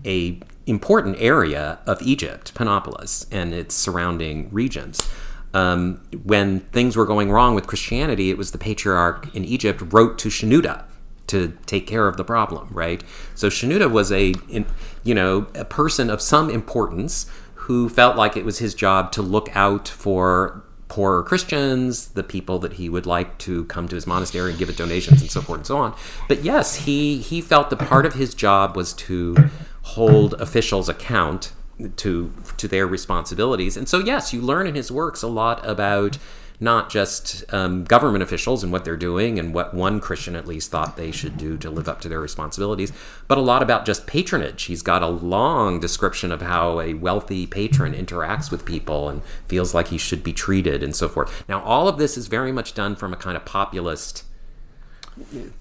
a 0.05 0.39
important 0.65 1.17
area 1.19 1.79
of 1.85 2.01
Egypt, 2.01 2.53
Panopolis, 2.53 3.25
and 3.31 3.53
its 3.53 3.75
surrounding 3.75 4.49
regions. 4.51 5.09
Um, 5.53 6.01
when 6.23 6.61
things 6.61 6.95
were 6.95 7.05
going 7.05 7.31
wrong 7.31 7.53
with 7.53 7.67
Christianity, 7.67 8.29
it 8.29 8.37
was 8.37 8.51
the 8.51 8.57
patriarch 8.57 9.33
in 9.35 9.45
Egypt 9.45 9.83
wrote 9.93 10.17
to 10.19 10.29
Shenouda 10.29 10.85
to 11.27 11.57
take 11.65 11.87
care 11.87 12.07
of 12.07 12.17
the 12.17 12.23
problem, 12.23 12.69
right? 12.71 13.03
So 13.35 13.49
Shenouda 13.49 13.91
was 13.91 14.11
a, 14.11 14.33
in, 14.49 14.65
you 15.03 15.13
know, 15.13 15.47
a 15.53 15.65
person 15.65 16.09
of 16.09 16.21
some 16.21 16.49
importance 16.49 17.29
who 17.55 17.87
felt 17.87 18.17
like 18.17 18.35
it 18.35 18.43
was 18.43 18.59
his 18.59 18.73
job 18.73 19.11
to 19.13 19.21
look 19.21 19.55
out 19.55 19.87
for 19.87 20.63
poorer 20.89 21.23
Christians, 21.23 22.09
the 22.09 22.23
people 22.23 22.59
that 22.59 22.73
he 22.73 22.89
would 22.89 23.05
like 23.05 23.37
to 23.39 23.65
come 23.65 23.87
to 23.87 23.95
his 23.95 24.05
monastery 24.05 24.51
and 24.51 24.59
give 24.59 24.69
it 24.69 24.77
donations 24.77 25.21
and 25.21 25.31
so 25.31 25.41
forth 25.41 25.59
and 25.59 25.67
so 25.67 25.77
on. 25.77 25.95
But 26.27 26.43
yes, 26.43 26.75
he 26.75 27.17
he 27.17 27.41
felt 27.41 27.69
that 27.69 27.79
part 27.79 28.05
of 28.05 28.13
his 28.13 28.35
job 28.35 28.75
was 28.75 28.93
to 28.93 29.35
hold 29.83 30.33
officials 30.35 30.89
account 30.89 31.53
to 31.97 32.33
to 32.57 32.67
their 32.67 32.87
responsibilities. 32.87 33.77
And 33.77 33.87
so 33.87 33.99
yes, 33.99 34.33
you 34.33 34.41
learn 34.41 34.67
in 34.67 34.75
his 34.75 34.91
works 34.91 35.21
a 35.23 35.27
lot 35.27 35.67
about 35.67 36.17
not 36.59 36.89
just 36.89 37.43
um, 37.53 37.83
government 37.83 38.23
officials 38.23 38.63
and 38.63 38.71
what 38.71 38.85
they're 38.85 38.95
doing 38.95 39.37
and 39.37 39.53
what 39.53 39.73
one 39.73 39.99
Christian 39.99 40.35
at 40.35 40.47
least 40.47 40.71
thought 40.71 40.95
they 40.95 41.11
should 41.11 41.37
do 41.37 41.57
to 41.57 41.69
live 41.69 41.89
up 41.89 41.99
to 42.01 42.07
their 42.07 42.21
responsibilities, 42.21 42.93
but 43.27 43.37
a 43.37 43.41
lot 43.41 43.61
about 43.61 43.85
just 43.85 44.07
patronage. 44.07 44.63
He's 44.63 44.81
got 44.81 45.03
a 45.03 45.07
long 45.07 45.79
description 45.79 46.31
of 46.31 46.41
how 46.41 46.79
a 46.79 46.93
wealthy 46.93 47.45
patron 47.45 47.93
interacts 47.93 48.49
with 48.49 48.65
people 48.65 49.09
and 49.09 49.23
feels 49.47 49.73
like 49.73 49.89
he 49.89 49.97
should 49.97 50.23
be 50.23 50.31
treated 50.31 50.83
and 50.83 50.95
so 50.95 51.09
forth. 51.09 51.43
Now, 51.49 51.61
all 51.63 51.87
of 51.87 51.97
this 51.97 52.17
is 52.17 52.27
very 52.27 52.51
much 52.51 52.73
done 52.73 52.95
from 52.95 53.11
a 53.11 53.17
kind 53.17 53.35
of 53.35 53.43
populist. 53.43 54.23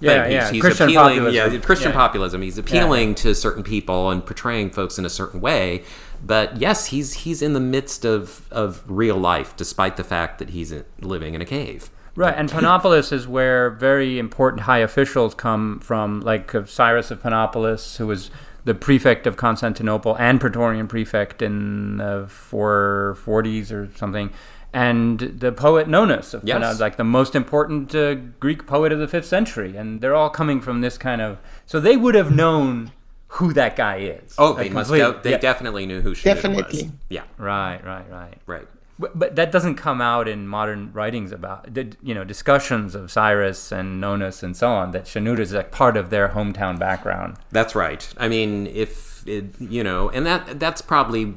Yeah, 0.00 0.26
yeah, 0.28 0.50
He's, 0.50 0.61
Christian 0.61 0.88
appealing, 0.88 1.18
populism. 1.18 1.53
yeah, 1.53 1.59
Christian 1.61 1.90
Yeah. 1.90 1.96
populism. 1.96 2.42
He's 2.42 2.59
appealing 2.59 3.14
to 3.16 3.34
certain 3.34 3.62
people 3.62 4.11
and 4.11 4.24
portraying 4.24 4.70
folks 4.70 4.98
in 4.98 5.05
a 5.05 5.11
certain 5.11 5.40
way. 5.40 5.84
But 6.24 6.57
yes, 6.59 6.86
he's 6.86 7.12
he's 7.14 7.42
in 7.42 7.53
the 7.53 7.61
midst 7.61 8.05
of 8.05 8.46
of 8.50 8.82
real 8.86 9.16
life, 9.16 9.55
despite 9.57 9.96
the 9.96 10.05
fact 10.05 10.38
that 10.38 10.50
he's 10.50 10.72
living 11.00 11.34
in 11.34 11.40
a 11.40 11.44
cave. 11.44 11.90
Right, 12.14 12.34
and 12.36 12.48
Panopolis 12.53 13.12
is 13.12 13.26
where 13.26 13.70
very 13.70 14.18
important 14.18 14.62
high 14.62 14.78
officials 14.78 15.34
come 15.34 15.80
from, 15.80 16.20
like 16.20 16.55
uh, 16.55 16.64
Cyrus 16.66 17.11
of 17.11 17.22
Panopolis, 17.22 17.96
who 17.96 18.07
was 18.07 18.30
the 18.64 18.74
prefect 18.74 19.26
of 19.26 19.36
Constantinople 19.36 20.14
and 20.18 20.40
Praetorian 20.40 20.86
prefect 20.86 21.42
in 21.42 21.96
the 21.96 22.28
440s 22.28 23.72
or 23.72 23.88
something, 23.96 24.30
and 24.73 25.18
the 25.18 25.53
poet 25.53 25.87
Nonnus 25.89 26.35
of 26.35 26.45
Yes. 26.45 26.59
Panopolis, 26.62 26.81
like 26.81 26.97
the 26.97 27.05
most 27.05 27.35
important 27.35 27.95
uh, 27.95 28.14
Greek 28.41 28.66
poet 28.66 28.91
of 28.93 28.99
the 28.99 29.09
fifth 29.09 29.27
century, 29.27 29.77
and 29.77 30.01
they're 30.01 30.14
all 30.14 30.31
coming 30.31 30.61
from 30.61 30.81
this 30.81 30.97
kind 30.99 31.20
of. 31.20 31.39
So 31.66 31.79
they 31.81 31.97
would 31.97 32.14
have 32.14 32.35
known 32.35 32.93
who 33.29 33.53
that 33.55 33.77
guy 33.77 33.97
is. 33.99 34.35
Oh, 34.39 34.51
Like, 34.53 34.57
they 34.68 34.68
must. 34.70 34.89
completely. 34.91 35.12
De- 35.14 35.20
they 35.23 35.31
Yeah. 35.33 35.39
definitely 35.39 35.87
knew 35.87 36.01
who 36.03 36.11
Shenouda 36.14 36.35
was. 36.35 36.43
Definitely. 36.43 36.91
Yeah. 37.09 37.23
Right, 37.39 37.81
right, 37.85 38.05
right. 38.11 38.35
Right. 38.47 38.66
But, 38.99 39.18
but 39.18 39.37
that 39.37 39.51
doesn't 39.51 39.77
come 39.77 40.01
out 40.03 40.29
in 40.29 40.47
modern 40.47 40.91
writings 40.93 41.33
about 41.33 41.73
the- 41.75 41.97
you 42.03 42.14
know 42.14 42.25
discussions 42.25 42.95
of 42.95 43.11
Cyrus 43.11 43.73
and 43.73 44.01
Nonnus 44.01 44.43
and 44.43 44.55
so 44.57 44.68
on. 44.70 44.91
That 44.93 45.05
Shenouda 45.07 45.41
is 45.41 45.53
like 45.53 45.70
part 45.70 45.97
of 45.97 46.11
their 46.11 46.29
hometown 46.29 46.79
background. 46.79 47.37
That's 47.51 47.75
right. 47.75 48.07
I 48.18 48.29
mean, 48.29 48.66
if 48.68 49.27
it, 49.27 49.47
you 49.59 49.83
know, 49.83 50.11
and 50.11 50.25
that 50.27 50.61
that's 50.61 50.83
probably 50.83 51.35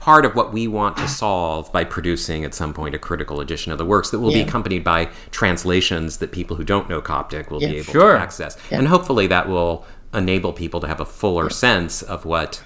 part 0.00 0.24
of 0.24 0.34
what 0.34 0.52
we 0.52 0.66
want 0.66 0.96
to 0.96 1.06
solve 1.06 1.70
by 1.72 1.84
producing 1.84 2.44
at 2.44 2.54
some 2.54 2.72
point 2.72 2.94
a 2.94 2.98
critical 2.98 3.40
edition 3.40 3.70
of 3.70 3.78
the 3.78 3.84
works 3.84 4.10
that 4.10 4.18
will 4.18 4.32
be 4.32 4.40
accompanied 4.40 4.82
by 4.82 5.06
translations 5.30 6.16
that 6.18 6.32
people 6.32 6.56
who 6.56 6.64
don't 6.64 6.88
know 6.88 7.00
Coptic 7.02 7.50
will 7.50 7.60
be 7.60 7.66
able 7.76 7.92
Sure. 7.92 8.14
to 8.14 8.18
access. 8.18 8.56
And 8.70 8.88
hopefully 8.88 9.26
that 9.26 9.48
will 9.48 9.84
enable 10.14 10.52
people 10.52 10.80
to 10.80 10.86
have 10.88 11.00
a 11.00 11.04
fuller 11.04 11.50
sense 11.50 12.02
of 12.02 12.24
what 12.24 12.62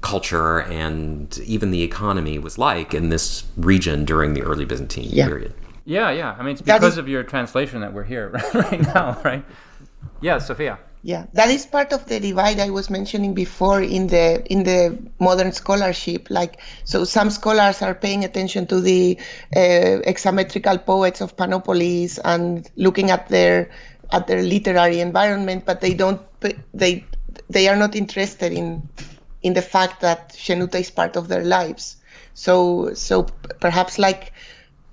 culture 0.00 0.60
and 0.62 1.38
even 1.44 1.70
the 1.70 1.82
economy 1.82 2.38
was 2.38 2.58
like 2.58 2.94
in 2.94 3.08
this 3.08 3.44
region 3.56 4.04
during 4.04 4.34
the 4.34 4.42
early 4.42 4.64
Byzantine 4.64 5.08
Yeah. 5.10 5.26
period. 5.26 5.52
Yeah, 5.84 6.10
yeah. 6.10 6.34
I 6.38 6.42
mean, 6.42 6.52
it's 6.52 6.62
because 6.62 6.92
is- 6.94 6.98
of 6.98 7.08
your 7.08 7.22
translation 7.22 7.80
that 7.80 7.92
we're 7.92 8.04
here 8.04 8.30
right 8.54 8.80
now, 8.80 9.20
right? 9.24 9.44
Yeah, 10.20 10.38
Sofia. 10.38 10.78
Yeah, 11.06 11.26
that 11.34 11.50
is 11.50 11.66
part 11.66 11.92
of 11.92 12.06
the 12.06 12.18
divide 12.18 12.58
I 12.58 12.70
was 12.70 12.90
mentioning 12.90 13.32
before 13.32 13.80
in 13.80 14.08
the 14.08 14.44
in 14.52 14.64
the 14.64 14.98
modern 15.20 15.52
scholarship. 15.52 16.26
Like, 16.30 16.60
so 16.82 17.04
some 17.04 17.30
scholars 17.30 17.80
are 17.80 17.94
paying 17.94 18.24
attention 18.24 18.66
to 18.66 18.80
the 18.80 19.16
uh, 19.54 20.02
poets 20.84 21.20
of 21.20 21.36
Panopolis 21.36 22.18
and 22.24 22.68
looking 22.74 23.12
at 23.12 23.28
their 23.28 23.70
at 24.10 24.26
their 24.26 24.42
literary 24.42 24.98
environment, 24.98 25.64
but 25.64 25.80
they 25.80 25.94
don't 25.94 26.20
they 26.74 27.04
they 27.48 27.68
are 27.68 27.76
not 27.76 27.94
interested 27.94 28.52
in 28.52 28.82
in 29.44 29.54
the 29.54 29.62
fact 29.62 30.00
that 30.00 30.30
Shenute 30.30 30.74
is 30.74 30.90
part 30.90 31.14
of 31.14 31.28
their 31.28 31.44
lives. 31.44 31.98
So 32.34 32.94
so 32.94 33.28
perhaps 33.60 34.00
like 34.00 34.32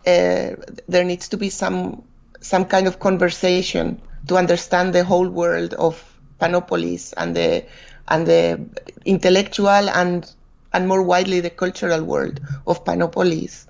uh, 0.05 0.51
there 0.87 1.05
needs 1.05 1.27
to 1.29 1.37
be 1.37 1.49
some 1.49 2.03
some 2.39 2.65
kind 2.65 2.85
of 2.85 2.99
conversation 2.99 3.99
to 4.27 4.37
understand 4.37 4.93
the 4.93 5.03
whole 5.03 5.29
world 5.29 5.73
of 5.75 6.01
Panopolis 6.39 7.13
and 7.17 7.35
the 7.35 7.63
and 8.09 8.27
the 8.27 8.59
intellectual 9.05 9.89
and 9.89 10.31
and 10.73 10.87
more 10.87 11.03
widely 11.03 11.39
the 11.39 11.49
cultural 11.49 12.03
world 12.03 12.39
of 12.67 12.83
Panopolis, 12.83 13.67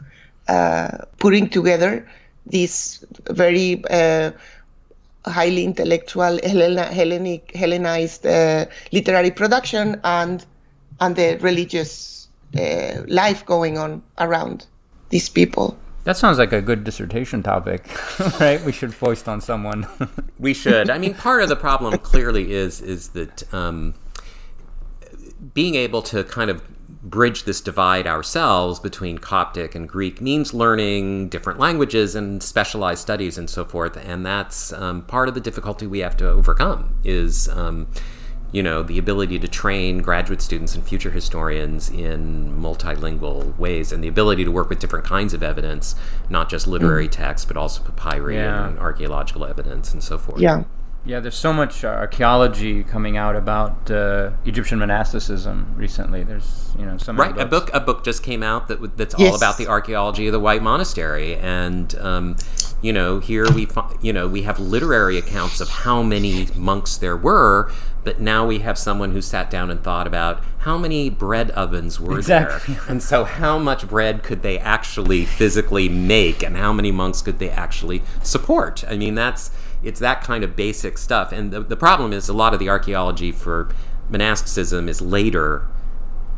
uh, 0.48 0.90
putting 1.20 1.50
together 1.50 2.08
this 2.46 3.04
very 3.30 3.84
uh, 3.90 4.32
highly 5.26 5.64
intellectual 5.64 6.40
Hellena, 6.44 6.86
Hellenic 6.86 7.52
Hellenized 7.56 8.26
uh, 8.26 8.66
literary 8.92 9.32
production 9.32 10.00
and 10.04 10.46
and 11.00 11.16
the 11.16 11.38
religious 11.42 12.28
uh, 12.58 13.04
life 13.08 13.46
going 13.46 13.78
on 13.78 14.04
around 14.20 14.66
these 15.10 15.30
people. 15.30 15.78
That 16.04 16.18
sounds 16.18 16.38
like 16.38 16.52
a 16.52 16.62
good 16.62 16.84
dissertation 16.84 17.44
topic, 17.44 17.88
right? 18.40 18.62
We 18.64 18.72
should 18.72 18.94
foist 18.94 19.28
on 19.28 19.42
someone. 19.42 19.88
We 20.40 20.54
should. 20.54 20.90
I 20.90 20.98
mean, 20.98 21.14
part 21.14 21.42
of 21.42 21.48
the 21.48 21.56
problem 21.56 21.98
clearly 22.00 22.52
is 22.52 22.82
is 22.82 23.10
that 23.10 23.54
um, 23.54 23.94
being 25.54 25.76
able 25.76 26.02
to 26.02 26.26
kind 26.26 26.50
of 26.50 26.62
bridge 27.02 27.44
this 27.44 27.62
divide 27.62 28.08
ourselves 28.08 28.80
between 28.80 29.20
Coptic 29.20 29.74
and 29.74 29.88
Greek 29.88 30.20
means 30.20 30.54
learning 30.54 31.30
different 31.30 31.60
languages 31.60 32.14
and 32.14 32.44
specialized 32.44 33.02
studies 33.02 33.38
and 33.38 33.50
so 33.50 33.64
forth, 33.64 33.96
and 33.96 34.26
that's 34.26 34.74
um, 34.74 35.04
part 35.04 35.30
of 35.30 35.34
the 35.34 35.40
difficulty 35.40 35.88
we 35.88 36.00
have 36.00 36.18
to 36.18 36.28
overcome. 36.30 36.94
Is 37.06 37.48
um, 37.48 37.88
you 38.54 38.64
know 38.64 38.84
the 38.84 38.98
ability 38.98 39.40
to 39.40 39.48
train 39.48 39.98
graduate 39.98 40.42
students 40.42 40.76
and 40.76 40.88
future 40.88 41.12
historians 41.12 41.90
in 41.90 42.58
multilingual 42.58 43.58
ways, 43.58 43.92
and 43.92 44.02
the 44.02 44.08
ability 44.08 44.46
to 44.46 44.52
work 44.52 44.70
with 44.70 44.80
different 44.80 45.04
kinds 45.06 45.34
of 45.34 45.44
evidence, 45.44 45.96
not 46.30 46.50
just 46.50 46.68
literary 46.68 47.08
mm. 47.10 47.12
texts, 47.12 47.46
but 47.46 47.58
also 47.58 47.84
papyri 47.84 48.36
Yeah. 48.36 48.68
and 48.68 48.80
archaeological 48.80 49.44
evidence 49.46 49.92
and 49.92 50.02
so 50.02 50.18
forth. 50.18 50.40
Yeah. 50.40 50.64
Yeah, 51.06 51.20
there's 51.20 51.36
so 51.36 51.52
much 51.52 51.84
uh, 51.84 51.88
archaeology 51.90 52.84
coming 52.84 53.18
out 53.18 53.36
about 53.36 53.92
uh, 53.92 54.32
Egyptian 54.46 54.80
monasticism 54.80 55.74
recently. 55.76 56.24
There's 56.24 56.72
you 56.80 56.86
know 56.86 56.98
some 56.98 57.18
many 57.18 57.34
Right, 57.34 57.42
a 57.42 57.46
book 57.46 57.70
a 57.74 57.80
book 57.80 58.04
just 58.04 58.24
came 58.24 58.42
out 58.44 58.68
that 58.70 58.76
w- 58.76 58.92
that's 58.96 59.14
all 59.16 59.36
about 59.36 59.58
the 59.58 59.68
archaeology 59.68 60.28
of 60.28 60.32
the 60.34 60.40
White 60.40 60.62
Monastery, 60.64 61.36
and 61.36 61.94
um, 62.00 62.36
you 62.82 62.94
know 62.94 63.20
here 63.20 63.46
we 63.52 63.66
fi- 63.66 63.96
you 64.02 64.14
know 64.14 64.28
we 64.28 64.44
have 64.44 64.60
literary 64.60 65.18
accounts 65.18 65.60
of 65.62 65.70
how 65.70 66.02
many 66.02 66.48
monks 66.56 66.96
there 66.98 67.18
were, 67.18 67.70
but 68.06 68.22
now 68.22 68.46
we 68.46 68.60
have 68.60 68.78
someone 68.78 69.12
who 69.12 69.22
sat 69.22 69.50
down 69.50 69.70
and 69.70 69.84
thought 69.84 70.08
about 70.08 70.42
how 70.60 70.78
many 70.78 71.10
bread 71.10 71.52
ovens 71.52 72.00
were 72.00 72.18
Exactly. 72.18 72.76
there, 72.76 72.84
and 72.88 73.04
so 73.04 73.26
how 73.26 73.58
much 73.60 73.88
bread 73.90 74.24
could 74.24 74.42
they 74.42 74.58
actually 74.58 75.26
physically 75.26 75.90
make, 75.90 76.42
and 76.42 76.56
how 76.56 76.72
many 76.72 76.92
monks 76.92 77.22
could 77.22 77.40
they 77.40 77.50
actually 77.50 78.02
support? 78.22 78.86
I 78.88 78.96
mean 78.96 79.16
that's 79.16 79.52
it's 79.84 80.00
that 80.00 80.24
kind 80.24 80.44
of 80.44 80.56
basic 80.56 80.98
stuff, 80.98 81.32
and 81.32 81.52
the, 81.52 81.62
the 81.62 81.78
problem 81.78 82.14
is 82.14 82.30
a 82.30 82.34
lot 82.34 82.54
of 82.54 82.60
the 82.60 82.70
archaeology 82.70 83.32
for 83.32 83.74
monasticism 84.10 84.90
is 84.90 85.02
later 85.02 85.68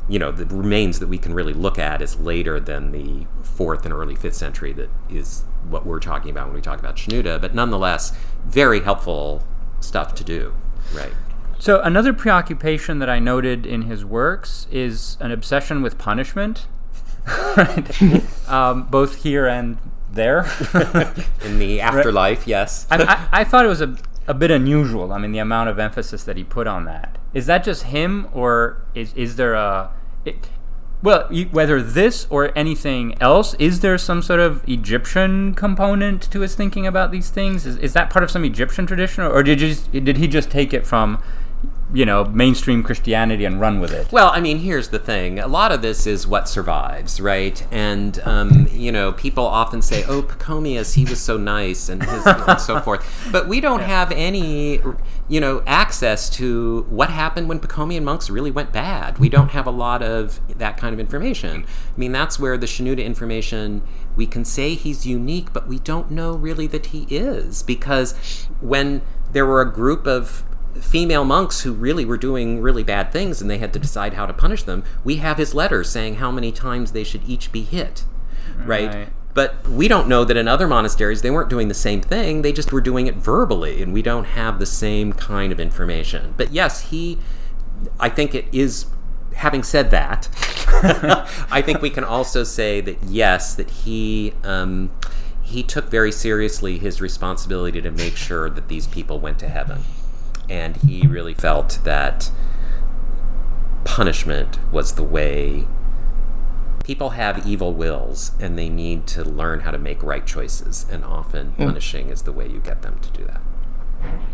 you 0.07 0.19
know 0.19 0.31
the 0.31 0.45
remains 0.55 0.99
that 0.99 1.07
we 1.07 1.17
can 1.17 1.33
really 1.33 1.53
look 1.53 1.79
at 1.79 2.01
is 2.01 2.19
later 2.19 2.59
than 2.59 2.91
the 2.91 3.25
fourth 3.43 3.85
and 3.85 3.93
early 3.93 4.15
fifth 4.15 4.35
century 4.35 4.71
that 4.71 4.89
is 5.09 5.43
what 5.69 5.85
we're 5.85 5.99
talking 5.99 6.29
about 6.29 6.45
when 6.45 6.55
we 6.55 6.61
talk 6.61 6.79
about 6.79 6.95
Shenouda, 6.95 7.41
but 7.41 7.55
nonetheless 7.55 8.15
very 8.45 8.81
helpful 8.81 9.43
stuff 9.79 10.13
to 10.15 10.23
do 10.23 10.53
right. 10.93 11.13
So 11.57 11.81
another 11.81 12.13
preoccupation 12.13 12.99
that 12.99 13.09
I 13.09 13.17
noted 13.17 13.65
in 13.65 13.83
his 13.83 14.05
works 14.05 14.67
is 14.71 15.17
an 15.19 15.31
obsession 15.31 15.81
with 15.81 15.97
punishment, 15.97 16.67
right? 17.57 18.01
um, 18.49 18.83
both 18.83 19.23
here 19.23 19.47
and 19.47 19.77
there. 20.15 20.45
in 21.43 21.59
the 21.59 21.81
afterlife 21.81 22.47
yes 22.47 22.87
I, 22.89 23.03
I, 23.03 23.41
I 23.41 23.43
thought 23.43 23.65
it 23.65 23.69
was 23.69 23.81
a, 23.81 23.95
a 24.27 24.33
bit 24.33 24.51
unusual. 24.51 25.11
I 25.13 25.17
mean, 25.17 25.31
the 25.31 25.39
amount 25.39 25.69
of 25.69 25.79
emphasis 25.79 26.23
that 26.23 26.37
he 26.37 26.43
put 26.43 26.67
on 26.67 26.85
that. 26.85 27.17
Is 27.33 27.45
that 27.45 27.63
just 27.63 27.83
him, 27.83 28.27
or 28.33 28.81
is 28.93 29.13
is 29.13 29.35
there 29.35 29.53
a 29.53 29.91
it, 30.23 30.49
well, 31.03 31.29
whether 31.51 31.81
this 31.81 32.25
or 32.29 32.57
anything 32.57 33.15
else, 33.21 33.53
is 33.55 33.81
there 33.81 33.97
some 33.97 34.21
sort 34.21 34.39
of 34.39 34.67
Egyptian 34.67 35.53
component 35.53 36.23
to 36.31 36.39
his 36.39 36.55
thinking 36.55 36.87
about 36.87 37.11
these 37.11 37.29
things? 37.29 37.65
Is, 37.65 37.77
is 37.77 37.93
that 37.93 38.09
part 38.09 38.23
of 38.23 38.31
some 38.31 38.43
Egyptian 38.43 38.87
tradition, 38.87 39.23
or 39.23 39.43
did 39.43 39.61
you 39.61 39.69
just, 39.69 39.91
did 39.91 40.17
he 40.17 40.27
just 40.27 40.49
take 40.49 40.73
it 40.73 40.87
from 40.87 41.21
you 41.93 42.05
know, 42.05 42.25
mainstream 42.25 42.81
Christianity 42.83 43.45
and 43.45 43.59
run 43.59 43.79
with 43.79 43.91
it. 43.91 44.11
Well, 44.11 44.31
I 44.33 44.41
mean, 44.41 44.59
here's 44.59 44.89
the 44.89 44.99
thing. 44.99 45.39
A 45.39 45.47
lot 45.47 45.71
of 45.71 45.81
this 45.81 46.07
is 46.07 46.25
what 46.25 46.49
survives, 46.49 47.21
right? 47.21 47.65
And, 47.71 48.19
um, 48.23 48.67
you 48.71 48.91
know, 48.91 49.11
people 49.11 49.45
often 49.45 49.81
say, 49.81 50.03
oh, 50.05 50.23
Pachomius, 50.23 50.95
he 50.95 51.05
was 51.05 51.21
so 51.21 51.37
nice 51.37 51.87
and, 51.87 52.01
his, 52.03 52.25
and 52.25 52.59
so 52.59 52.79
forth. 52.79 53.05
But 53.31 53.47
we 53.47 53.61
don't 53.61 53.81
have 53.81 54.11
any, 54.11 54.81
you 55.29 55.39
know, 55.39 55.61
access 55.67 56.29
to 56.31 56.87
what 56.89 57.11
happened 57.11 57.49
when 57.49 57.59
Pachomian 57.59 58.03
monks 58.03 58.29
really 58.29 58.51
went 58.51 58.73
bad. 58.73 59.19
We 59.19 59.29
don't 59.29 59.51
have 59.51 59.67
a 59.67 59.71
lot 59.71 60.01
of 60.01 60.39
that 60.57 60.77
kind 60.77 60.93
of 60.93 60.99
information. 60.99 61.65
I 61.65 61.99
mean, 61.99 62.11
that's 62.11 62.39
where 62.39 62.57
the 62.57 62.65
Shenouda 62.65 63.05
information, 63.05 63.83
we 64.15 64.25
can 64.25 64.43
say 64.43 64.73
he's 64.73 65.05
unique, 65.05 65.53
but 65.53 65.67
we 65.67 65.77
don't 65.79 66.09
know 66.09 66.33
really 66.33 66.65
that 66.67 66.87
he 66.87 67.03
is. 67.09 67.61
Because 67.61 68.47
when 68.59 69.03
there 69.33 69.45
were 69.45 69.61
a 69.61 69.71
group 69.71 70.07
of 70.07 70.43
female 70.81 71.25
monks 71.25 71.61
who 71.61 71.73
really 71.73 72.05
were 72.05 72.17
doing 72.17 72.61
really 72.61 72.83
bad 72.83 73.11
things 73.11 73.41
and 73.41 73.49
they 73.49 73.57
had 73.57 73.73
to 73.73 73.79
decide 73.79 74.13
how 74.13 74.25
to 74.25 74.33
punish 74.33 74.63
them, 74.63 74.83
we 75.03 75.17
have 75.17 75.37
his 75.37 75.53
letters 75.53 75.89
saying 75.89 76.15
how 76.15 76.31
many 76.31 76.51
times 76.51 76.91
they 76.91 77.03
should 77.03 77.27
each 77.27 77.51
be 77.51 77.63
hit. 77.63 78.03
Right? 78.57 78.93
Right. 78.93 79.09
But 79.33 79.67
we 79.67 79.89
don't 79.89 80.07
know 80.07 80.23
that 80.23 80.37
in 80.37 80.47
other 80.47 80.67
monasteries 80.67 81.21
they 81.21 81.29
weren't 81.29 81.49
doing 81.49 81.67
the 81.67 81.73
same 81.73 82.01
thing, 82.01 82.41
they 82.41 82.53
just 82.53 82.71
were 82.71 82.79
doing 82.79 83.07
it 83.07 83.15
verbally, 83.15 83.81
and 83.81 83.91
we 83.91 84.01
don't 84.01 84.23
have 84.23 84.59
the 84.59 84.65
same 84.65 85.11
kind 85.11 85.51
of 85.51 85.59
information. 85.59 86.33
But 86.37 86.53
yes, 86.53 86.89
he, 86.89 87.19
I 87.99 88.07
think 88.07 88.33
it 88.33 88.45
is, 88.53 88.85
having 89.35 89.61
said 89.61 89.91
that, 89.91 90.29
I 91.51 91.61
think 91.61 91.81
we 91.81 91.89
can 91.89 92.05
also 92.05 92.45
say 92.45 92.81
that 92.81 93.03
yes, 93.03 93.55
that 93.55 93.69
he. 93.69 94.33
Um, 94.43 94.91
he 95.41 95.61
took 95.61 95.91
very 95.91 96.11
seriously 96.11 96.79
his 96.79 96.99
responsibility 96.99 97.79
to 97.79 97.91
make 97.91 98.15
sure 98.15 98.49
that 98.49 98.67
these 98.67 98.87
people 98.87 99.19
went 99.19 99.37
to 99.37 99.47
heaven 99.47 99.83
and 100.49 100.77
he 100.77 101.07
really 101.07 101.33
felt 101.33 101.79
that 101.83 102.29
punishment 103.83 104.59
was 104.71 104.93
the 104.93 105.03
way 105.03 105.67
people 106.83 107.11
have 107.11 107.45
evil 107.47 107.73
wills 107.73 108.31
and 108.39 108.57
they 108.57 108.69
need 108.69 109.07
to 109.07 109.23
learn 109.23 109.61
how 109.61 109.71
to 109.71 109.77
make 109.77 110.01
right 110.03 110.25
choices 110.25 110.85
and 110.91 111.03
often 111.03 111.53
punishing 111.53 112.09
is 112.09 112.23
the 112.23 112.31
way 112.31 112.47
you 112.47 112.59
get 112.59 112.81
them 112.81 112.99
to 112.99 113.09
do 113.11 113.23
that 113.25 113.41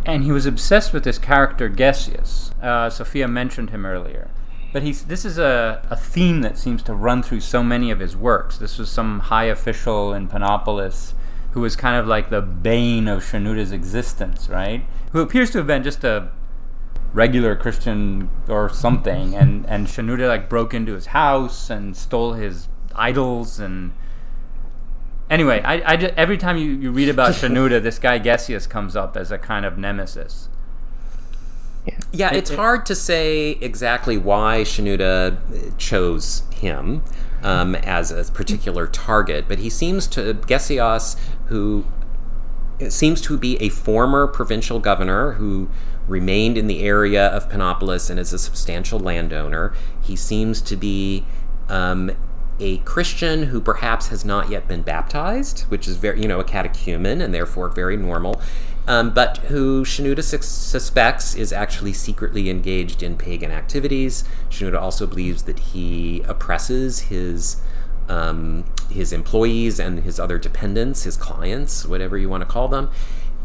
And 0.06 0.24
he 0.24 0.32
was 0.32 0.46
obsessed 0.46 0.92
with 0.94 1.04
this 1.04 1.18
character 1.18 1.70
Gesios. 1.70 2.52
Uh, 2.62 2.90
Sofia 2.90 3.28
mentioned 3.28 3.70
him 3.70 3.86
earlier. 3.86 4.30
But 4.74 4.84
he's, 4.84 5.04
this 5.04 5.26
is 5.26 5.38
a, 5.38 5.86
a 5.90 5.96
theme 5.96 6.42
that 6.42 6.58
seems 6.58 6.82
to 6.84 6.94
run 6.94 7.22
through 7.24 7.42
so 7.42 7.62
many 7.62 7.92
of 7.92 8.00
his 8.00 8.16
works. 8.16 8.58
This 8.58 8.78
was 8.78 8.90
some 8.90 9.20
high 9.20 9.46
official 9.46 10.14
in 10.14 10.28
Panopolis 10.28 11.14
who 11.52 11.62
was 11.62 11.76
kind 11.76 11.98
of 11.98 12.08
like 12.08 12.30
the 12.30 12.42
bane 12.42 13.08
of 13.08 13.22
Shenouda's 13.24 13.72
existence, 13.74 14.48
right? 14.50 14.86
Who 15.12 15.22
appears 15.22 15.52
to 15.52 15.58
have 15.60 15.68
been 15.68 15.84
just 15.84 16.04
a 16.04 16.30
regular 17.14 17.56
Christian 17.56 18.30
or 18.48 18.70
something. 18.70 19.36
And, 19.36 19.66
and 19.68 19.88
Shenouda 19.88 20.28
like 20.28 20.48
broke 20.50 20.74
into 20.74 20.94
his 20.94 21.08
house 21.08 21.70
and 21.70 21.96
stole 21.98 22.34
his 22.34 22.68
idols 22.96 23.60
and 23.60 23.92
Anyway, 25.30 25.62
I, 25.64 25.94
I 25.94 25.96
ju- 25.96 26.12
every 26.18 26.38
time 26.38 26.58
you, 26.58 26.72
you 26.72 26.92
read 26.92 27.08
about 27.08 27.32
Shenouda, 27.36 27.82
this 27.82 28.00
guy 28.00 28.20
Gesios 28.20 28.68
comes 28.70 28.96
up 28.98 29.16
as 29.16 29.32
a 29.32 29.38
kind 29.38 29.66
of 29.66 29.78
nemesis. 29.78 30.50
Yeah, 32.12 32.32
It- 32.34 32.38
it's 32.40 32.52
it- 32.52 32.58
hard 32.58 32.86
to 32.88 32.96
say 32.96 33.52
exactly 33.62 34.18
why 34.18 34.62
Shenouda 34.64 35.38
chose 35.78 36.44
him 36.54 37.04
um, 37.44 37.76
as 37.76 38.12
a 38.12 38.30
particular 38.32 38.88
target, 38.88 39.46
but 39.48 39.60
he 39.60 39.70
seems 39.70 40.06
to 40.08 40.34
Gesios, 40.34 41.18
who 41.46 41.86
seems 42.90 43.22
to 43.22 43.38
be 43.38 43.58
a 43.62 43.70
former 43.70 44.28
provincial 44.28 44.80
governor 44.80 45.34
who 45.34 45.70
remained 46.08 46.58
in 46.58 46.68
the 46.68 46.82
area 46.82 47.28
of 47.28 47.50
Panopolis 47.50 48.10
and 48.10 48.20
is 48.20 48.34
a 48.34 48.40
substantial 48.40 49.00
landowner. 49.00 49.74
He 50.02 50.16
seems 50.16 50.62
to 50.62 50.76
be 50.76 51.26
um, 51.70 52.12
a 52.60 52.78
Christian 52.80 53.44
who 53.44 53.60
perhaps 53.60 54.08
has 54.08 54.24
not 54.24 54.50
yet 54.50 54.68
been 54.68 54.82
baptized, 54.82 55.62
which 55.62 55.88
is 55.88 55.98
very, 55.98 56.22
you 56.22 56.28
know, 56.28 56.40
a 56.40 56.44
catechumen 56.44 57.22
and 57.22 57.34
therefore 57.34 57.70
very 57.70 57.98
normal, 57.98 58.42
um, 58.88 59.14
but 59.14 59.38
who 59.38 59.84
Shenouda 59.84 60.24
sus- 60.24 60.46
suspects 60.46 61.36
is 61.36 61.54
actually 61.54 61.94
secretly 61.94 62.50
engaged 62.50 63.04
in 63.04 63.18
pagan 63.18 63.52
activities. 63.52 64.24
Shenouda 64.50 64.80
also 64.80 65.08
believes 65.08 65.44
that 65.44 65.60
he 65.60 66.22
oppresses 66.28 67.02
his 67.02 67.58
um, 68.12 68.66
his 68.90 69.14
employees 69.14 69.80
and 69.80 70.00
his 70.00 70.20
other 70.20 70.38
dependents, 70.38 71.04
his 71.04 71.16
clients, 71.16 71.86
whatever 71.86 72.18
you 72.18 72.28
want 72.28 72.42
to 72.42 72.50
call 72.50 72.68
them. 72.68 72.92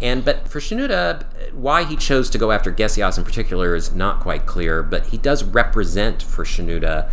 And 0.03 0.25
but 0.25 0.49
for 0.49 0.61
Shenouda, 0.61 1.55
why 1.55 1.85
he 1.85 1.97
chose 1.97 2.29
to 2.31 2.39
go 2.39 2.51
after 2.51 2.73
Gesios 2.73 3.17
in 3.17 3.25
particular 3.25 3.75
is 3.75 3.95
not 3.95 4.21
quite 4.21 4.45
clear. 4.45 4.83
But 4.83 5.07
he 5.07 5.19
does 5.19 5.45
represent 5.45 6.23
for 6.23 6.45
Shenouda 6.45 7.09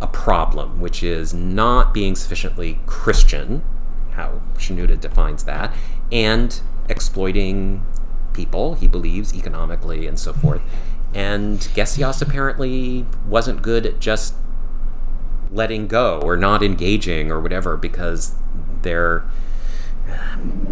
a 0.00 0.06
problem, 0.08 0.80
which 0.80 1.02
is 1.02 1.32
not 1.32 1.94
being 1.94 2.16
sufficiently 2.16 2.80
Christian, 2.86 3.62
how 4.12 4.42
Shenouda 4.54 5.00
defines 5.00 5.44
that, 5.44 5.72
and 6.12 6.60
exploiting 6.88 7.86
people, 8.34 8.74
he 8.74 8.88
believes, 8.88 9.32
economically 9.32 10.06
and 10.06 10.18
so 10.18 10.32
forth. 10.32 10.60
And 11.14 11.60
Gesios 11.60 12.20
apparently 12.20 13.06
wasn't 13.28 13.62
good 13.62 13.86
at 13.86 14.00
just 14.00 14.34
letting 15.54 15.86
go 15.86 16.20
or 16.22 16.36
not 16.36 16.62
engaging 16.62 17.30
or 17.30 17.40
whatever 17.40 17.76
because 17.76 18.34
they're 18.82 19.24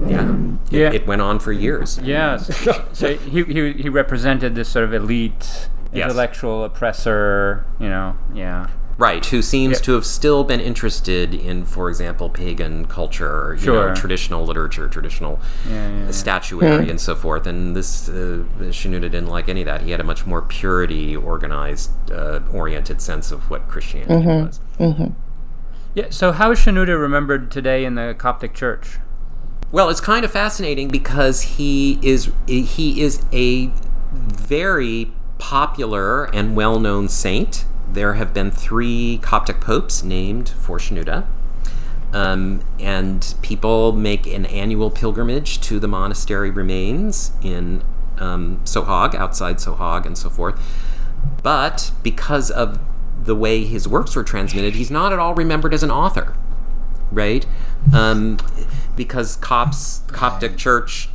yeah 0.06 0.30
it, 0.30 0.72
Yeah. 0.72 0.92
it 0.92 1.06
went 1.06 1.22
on 1.22 1.38
for 1.38 1.52
years 1.52 1.98
Yes. 2.02 2.54
so 2.92 3.16
he, 3.16 3.44
he, 3.44 3.72
he 3.74 3.88
represented 3.88 4.54
this 4.54 4.68
sort 4.68 4.84
of 4.84 4.92
elite, 4.92 5.68
Yes. 5.92 6.04
intellectual 6.10 6.64
oppressor, 6.64 7.64
you 7.78 7.88
know, 7.88 8.16
yeah. 8.34 8.68
Right 9.02 9.24
who 9.26 9.42
seems 9.42 9.78
Yeah. 9.78 9.84
to 9.86 9.92
have 9.98 10.06
still 10.06 10.44
been 10.44 10.60
interested 10.60 11.34
in 11.34 11.64
for 11.64 11.88
example 11.88 12.28
pagan 12.30 12.84
culture 12.86 13.56
you 13.60 13.66
know 13.72 13.94
traditional 13.94 14.44
literature 14.44 14.88
traditional 14.88 15.34
Yeah, 15.68 15.72
yeah, 15.74 16.04
yeah. 16.04 16.10
statuary 16.12 16.88
and 16.88 17.00
so 17.00 17.14
forth 17.16 17.44
and 17.46 17.74
this 17.74 18.08
uh, 18.08 18.44
Shenouda 18.78 19.08
didn't 19.14 19.26
like 19.36 19.48
any 19.48 19.62
of 19.62 19.66
that 19.66 19.80
he 19.82 19.90
had 19.90 20.00
a 20.00 20.04
much 20.12 20.24
more 20.26 20.42
purity 20.42 21.16
organized 21.16 21.90
uh, 22.12 22.40
oriented 22.52 23.00
sense 23.00 23.32
of 23.32 23.50
what 23.50 23.66
Christianity 23.68 24.26
was 24.26 24.60
Yeah, 25.94 26.06
so 26.10 26.32
how 26.32 26.50
is 26.52 26.58
Shenouda 26.60 26.98
remembered 26.98 27.50
today 27.50 27.84
in 27.84 27.96
the 27.96 28.14
Coptic 28.16 28.54
Church? 28.54 28.98
Well, 29.70 29.90
it's 29.90 30.00
kind 30.00 30.24
of 30.24 30.30
fascinating 30.30 30.88
because 30.88 31.42
he 31.58 31.98
is 32.02 32.30
he 32.46 33.00
is 33.06 33.22
a 33.32 33.70
very 34.12 35.12
popular 35.38 36.24
and 36.34 36.54
well-known 36.56 37.08
saint. 37.08 37.64
There 37.92 38.14
have 38.14 38.32
been 38.32 38.50
three 38.50 39.18
Coptic 39.22 39.60
popes 39.60 40.02
named 40.02 40.48
for 40.48 40.78
Shenouda. 40.78 41.26
Um, 42.12 42.62
and 42.78 43.34
people 43.40 43.92
make 43.92 44.26
an 44.26 44.44
annual 44.46 44.90
pilgrimage 44.90 45.60
to 45.62 45.80
the 45.80 45.88
monastery 45.88 46.50
remains 46.50 47.32
in 47.42 47.82
um, 48.18 48.60
Sohag, 48.64 49.14
outside 49.14 49.56
Sohag, 49.56 50.04
and 50.04 50.16
so 50.18 50.28
forth. 50.28 50.60
But 51.42 51.90
because 52.02 52.50
of 52.50 52.78
the 53.24 53.34
way 53.34 53.64
his 53.64 53.88
works 53.88 54.14
were 54.14 54.24
transmitted, 54.24 54.74
he's 54.74 54.90
not 54.90 55.12
at 55.12 55.18
all 55.18 55.34
remembered 55.34 55.72
as 55.72 55.82
an 55.82 55.90
author 55.90 56.34
right? 57.12 57.46
Um, 57.92 58.38
because 58.96 59.36
Copts, 59.36 60.02
Coptic 60.08 60.56
Church 60.56 61.08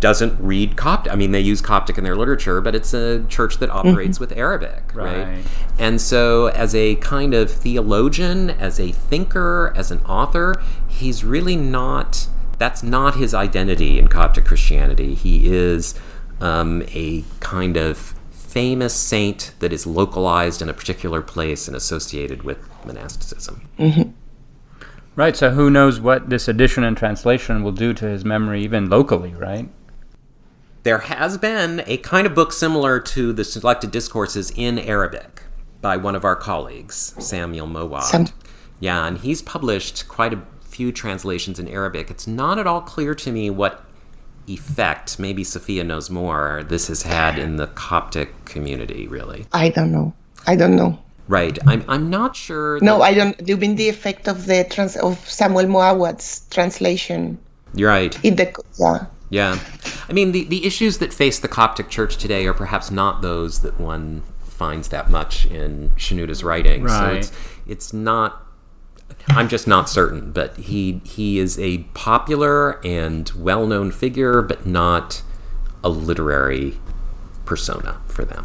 doesn't 0.00 0.40
read 0.40 0.76
Coptic. 0.76 1.12
I 1.12 1.16
mean, 1.16 1.30
they 1.30 1.40
use 1.40 1.60
Coptic 1.60 1.98
in 1.98 2.04
their 2.04 2.16
literature, 2.16 2.60
but 2.60 2.74
it's 2.74 2.92
a 2.94 3.24
church 3.24 3.58
that 3.58 3.70
operates 3.70 4.18
with 4.18 4.32
Arabic, 4.32 4.94
right? 4.94 5.24
Right. 5.24 5.44
And 5.78 6.00
so, 6.00 6.46
as 6.46 6.74
a 6.74 6.96
kind 6.96 7.34
of 7.34 7.50
theologian, 7.50 8.50
as 8.50 8.80
a 8.80 8.92
thinker, 8.92 9.72
as 9.76 9.90
an 9.90 10.00
author, 10.00 10.60
he's 10.88 11.22
really 11.24 11.56
not. 11.56 12.28
That's 12.58 12.82
not 12.82 13.16
his 13.16 13.32
identity 13.32 13.98
in 13.98 14.08
Coptic 14.08 14.44
Christianity. 14.44 15.14
He 15.14 15.48
is 15.48 15.94
um, 16.40 16.82
a 16.88 17.24
kind 17.40 17.76
of 17.76 18.14
famous 18.30 18.92
saint 18.94 19.52
that 19.60 19.72
is 19.72 19.86
localized 19.86 20.60
in 20.60 20.68
a 20.68 20.74
particular 20.74 21.22
place 21.22 21.68
and 21.68 21.76
associated 21.76 22.42
with 22.42 22.58
monasticism. 22.84 23.68
Right, 25.16 25.36
so 25.36 25.50
who 25.50 25.70
knows 25.70 26.00
what 26.00 26.30
this 26.30 26.48
edition 26.48 26.82
and 26.84 26.96
translation 26.96 27.62
will 27.62 27.72
do 27.72 27.92
to 27.94 28.06
his 28.06 28.24
memory, 28.24 28.62
even 28.62 28.88
locally, 28.88 29.34
right? 29.34 29.68
There 30.82 30.98
has 30.98 31.36
been 31.36 31.82
a 31.86 31.98
kind 31.98 32.26
of 32.26 32.34
book 32.34 32.52
similar 32.52 33.00
to 33.00 33.32
the 33.32 33.44
selected 33.44 33.90
discourses 33.90 34.50
in 34.56 34.78
Arabic 34.78 35.42
by 35.82 35.98
one 35.98 36.14
of 36.14 36.24
our 36.24 36.36
colleagues, 36.36 37.14
Samuel 37.18 37.66
Moawad. 37.66 38.04
Sam- 38.04 38.26
yeah, 38.80 39.06
and 39.06 39.18
he's 39.18 39.42
published 39.42 40.08
quite 40.08 40.32
a 40.32 40.42
few 40.62 40.90
translations 40.90 41.58
in 41.58 41.68
Arabic. 41.68 42.10
It's 42.10 42.26
not 42.26 42.58
at 42.58 42.66
all 42.66 42.80
clear 42.80 43.14
to 43.14 43.30
me 43.30 43.50
what 43.50 43.84
effect, 44.46 45.18
maybe 45.18 45.44
Sofia 45.44 45.84
knows 45.84 46.08
more, 46.08 46.64
this 46.68 46.88
has 46.88 47.02
had 47.02 47.38
in 47.38 47.56
the 47.56 47.66
Coptic 47.66 48.46
community, 48.46 49.06
really. 49.06 49.46
I 49.52 49.68
don't 49.68 49.92
know. 49.92 50.14
I 50.46 50.56
don't 50.56 50.76
know. 50.76 50.98
Right. 51.28 51.58
I'm, 51.66 51.84
I'm 51.88 52.10
not 52.10 52.34
sure. 52.34 52.80
No, 52.80 53.02
I 53.02 53.14
don't. 53.14 53.36
You 53.46 53.56
mean 53.56 53.76
the 53.76 53.88
effect 53.88 54.26
of 54.26 54.46
the 54.46 54.64
trans 54.68 54.96
of 54.96 55.16
Samuel 55.28 55.66
Moawad's 55.66 56.46
translation 56.50 57.38
You're 57.74 57.90
right. 57.90 58.24
in 58.24 58.34
the 58.34 58.52
yeah. 58.80 59.06
Yeah. 59.30 59.58
I 60.08 60.12
mean, 60.12 60.32
the, 60.32 60.44
the 60.44 60.66
issues 60.66 60.98
that 60.98 61.12
face 61.12 61.38
the 61.38 61.48
Coptic 61.48 61.88
Church 61.88 62.16
today 62.16 62.46
are 62.46 62.54
perhaps 62.54 62.90
not 62.90 63.22
those 63.22 63.60
that 63.60 63.78
one 63.80 64.22
finds 64.42 64.88
that 64.88 65.08
much 65.08 65.46
in 65.46 65.90
Shenouda's 65.96 66.42
writing. 66.44 66.86
So 66.88 66.94
Right. 66.94 67.16
it's, 67.18 67.32
it's 67.66 67.92
not. 67.92 68.46
I'm 69.28 69.48
just 69.48 69.66
not 69.66 69.88
certain, 69.88 70.32
but 70.32 70.56
he 70.56 71.00
he 71.04 71.38
is 71.38 71.58
a 71.58 71.78
popular 71.94 72.80
and 72.84 73.30
well-known 73.36 73.90
figure, 73.92 74.40
but 74.42 74.66
not 74.66 75.22
a 75.84 75.88
literary 75.88 76.78
persona 77.44 78.00
for 78.06 78.24
them. 78.24 78.44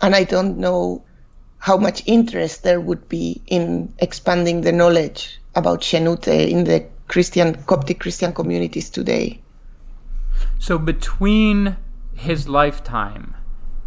and 0.00 0.14
I 0.14 0.24
don't 0.24 0.58
know 0.58 1.02
how 1.58 1.76
much 1.76 2.02
interest 2.06 2.62
there 2.62 2.80
would 2.80 3.08
be 3.08 3.42
in 3.46 3.92
expanding 3.98 4.60
the 4.62 4.72
knowledge 4.72 5.40
about 5.54 5.80
Shenute 5.82 6.48
in 6.48 6.64
the 6.64 6.84
Christian 7.08 7.54
Coptic 7.64 7.98
Christian 8.00 8.32
communities 8.32 8.90
today. 8.90 9.40
So 10.58 10.78
between 10.78 11.76
his 12.14 12.48
lifetime 12.48 13.36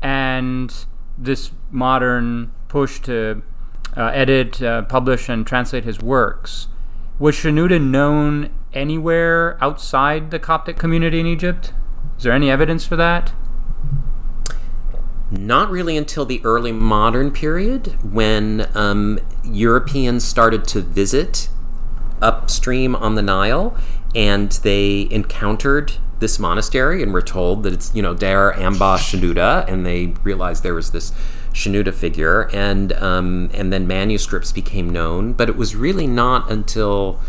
and 0.02 0.74
this 1.18 1.52
modern 1.70 2.52
push 2.68 3.00
to 3.02 3.44
uh, 3.96 4.06
edit, 4.14 4.62
uh, 4.62 4.84
publish, 4.84 5.30
and 5.30 5.46
translate 5.46 5.84
his 5.84 6.00
works, 6.00 6.68
was 7.20 7.36
Shenouda 7.36 7.82
known 7.82 8.50
anywhere 8.74 9.58
outside 9.62 10.32
the 10.32 10.40
Coptic 10.40 10.78
community 10.78 11.20
in 11.20 11.28
Egypt? 11.28 11.74
Is 12.18 12.24
there 12.24 12.34
any 12.34 12.50
evidence 12.50 12.86
for 12.86 12.96
that? 12.96 13.34
Not 15.30 15.70
really 15.70 15.98
until 15.98 16.26
the 16.26 16.42
early 16.44 16.72
modern 16.72 17.32
period 17.32 17.98
when 18.04 18.68
um, 18.76 19.20
Europeans 19.44 20.24
started 20.24 20.66
to 20.70 20.82
visit 20.82 21.50
upstream 22.22 22.96
on 22.96 23.16
the 23.16 23.22
Nile 23.22 23.76
and 24.14 24.52
they 24.64 25.08
encountered 25.10 25.94
this 26.22 26.40
monastery 26.40 27.04
and 27.04 27.14
we're 27.14 27.22
told 27.22 27.64
that 27.64 27.74
it's, 27.74 27.94
you 27.94 28.02
know, 28.02 28.14
Der 28.14 28.54
Amba 28.54 28.98
Shenouda, 28.98 29.68
and 29.68 29.86
they 29.86 30.14
realized 30.24 30.64
there 30.64 30.74
was 30.74 30.92
this 30.92 31.12
Shenouda 31.52 31.94
figure, 31.94 32.50
and, 32.54 32.94
um, 32.94 33.50
and 33.54 33.74
then 33.74 33.86
manuscripts 33.86 34.54
became 34.54 34.90
known. 34.90 35.34
But 35.34 35.50
it 35.50 35.58
was 35.58 35.76
really 35.76 36.08
not 36.08 36.50
until 36.50 37.20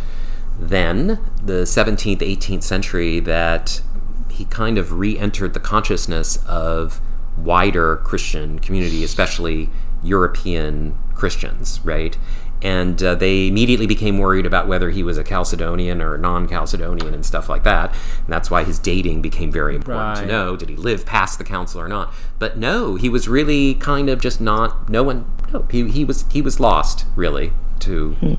then, 0.60 1.18
the 1.44 1.64
17th, 1.64 2.18
18th 2.18 2.62
century, 2.62 3.18
that 3.18 3.82
he 4.30 4.44
kind 4.44 4.78
of 4.78 4.92
re 4.92 5.18
entered 5.18 5.54
the 5.54 5.60
consciousness 5.60 6.36
of 6.46 7.00
wider 7.36 7.96
Christian 7.96 8.60
community, 8.60 9.02
especially 9.02 9.70
European 10.02 10.98
Christians, 11.14 11.80
right? 11.84 12.16
And 12.62 13.02
uh, 13.02 13.16
they 13.16 13.48
immediately 13.48 13.86
became 13.86 14.18
worried 14.18 14.46
about 14.46 14.68
whether 14.68 14.90
he 14.90 15.02
was 15.02 15.18
a 15.18 15.24
Chalcedonian 15.24 16.00
or 16.00 16.16
non 16.16 16.48
Chalcedonian 16.48 17.12
and 17.12 17.26
stuff 17.26 17.48
like 17.48 17.64
that. 17.64 17.90
And 17.90 18.28
that's 18.28 18.50
why 18.50 18.62
his 18.64 18.78
dating 18.78 19.20
became 19.20 19.50
very 19.50 19.74
important 19.74 20.18
to 20.18 20.26
know. 20.26 20.56
Did 20.56 20.68
he 20.68 20.76
live 20.76 21.04
past 21.04 21.38
the 21.38 21.44
council 21.44 21.80
or 21.80 21.88
not? 21.88 22.14
But 22.38 22.56
no, 22.56 22.94
he 22.94 23.08
was 23.08 23.28
really 23.28 23.74
kind 23.74 24.08
of 24.08 24.20
just 24.20 24.40
not, 24.40 24.88
no 24.88 25.02
one, 25.02 25.30
no, 25.52 25.66
he, 25.70 25.88
he, 25.90 26.04
was, 26.04 26.24
he 26.30 26.40
was 26.40 26.60
lost, 26.60 27.04
really, 27.16 27.52
to 27.80 28.38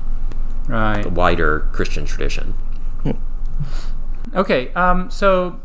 Right. 0.66 1.02
the 1.02 1.10
wider 1.10 1.68
Christian 1.72 2.06
tradition. 2.06 2.54
Okay, 4.34 4.72
um, 4.72 5.10
so 5.10 5.60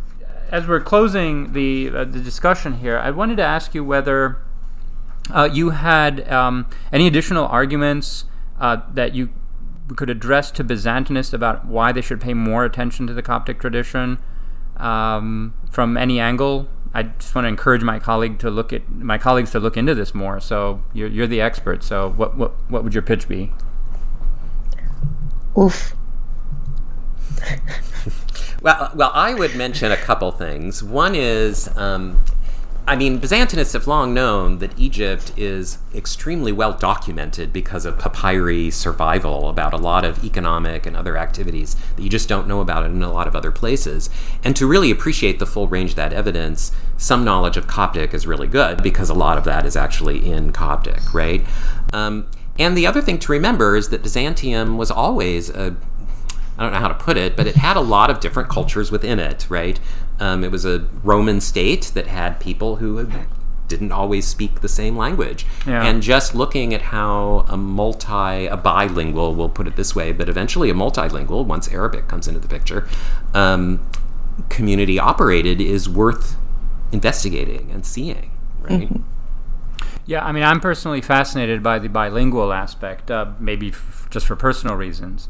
as 0.51 0.67
we're 0.67 0.81
closing 0.81 1.53
the 1.53 1.89
uh, 1.89 2.03
the 2.03 2.19
discussion 2.19 2.79
here, 2.79 2.99
I 2.99 3.09
wanted 3.11 3.37
to 3.37 3.43
ask 3.43 3.73
you 3.73 3.83
whether 3.83 4.37
uh, 5.31 5.49
you 5.51 5.71
had 5.71 6.29
um, 6.31 6.67
any 6.91 7.07
additional 7.07 7.45
arguments 7.45 8.25
uh, 8.59 8.81
that 8.93 9.15
you 9.15 9.29
could 9.95 10.09
address 10.09 10.51
to 10.51 10.63
Byzantinists 10.63 11.33
about 11.33 11.65
why 11.65 11.91
they 11.91 12.01
should 12.01 12.21
pay 12.21 12.33
more 12.33 12.65
attention 12.65 13.07
to 13.07 13.13
the 13.13 13.21
Coptic 13.21 13.59
tradition 13.59 14.19
um, 14.77 15.53
from 15.71 15.97
any 15.97 16.19
angle. 16.19 16.67
I 16.93 17.03
just 17.03 17.35
want 17.35 17.45
to 17.45 17.49
encourage 17.49 17.83
my 17.83 17.99
colleague 17.99 18.39
to 18.39 18.49
look 18.49 18.73
at 18.73 18.89
my 18.89 19.17
colleagues 19.17 19.51
to 19.51 19.59
look 19.59 19.77
into 19.77 19.93
this 19.93 20.13
more. 20.13 20.39
So 20.39 20.83
you're, 20.93 21.07
you're 21.07 21.27
the 21.27 21.41
expert. 21.41 21.83
So 21.83 22.09
what, 22.11 22.35
what 22.35 22.53
what 22.69 22.83
would 22.83 22.93
your 22.93 23.03
pitch 23.03 23.27
be? 23.27 23.51
Oof. 25.57 25.95
Well, 28.61 28.91
well, 28.93 29.11
I 29.13 29.33
would 29.33 29.55
mention 29.55 29.91
a 29.91 29.97
couple 29.97 30.31
things. 30.31 30.83
One 30.83 31.15
is, 31.15 31.69
um, 31.77 32.19
I 32.89 32.95
mean, 32.95 33.19
Byzantinists 33.19 33.73
have 33.73 33.85
long 33.85 34.15
known 34.15 34.57
that 34.57 34.71
Egypt 34.75 35.31
is 35.37 35.77
extremely 35.93 36.51
well 36.51 36.73
documented 36.73 37.53
because 37.53 37.85
of 37.85 37.99
papyri 37.99 38.71
survival 38.71 39.47
about 39.47 39.75
a 39.75 39.77
lot 39.77 40.03
of 40.03 40.23
economic 40.23 40.87
and 40.87 40.97
other 40.97 41.15
activities 41.15 41.75
that 41.95 42.01
you 42.01 42.09
just 42.09 42.27
don't 42.27 42.47
know 42.47 42.61
about 42.61 42.83
in 42.83 43.03
a 43.03 43.13
lot 43.13 43.27
of 43.27 43.35
other 43.35 43.51
places. 43.51 44.09
And 44.43 44.55
to 44.55 44.65
really 44.65 44.89
appreciate 44.89 45.37
the 45.37 45.45
full 45.45 45.67
range 45.67 45.91
of 45.91 45.95
that 45.97 46.13
evidence, 46.13 46.71
some 46.97 47.23
knowledge 47.23 47.57
of 47.57 47.67
Coptic 47.67 48.11
is 48.15 48.25
really 48.25 48.47
good 48.47 48.81
because 48.81 49.11
a 49.11 49.13
lot 49.13 49.37
of 49.37 49.43
that 49.43 49.67
is 49.67 49.75
actually 49.75 50.27
in 50.27 50.51
Coptic, 50.51 51.13
right? 51.13 51.45
Um, 51.93 52.25
and 52.57 52.75
the 52.75 52.87
other 52.87 53.03
thing 53.03 53.19
to 53.19 53.31
remember 53.31 53.75
is 53.75 53.89
that 53.89 54.01
Byzantium 54.01 54.79
was 54.79 54.89
always 54.89 55.51
a 55.51 55.75
I 56.59 56.63
don't 56.63 56.73
know 56.73 56.79
how 56.79 56.89
to 56.89 56.93
put 56.93 57.15
it, 57.15 57.37
but 57.37 57.47
it 57.47 57.55
had 57.55 57.77
a 57.77 57.81
lot 57.81 58.09
of 58.09 58.19
different 58.19 58.49
cultures 58.49 58.91
within 58.91 59.17
it, 59.17 59.45
right? 59.47 59.79
Um, 60.19 60.43
it 60.43 60.51
was 60.51 60.65
a 60.65 60.87
Roman 61.03 61.41
state 61.41 61.91
that 61.93 62.07
had 62.07 62.39
people 62.39 62.77
who 62.77 63.09
didn't 63.69 63.91
always 63.91 64.27
speak 64.27 64.61
the 64.61 64.67
same 64.67 64.97
language. 64.97 65.45
Yeah. 65.65 65.85
And 65.85 66.01
just 66.01 66.35
looking 66.35 66.73
at 66.73 66.81
how 66.81 67.45
a 67.47 67.55
multi, 67.55 68.47
a 68.47 68.57
bilingual, 68.57 69.35
we'll 69.35 69.47
put 69.47 69.67
it 69.67 69.75
this 69.77 69.95
way, 69.95 70.11
but 70.11 70.27
eventually 70.27 70.69
a 70.69 70.73
multilingual, 70.73 71.45
once 71.45 71.71
Arabic 71.71 72.07
comes 72.07 72.27
into 72.27 72.39
the 72.39 72.47
picture, 72.47 72.87
um, 73.33 73.79
community 74.49 74.99
operated 74.99 75.61
is 75.61 75.87
worth 75.87 76.35
investigating 76.91 77.69
and 77.71 77.85
seeing, 77.85 78.31
right? 78.61 78.89
Yeah, 80.05 80.25
I 80.25 80.31
mean, 80.31 80.43
I'm 80.43 80.59
personally 80.59 81.01
fascinated 81.01 81.61
by 81.61 81.77
the 81.77 81.87
bilingual 81.87 82.51
aspect, 82.51 83.11
uh, 83.11 83.33
maybe 83.39 83.69
f- 83.69 84.07
just 84.09 84.25
for 84.25 84.35
personal 84.35 84.75
reasons. 84.75 85.29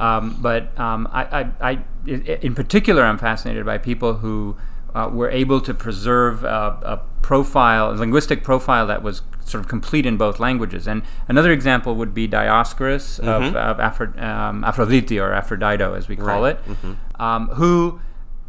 Um, 0.00 0.38
but 0.40 0.78
um, 0.78 1.06
I, 1.12 1.22
I, 1.60 1.70
I, 1.72 1.78
in 2.06 2.54
particular, 2.54 3.02
I'm 3.04 3.18
fascinated 3.18 3.64
by 3.66 3.76
people 3.78 4.14
who 4.14 4.56
uh, 4.94 5.08
were 5.12 5.30
able 5.30 5.60
to 5.60 5.74
preserve 5.74 6.44
uh, 6.44 6.74
a 6.82 6.96
profile, 7.22 7.90
a 7.92 7.94
linguistic 7.94 8.42
profile 8.42 8.86
that 8.86 9.02
was 9.02 9.22
sort 9.44 9.62
of 9.62 9.68
complete 9.68 10.06
in 10.06 10.16
both 10.16 10.40
languages. 10.40 10.88
And 10.88 11.02
another 11.28 11.52
example 11.52 11.94
would 11.96 12.14
be 12.14 12.26
Dioscorus 12.26 13.18
of, 13.20 13.54
of 13.54 13.76
Aphro- 13.78 14.20
um, 14.22 14.64
Aphrodite 14.64 15.18
or 15.20 15.32
Aphrodito, 15.32 15.94
as 15.94 16.08
we 16.08 16.16
call 16.16 16.42
Right. 16.44 16.56
it, 16.56 16.96
um, 17.20 17.48
who 17.48 18.00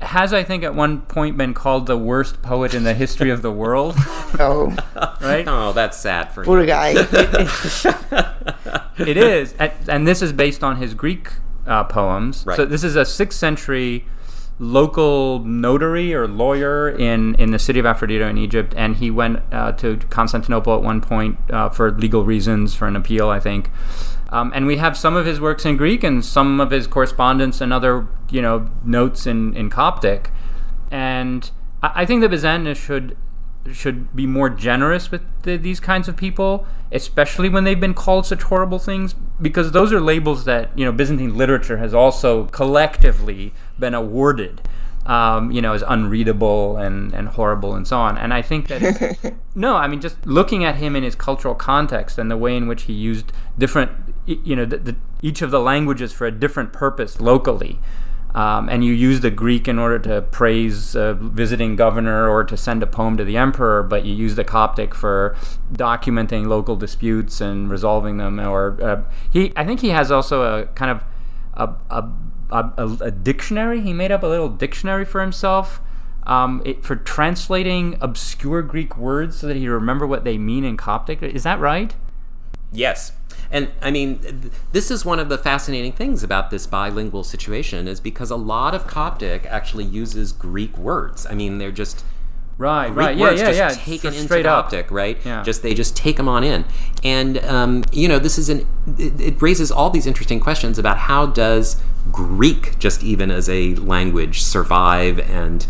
has, 0.01 0.33
I 0.33 0.43
think, 0.43 0.63
at 0.63 0.75
one 0.75 1.01
point 1.01 1.37
been 1.37 1.53
called 1.53 1.87
the 1.87 1.97
worst 1.97 2.41
poet 2.41 2.73
in 2.73 2.83
the 2.83 2.93
history 2.93 3.29
of 3.29 3.41
the 3.41 3.51
world. 3.51 3.95
Oh, 4.39 4.73
right? 5.21 5.45
Oh, 5.45 5.73
that's 5.73 5.97
sad 5.97 6.31
for 6.31 6.45
poor 6.45 6.61
him. 6.61 6.67
guy. 6.67 6.91
it 8.97 9.17
is, 9.17 9.53
and, 9.59 9.71
and 9.89 10.07
this 10.07 10.21
is 10.21 10.31
based 10.31 10.63
on 10.63 10.77
his 10.77 10.93
Greek 10.93 11.33
uh, 11.67 11.83
poems. 11.83 12.45
Right. 12.45 12.55
So 12.55 12.65
this 12.65 12.83
is 12.83 12.95
a 12.95 13.03
sixth 13.03 13.37
century 13.37 14.05
local 14.57 15.39
notary 15.39 16.13
or 16.13 16.27
lawyer 16.27 16.89
in, 16.89 17.35
in 17.35 17.51
the 17.51 17.59
city 17.59 17.79
of 17.79 17.85
Aphrodite 17.85 18.23
in 18.23 18.37
Egypt, 18.37 18.73
and 18.77 18.95
he 18.95 19.11
went 19.11 19.41
uh, 19.51 19.73
to 19.73 19.97
Constantinople 20.09 20.75
at 20.75 20.81
one 20.81 21.01
point 21.01 21.37
uh, 21.49 21.69
for 21.69 21.91
legal 21.91 22.23
reasons, 22.23 22.73
for 22.73 22.87
an 22.87 22.95
appeal, 22.95 23.29
I 23.29 23.39
think. 23.39 23.69
Um, 24.31 24.51
and 24.55 24.65
we 24.65 24.77
have 24.77 24.97
some 24.97 25.15
of 25.15 25.25
his 25.25 25.41
works 25.41 25.65
in 25.65 25.75
Greek 25.75 26.03
and 26.03 26.23
some 26.23 26.61
of 26.61 26.71
his 26.71 26.87
correspondence 26.87 27.59
and 27.59 27.73
other, 27.73 28.07
you 28.29 28.41
know, 28.41 28.69
notes 28.83 29.27
in, 29.27 29.53
in 29.55 29.69
Coptic. 29.69 30.31
And 30.89 31.51
I, 31.83 31.91
I 31.95 32.05
think 32.05 32.21
the 32.21 32.29
Byzantinists 32.29 32.77
should 32.77 33.17
should 33.71 34.15
be 34.15 34.25
more 34.25 34.49
generous 34.49 35.11
with 35.11 35.21
the, 35.43 35.55
these 35.55 35.79
kinds 35.79 36.07
of 36.07 36.17
people, 36.17 36.65
especially 36.91 37.49
when 37.49 37.63
they've 37.63 37.79
been 37.79 37.93
called 37.93 38.25
such 38.25 38.43
horrible 38.43 38.79
things, 38.79 39.13
because 39.41 39.71
those 39.71 39.93
are 39.93 40.01
labels 40.01 40.45
that 40.45 40.75
you 40.77 40.85
know 40.85 40.91
Byzantine 40.91 41.37
literature 41.37 41.77
has 41.77 41.93
also 41.93 42.45
collectively 42.45 43.53
been 43.77 43.93
awarded, 43.93 44.61
um, 45.05 45.51
you 45.51 45.61
know, 45.61 45.73
as 45.73 45.83
unreadable 45.87 46.77
and, 46.77 47.13
and 47.13 47.29
horrible 47.29 47.75
and 47.75 47.87
so 47.87 47.97
on. 47.97 48.17
And 48.17 48.33
I 48.33 48.41
think 48.41 48.67
that 48.69 49.33
no, 49.55 49.75
I 49.75 49.87
mean 49.87 50.01
just 50.01 50.25
looking 50.25 50.63
at 50.63 50.77
him 50.77 50.95
in 50.95 51.03
his 51.03 51.15
cultural 51.15 51.55
context 51.55 52.17
and 52.17 52.31
the 52.31 52.37
way 52.37 52.55
in 52.55 52.67
which 52.67 52.83
he 52.83 52.93
used 52.93 53.31
different, 53.57 53.91
you 54.25 54.55
know, 54.55 54.65
the, 54.65 54.77
the, 54.77 54.95
each 55.21 55.41
of 55.41 55.51
the 55.51 55.59
languages 55.59 56.13
for 56.13 56.27
a 56.27 56.31
different 56.31 56.73
purpose 56.73 57.19
locally 57.19 57.79
um, 58.33 58.69
and 58.69 58.83
you 58.83 58.93
use 58.93 59.19
the 59.19 59.29
Greek 59.29 59.67
in 59.67 59.77
order 59.77 59.99
to 59.99 60.21
praise 60.21 60.95
a 60.95 61.13
visiting 61.13 61.75
governor 61.75 62.29
or 62.29 62.43
to 62.45 62.55
send 62.55 62.81
a 62.81 62.87
poem 62.87 63.17
to 63.17 63.25
the 63.25 63.35
emperor, 63.35 63.83
but 63.83 64.05
you 64.05 64.13
use 64.13 64.35
the 64.35 64.43
Coptic 64.43 64.95
for 64.95 65.35
documenting 65.73 66.47
local 66.47 66.75
disputes 66.75 67.41
and 67.41 67.69
resolving 67.69 68.17
them. 68.17 68.39
Or 68.39 68.81
uh, 68.81 69.03
he, 69.31 69.51
I 69.55 69.65
think 69.65 69.81
he 69.81 69.89
has 69.89 70.11
also 70.11 70.43
a 70.43 70.65
kind 70.67 70.91
of 70.91 71.03
a, 71.55 71.75
a, 71.89 72.09
a, 72.51 72.97
a 73.01 73.11
dictionary. 73.11 73.81
He 73.81 73.91
made 73.91 74.11
up 74.11 74.23
a 74.23 74.27
little 74.27 74.49
dictionary 74.49 75.05
for 75.05 75.21
himself. 75.21 75.81
Um, 76.23 76.61
it, 76.63 76.85
for 76.85 76.95
translating 76.95 77.97
obscure 77.99 78.61
Greek 78.61 78.95
words 78.95 79.39
so 79.39 79.47
that 79.47 79.57
he 79.57 79.67
remember 79.67 80.05
what 80.05 80.23
they 80.23 80.37
mean 80.37 80.63
in 80.63 80.77
Coptic. 80.77 81.23
Is 81.23 81.43
that 81.43 81.59
right? 81.59 81.95
Yes. 82.71 83.11
And 83.51 83.69
I 83.81 83.91
mean, 83.91 84.51
this 84.71 84.89
is 84.89 85.03
one 85.03 85.19
of 85.19 85.29
the 85.29 85.37
fascinating 85.37 85.91
things 85.91 86.23
about 86.23 86.49
this 86.51 86.65
bilingual 86.65 87.23
situation 87.23 87.87
is 87.87 87.99
because 87.99 88.31
a 88.31 88.37
lot 88.37 88.73
of 88.73 88.87
Coptic 88.87 89.45
actually 89.45 89.83
uses 89.83 90.31
Greek 90.31 90.77
words. 90.77 91.25
I 91.25 91.33
mean, 91.33 91.57
they're 91.57 91.71
just 91.71 92.05
Right, 92.61 92.89
Greek 92.89 92.97
right, 92.97 93.17
yeah, 93.17 93.23
words 93.23 93.41
yeah, 93.41 93.47
just 93.47 93.79
yeah. 93.79 93.83
taken 93.83 94.11
Just 94.11 94.17
into 94.17 94.27
straight 94.27 94.45
up. 94.45 94.65
Coptic, 94.65 94.91
right? 94.91 95.17
Yeah. 95.25 95.41
Just 95.41 95.63
they 95.63 95.73
just 95.73 95.95
take 95.95 96.17
them 96.17 96.27
on 96.27 96.43
in, 96.43 96.63
and 97.03 97.39
um, 97.45 97.83
you 97.91 98.07
know 98.07 98.19
this 98.19 98.37
is 98.37 98.49
an 98.49 98.67
it, 98.99 99.19
it 99.19 99.41
raises 99.41 99.71
all 99.71 99.89
these 99.89 100.05
interesting 100.05 100.39
questions 100.39 100.77
about 100.77 100.99
how 100.99 101.25
does 101.25 101.81
Greek 102.11 102.77
just 102.77 103.03
even 103.03 103.31
as 103.31 103.49
a 103.49 103.73
language 103.75 104.43
survive 104.43 105.17
and 105.19 105.65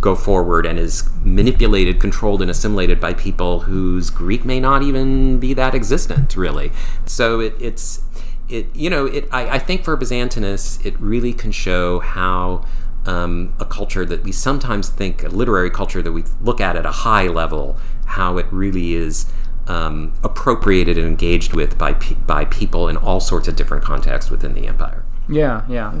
go 0.00 0.14
forward 0.14 0.66
and 0.66 0.78
is 0.78 1.08
manipulated, 1.24 2.00
controlled, 2.00 2.42
and 2.42 2.50
assimilated 2.50 3.00
by 3.00 3.14
people 3.14 3.60
whose 3.60 4.10
Greek 4.10 4.44
may 4.44 4.60
not 4.60 4.82
even 4.82 5.38
be 5.38 5.54
that 5.54 5.74
existent, 5.74 6.36
really. 6.36 6.72
So 7.06 7.40
it, 7.40 7.54
it's 7.60 8.02
it 8.48 8.74
you 8.74 8.90
know 8.90 9.06
it 9.06 9.28
I, 9.30 9.50
I 9.50 9.58
think 9.58 9.84
for 9.84 9.96
Byzantinus 9.96 10.84
it 10.84 10.98
really 11.00 11.32
can 11.32 11.52
show 11.52 12.00
how 12.00 12.64
um, 13.06 13.54
a 13.58 13.64
culture 13.64 14.04
that 14.04 14.22
we 14.22 14.32
sometimes 14.32 14.88
think 14.88 15.24
a 15.24 15.28
literary 15.28 15.70
culture 15.70 16.02
that 16.02 16.12
we 16.12 16.24
look 16.40 16.60
at 16.60 16.76
at 16.76 16.86
a 16.86 16.90
high 16.90 17.26
level 17.26 17.78
how 18.04 18.38
it 18.38 18.46
really 18.52 18.94
is 18.94 19.26
um, 19.66 20.12
appropriated 20.22 20.98
and 20.98 21.06
engaged 21.06 21.54
with 21.54 21.78
by 21.78 21.94
pe- 21.94 22.14
by 22.14 22.44
people 22.44 22.88
in 22.88 22.96
all 22.96 23.20
sorts 23.20 23.48
of 23.48 23.56
different 23.56 23.84
contexts 23.84 24.30
within 24.30 24.54
the 24.54 24.66
empire. 24.66 25.04
Yeah, 25.28 25.64
yeah. 25.68 25.92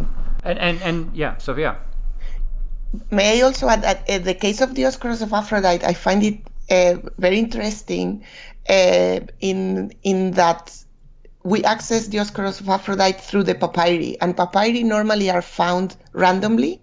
And 0.44 0.58
and 0.58 0.82
and 0.82 1.16
yeah, 1.16 1.38
Sofia. 1.38 1.76
May 3.10 3.38
I 3.38 3.42
also 3.42 3.68
add 3.68 3.82
that 3.82 4.08
in 4.08 4.24
the 4.24 4.34
case 4.34 4.60
of 4.60 4.70
Dioscoros 4.70 5.22
of 5.22 5.32
Aphrodite, 5.32 5.84
I 5.84 5.94
find 5.94 6.22
it 6.22 6.38
uh, 6.70 7.08
very 7.18 7.38
interesting 7.38 8.24
uh, 8.68 9.20
in 9.40 9.92
in 10.02 10.32
that 10.32 10.76
we 11.44 11.64
access 11.64 12.08
Dioscoros 12.08 12.60
of 12.60 12.68
Aphrodite 12.68 13.18
through 13.18 13.44
the 13.44 13.54
papyri, 13.54 14.20
and 14.20 14.36
papyri 14.36 14.84
normally 14.84 15.30
are 15.30 15.42
found 15.42 15.96
randomly, 16.12 16.80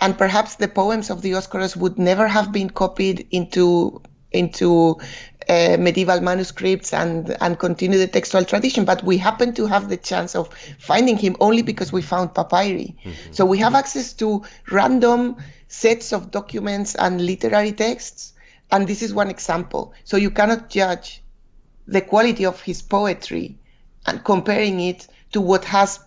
and 0.00 0.16
perhaps 0.16 0.56
the 0.56 0.68
poems 0.68 1.10
of 1.10 1.22
Dioscoros 1.22 1.76
would 1.76 1.98
never 1.98 2.28
have 2.28 2.52
been 2.52 2.70
copied 2.70 3.26
into 3.30 4.00
into 4.32 4.98
uh, 5.48 5.76
medieval 5.78 6.20
manuscripts 6.20 6.92
and 6.92 7.36
and 7.40 7.58
continue 7.58 7.98
the 7.98 8.06
textual 8.06 8.44
tradition. 8.44 8.84
But 8.84 9.04
we 9.04 9.16
happen 9.18 9.54
to 9.54 9.66
have 9.66 9.88
the 9.88 9.96
chance 9.96 10.34
of 10.34 10.52
finding 10.78 11.16
him 11.16 11.36
only 11.40 11.62
because 11.62 11.92
we 11.92 12.02
found 12.02 12.34
papyri. 12.34 12.96
So 13.30 13.44
we 13.44 13.58
have 13.58 13.74
access 13.74 14.12
to 14.14 14.42
random 14.70 15.36
sets 15.68 16.12
of 16.12 16.30
documents 16.30 16.94
and 16.94 17.24
literary 17.24 17.72
texts, 17.72 18.32
and 18.70 18.86
this 18.86 19.02
is 19.02 19.14
one 19.14 19.30
example. 19.30 19.94
So 20.04 20.16
you 20.16 20.30
cannot 20.30 20.68
judge 20.68 21.22
the 21.86 22.00
quality 22.00 22.44
of 22.44 22.60
his 22.60 22.82
poetry 22.82 23.58
and 24.06 24.24
comparing 24.24 24.80
it 24.80 25.06
to 25.32 25.40
what 25.40 25.64
has 25.64 26.00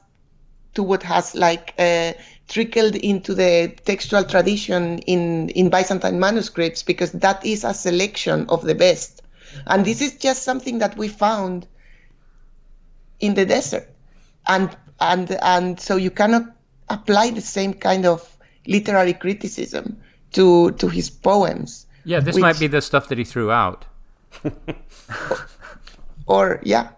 to 0.73 0.83
what 0.83 1.03
has 1.03 1.35
like 1.35 1.73
uh, 1.79 2.13
trickled 2.47 2.95
into 2.95 3.33
the 3.33 3.73
textual 3.85 4.23
tradition 4.23 4.99
in 4.99 5.49
in 5.49 5.69
Byzantine 5.69 6.19
manuscripts 6.19 6.83
because 6.83 7.11
that 7.13 7.45
is 7.45 7.63
a 7.63 7.73
selection 7.73 8.45
of 8.49 8.63
the 8.63 8.75
best 8.75 9.18
and 9.67 9.85
this 9.85 10.01
is 10.01 10.15
just 10.15 10.43
something 10.43 10.79
that 10.79 10.97
we 10.97 11.07
found 11.07 11.67
in 13.19 13.33
the 13.33 13.45
desert 13.45 13.87
and 14.47 14.75
and 14.99 15.37
and 15.41 15.79
so 15.79 15.95
you 15.95 16.11
cannot 16.11 16.43
apply 16.89 17.29
the 17.31 17.41
same 17.41 17.73
kind 17.73 18.05
of 18.05 18.37
literary 18.67 19.13
criticism 19.13 19.97
to 20.31 20.71
to 20.71 20.87
his 20.87 21.09
poems 21.09 21.85
Yeah, 22.05 22.21
this 22.21 22.35
Which- 22.35 22.41
might 22.41 22.59
be 22.59 22.67
the 22.67 22.81
stuff 22.81 23.07
that 23.09 23.17
he 23.17 23.23
threw 23.25 23.51
out. 23.51 23.85
or 26.27 26.59
yeah 26.63 26.89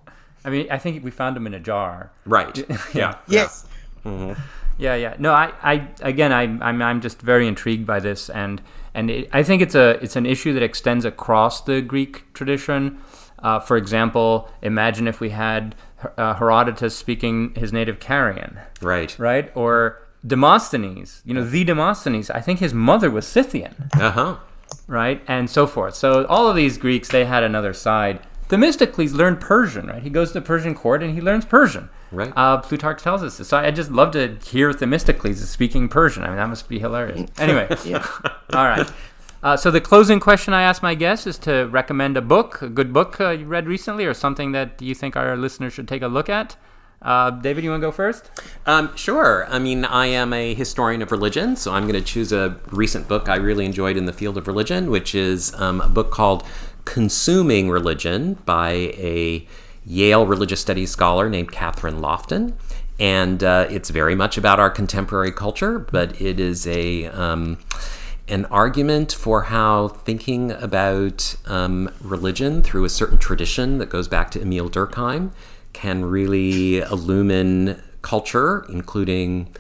I 0.44 0.50
mean, 0.50 0.68
I 0.72 0.80
think 0.80 1.04
we 1.04 1.12
found 1.12 1.38
him 1.38 1.46
in 1.46 1.54
a 1.54 1.60
jar. 1.60 2.12
Right. 2.26 2.66
Yeah. 2.94 3.18
yes 3.28 3.66
mm-hmm. 4.04 4.34
Yeah, 4.78 4.96
yeah. 4.96 5.16
No, 5.20 5.32
I, 5.34 5.54
I 5.62 5.88
again, 6.02 6.34
I, 6.34 6.44
I'm, 6.44 6.82
I'm 6.82 7.02
just 7.02 7.22
very 7.22 7.48
intrigued 7.48 7.86
by 7.86 8.00
this, 8.00 8.30
and 8.32 8.62
and 8.94 9.10
it, 9.10 9.30
I 9.34 9.44
think 9.44 9.62
it's 9.62 9.76
a, 9.76 9.92
it's 10.04 10.16
an 10.16 10.26
issue 10.26 10.54
that 10.54 10.64
extends 10.64 11.06
across 11.06 11.62
the 11.62 11.82
Greek 11.82 12.32
tradition. 12.34 13.00
Uh, 13.40 13.60
for 13.60 13.76
example, 13.78 14.50
imagine 14.62 15.08
if 15.08 15.20
we 15.20 15.30
had 15.30 15.76
uh, 16.18 16.36
Herodotus 16.36 16.96
speaking 16.96 17.54
his 17.56 17.72
native 17.74 18.00
Carian, 18.00 18.62
Right. 18.82 19.18
right? 19.18 19.52
Or 19.56 20.00
Demosthenes, 20.26 21.22
you 21.26 21.34
know, 21.34 21.44
the 21.44 21.64
Demosthenes. 21.64 22.30
I 22.30 22.42
think 22.42 22.60
his 22.60 22.74
mother 22.74 23.10
was 23.10 23.26
Scythian, 23.28 23.90
Uh 23.94 24.12
huh. 24.12 24.36
right? 24.88 25.22
And 25.28 25.50
so 25.50 25.66
forth. 25.68 25.96
So 25.96 26.26
all 26.26 26.48
of 26.50 26.56
these 26.56 26.78
Greeks, 26.78 27.08
they 27.10 27.26
had 27.26 27.44
another 27.44 27.74
side. 27.74 28.20
Themistocles 28.50 29.14
learned 29.14 29.40
Persian, 29.40 29.88
right? 29.88 30.04
He 30.04 30.10
goes 30.10 30.30
to 30.30 30.34
the 30.40 30.46
Persian 30.46 30.76
court 30.76 31.02
and 31.02 31.14
he 31.16 31.22
learns 31.22 31.46
Persian. 31.46 31.90
Right. 32.12 32.34
Uh, 32.36 32.58
Plutarch 32.58 33.02
tells 33.02 33.24
us 33.24 33.38
this. 33.38 33.48
So 33.48 33.58
I 33.58 33.72
just 33.72 33.92
love 33.92 34.12
to 34.12 34.38
hear 34.46 34.74
Themistocles 34.74 35.48
speaking 35.48 35.88
Persian. 35.88 36.24
I 36.24 36.28
mean, 36.28 36.38
that 36.38 36.48
must 36.48 36.68
be 36.68 36.80
hilarious. 36.80 37.30
Anyway, 37.40 37.68
yeah 37.86 38.06
all 38.54 38.66
right. 38.66 38.92
Uh, 39.42 39.58
so 39.58 39.72
the 39.72 39.82
closing 39.82 40.20
question 40.20 40.54
I 40.54 40.62
ask 40.62 40.84
my 40.84 40.94
guests 40.94 41.26
is 41.26 41.40
to 41.40 41.66
recommend 41.66 42.16
a 42.16 42.22
book, 42.22 42.62
a 42.62 42.70
good 42.70 42.94
book 42.94 43.20
uh, 43.20 43.30
you 43.30 43.46
read 43.46 43.68
recently, 43.68 44.06
or 44.06 44.14
something 44.14 44.52
that 44.52 44.80
you 44.82 44.94
think 44.94 45.16
our 45.16 45.36
listeners 45.36 45.74
should 45.74 45.88
take 45.88 46.04
a 46.04 46.08
look 46.08 46.30
at. 46.30 46.56
Uh, 47.02 47.32
David, 47.32 47.64
you 47.64 47.72
want 47.72 47.82
to 47.82 47.88
go 47.88 47.92
first? 47.92 48.30
Um, 48.68 48.96
sure. 48.96 49.48
I 49.50 49.58
mean, 49.58 49.86
I 49.86 50.06
am 50.06 50.34
a 50.34 50.54
historian 50.54 51.02
of 51.02 51.12
religion, 51.12 51.56
so 51.56 51.74
I'm 51.74 51.88
going 51.88 51.96
to 51.96 52.02
choose 52.06 52.32
a 52.32 52.60
recent 52.70 53.08
book 53.08 53.28
I 53.28 53.38
really 53.38 53.66
enjoyed 53.66 53.98
in 53.98 54.06
the 54.06 54.14
field 54.14 54.38
of 54.38 54.48
religion, 54.48 54.92
which 54.92 55.16
is 55.16 55.54
um, 55.56 55.82
a 55.82 55.90
book 55.90 56.12
called 56.12 56.46
Consuming 56.86 57.72
Religion 57.72 58.36
by 58.46 58.72
a 58.72 59.48
Yale 59.86 60.26
religious 60.26 60.62
studies 60.62 60.92
scholar 60.92 61.30
named 61.30 61.52
Kathryn 61.52 62.00
Lofton. 62.00 62.54
And 63.00 63.44
uh, 63.44 63.68
it's 63.70 63.90
very 63.90 64.14
much 64.14 64.38
about 64.38 64.60
our 64.60 64.70
contemporary 64.70 65.32
culture, 65.32 65.80
but 65.80 66.20
it 66.22 66.40
is 66.40 66.68
a. 66.68 67.08
Um, 67.08 67.58
an 68.28 68.46
argument 68.46 69.12
for 69.12 69.44
how 69.44 69.90
thinking 69.90 70.52
about 70.52 71.36
um, 71.48 71.94
religion 72.00 72.62
through 72.64 72.86
a 72.86 72.90
certain 72.90 73.18
tradition 73.18 73.78
that 73.80 73.90
goes 73.90 74.08
back 74.08 74.32
to 74.32 74.42
Emile 74.42 74.70
Durkheim 74.70 75.32
can 75.74 76.06
really 76.06 76.78
illumine 76.80 77.82
culture, 78.02 78.66
including 78.70 79.54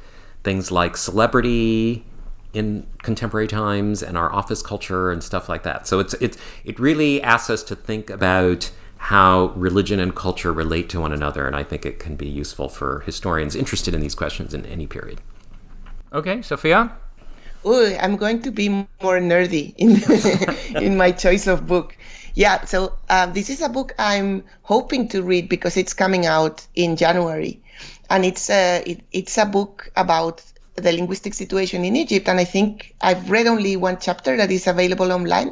things 0.43 0.71
like 0.71 0.95
celebrity 0.95 2.05
in 2.53 2.85
contemporary 3.01 3.47
times 3.47 4.01
and 4.01 4.17
our 4.17 4.31
office 4.31 4.61
culture 4.61 5.11
and 5.11 5.23
stuff 5.23 5.49
like 5.49 5.63
that. 5.63 5.87
So 5.87 5.99
it's 5.99 6.13
it's 6.15 6.37
it 6.63 6.79
really 6.79 7.21
asks 7.21 7.49
us 7.49 7.63
to 7.63 7.75
think 7.75 8.09
about 8.09 8.71
how 9.01 9.47
religion 9.55 9.99
and 9.99 10.15
culture 10.15 10.53
relate 10.53 10.87
to 10.87 11.01
one 11.01 11.11
another, 11.11 11.47
and 11.47 11.55
I 11.55 11.63
think 11.63 11.87
it 11.87 11.97
can 11.97 12.15
be 12.15 12.27
useful 12.27 12.69
for 12.69 12.99
historians 12.99 13.55
interested 13.55 13.95
in 13.95 13.99
these 13.99 14.13
questions 14.13 14.53
in 14.53 14.63
any 14.67 14.85
period. 14.85 15.21
Okay, 16.13 16.43
Sofia? 16.43 16.91
Ooh, 17.65 17.95
I'm 17.99 18.15
going 18.15 18.43
to 18.43 18.51
be 18.51 18.69
more 18.69 19.19
nerdy 19.19 19.73
in 19.77 19.97
in 20.83 20.97
my 20.97 21.11
choice 21.11 21.47
of 21.47 21.65
book. 21.65 21.97
Yeah, 22.35 22.63
so 22.65 22.93
uh, 23.09 23.25
this 23.25 23.49
is 23.49 23.61
a 23.61 23.69
book 23.69 23.95
I'm 23.97 24.43
hoping 24.61 25.07
to 25.09 25.23
read 25.23 25.49
because 25.49 25.77
it's 25.77 25.95
coming 25.95 26.27
out 26.27 26.65
in 26.75 26.95
January, 26.95 27.59
and 28.11 28.23
it's 28.23 28.51
a 28.51 28.83
it, 28.85 29.01
it's 29.11 29.35
a 29.35 29.45
book 29.47 29.91
about 29.95 30.43
the 30.81 30.91
linguistic 30.91 31.33
situation 31.33 31.85
in 31.85 31.95
Egypt. 31.95 32.27
And 32.27 32.39
I 32.39 32.45
think 32.45 32.95
I've 33.01 33.29
read 33.29 33.47
only 33.47 33.75
one 33.75 33.97
chapter 33.99 34.37
that 34.37 34.51
is 34.51 34.67
available 34.67 35.11
online. 35.11 35.49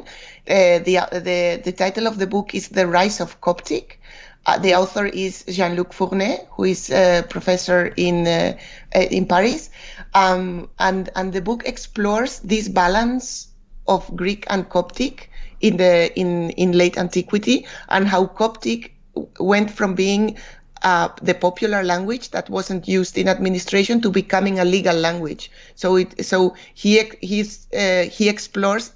Uh, 0.48 0.78
the 0.80 0.98
the 1.12 1.60
the 1.64 1.72
title 1.72 2.06
of 2.06 2.18
the 2.18 2.26
book 2.26 2.54
is 2.54 2.68
The 2.68 2.86
Rise 2.86 3.20
of 3.20 3.40
Coptic. 3.40 4.00
Uh, 4.46 4.58
the 4.58 4.74
author 4.74 5.06
is 5.06 5.44
Jean-Luc 5.48 5.92
Fournet, 5.92 6.46
who 6.52 6.64
is 6.64 6.90
a 6.90 7.24
professor 7.28 7.92
in 7.96 8.26
uh, 8.26 8.56
uh, 8.94 8.98
in 8.98 9.26
Paris, 9.26 9.70
um, 10.14 10.68
and 10.78 11.10
and 11.14 11.32
the 11.32 11.42
book 11.42 11.62
explores 11.66 12.40
this 12.40 12.68
balance 12.68 13.48
of 13.86 14.10
Greek 14.16 14.46
and 14.48 14.68
Coptic 14.68 15.30
in 15.60 15.76
the 15.76 16.10
in 16.18 16.50
in 16.50 16.72
late 16.72 16.96
antiquity 16.96 17.66
and 17.88 18.08
how 18.08 18.26
Coptic 18.26 18.94
went 19.38 19.70
from 19.70 19.94
being 19.94 20.36
uh, 20.82 21.08
the 21.22 21.34
popular 21.34 21.82
language 21.82 22.30
that 22.30 22.48
wasn't 22.48 22.88
used 22.88 23.18
in 23.18 23.28
administration 23.28 24.00
to 24.00 24.10
becoming 24.10 24.58
a 24.58 24.64
legal 24.64 24.96
language. 24.96 25.50
So 25.74 25.96
it 25.96 26.24
so 26.24 26.54
he 26.74 27.02
he's 27.20 27.66
uh, 27.72 28.04
he 28.04 28.28
explores 28.28 28.92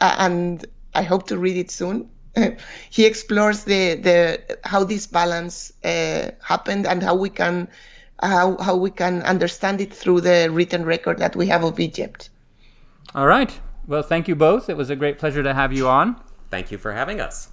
uh, 0.00 0.14
and 0.18 0.64
I 0.94 1.02
hope 1.02 1.26
to 1.28 1.38
read 1.38 1.56
it 1.56 1.70
soon. 1.70 2.08
he 2.90 3.04
explores 3.04 3.64
the 3.64 3.94
the 3.94 4.58
how 4.64 4.84
this 4.84 5.06
balance 5.06 5.72
uh, 5.84 6.30
happened 6.42 6.86
and 6.86 7.02
how 7.02 7.14
we 7.14 7.30
can 7.30 7.68
how 8.22 8.56
how 8.58 8.76
we 8.76 8.90
can 8.90 9.22
understand 9.22 9.80
it 9.80 9.92
through 9.92 10.20
the 10.20 10.48
written 10.50 10.84
record 10.84 11.18
that 11.18 11.34
we 11.34 11.46
have 11.46 11.64
of 11.64 11.80
Egypt. 11.80 12.30
All 13.14 13.26
right. 13.26 13.58
Well, 13.86 14.02
thank 14.02 14.28
you 14.28 14.34
both. 14.34 14.68
It 14.68 14.76
was 14.76 14.90
a 14.90 14.96
great 14.96 15.18
pleasure 15.18 15.42
to 15.42 15.54
have 15.54 15.72
you 15.72 15.88
on. 15.88 16.20
Thank 16.50 16.70
you 16.70 16.78
for 16.78 16.92
having 16.92 17.20
us. 17.20 17.48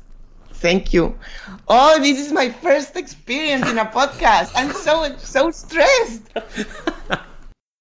Thank 0.64 0.94
you. 0.94 1.20
Oh, 1.68 2.00
this 2.00 2.26
is 2.26 2.32
my 2.32 2.50
first 2.50 2.96
experience 2.96 3.70
in 3.70 3.78
a 3.78 3.86
podcast. 3.86 4.54
I'm 4.56 4.72
so 4.72 5.14
so 5.18 5.52
stressed. 5.52 6.30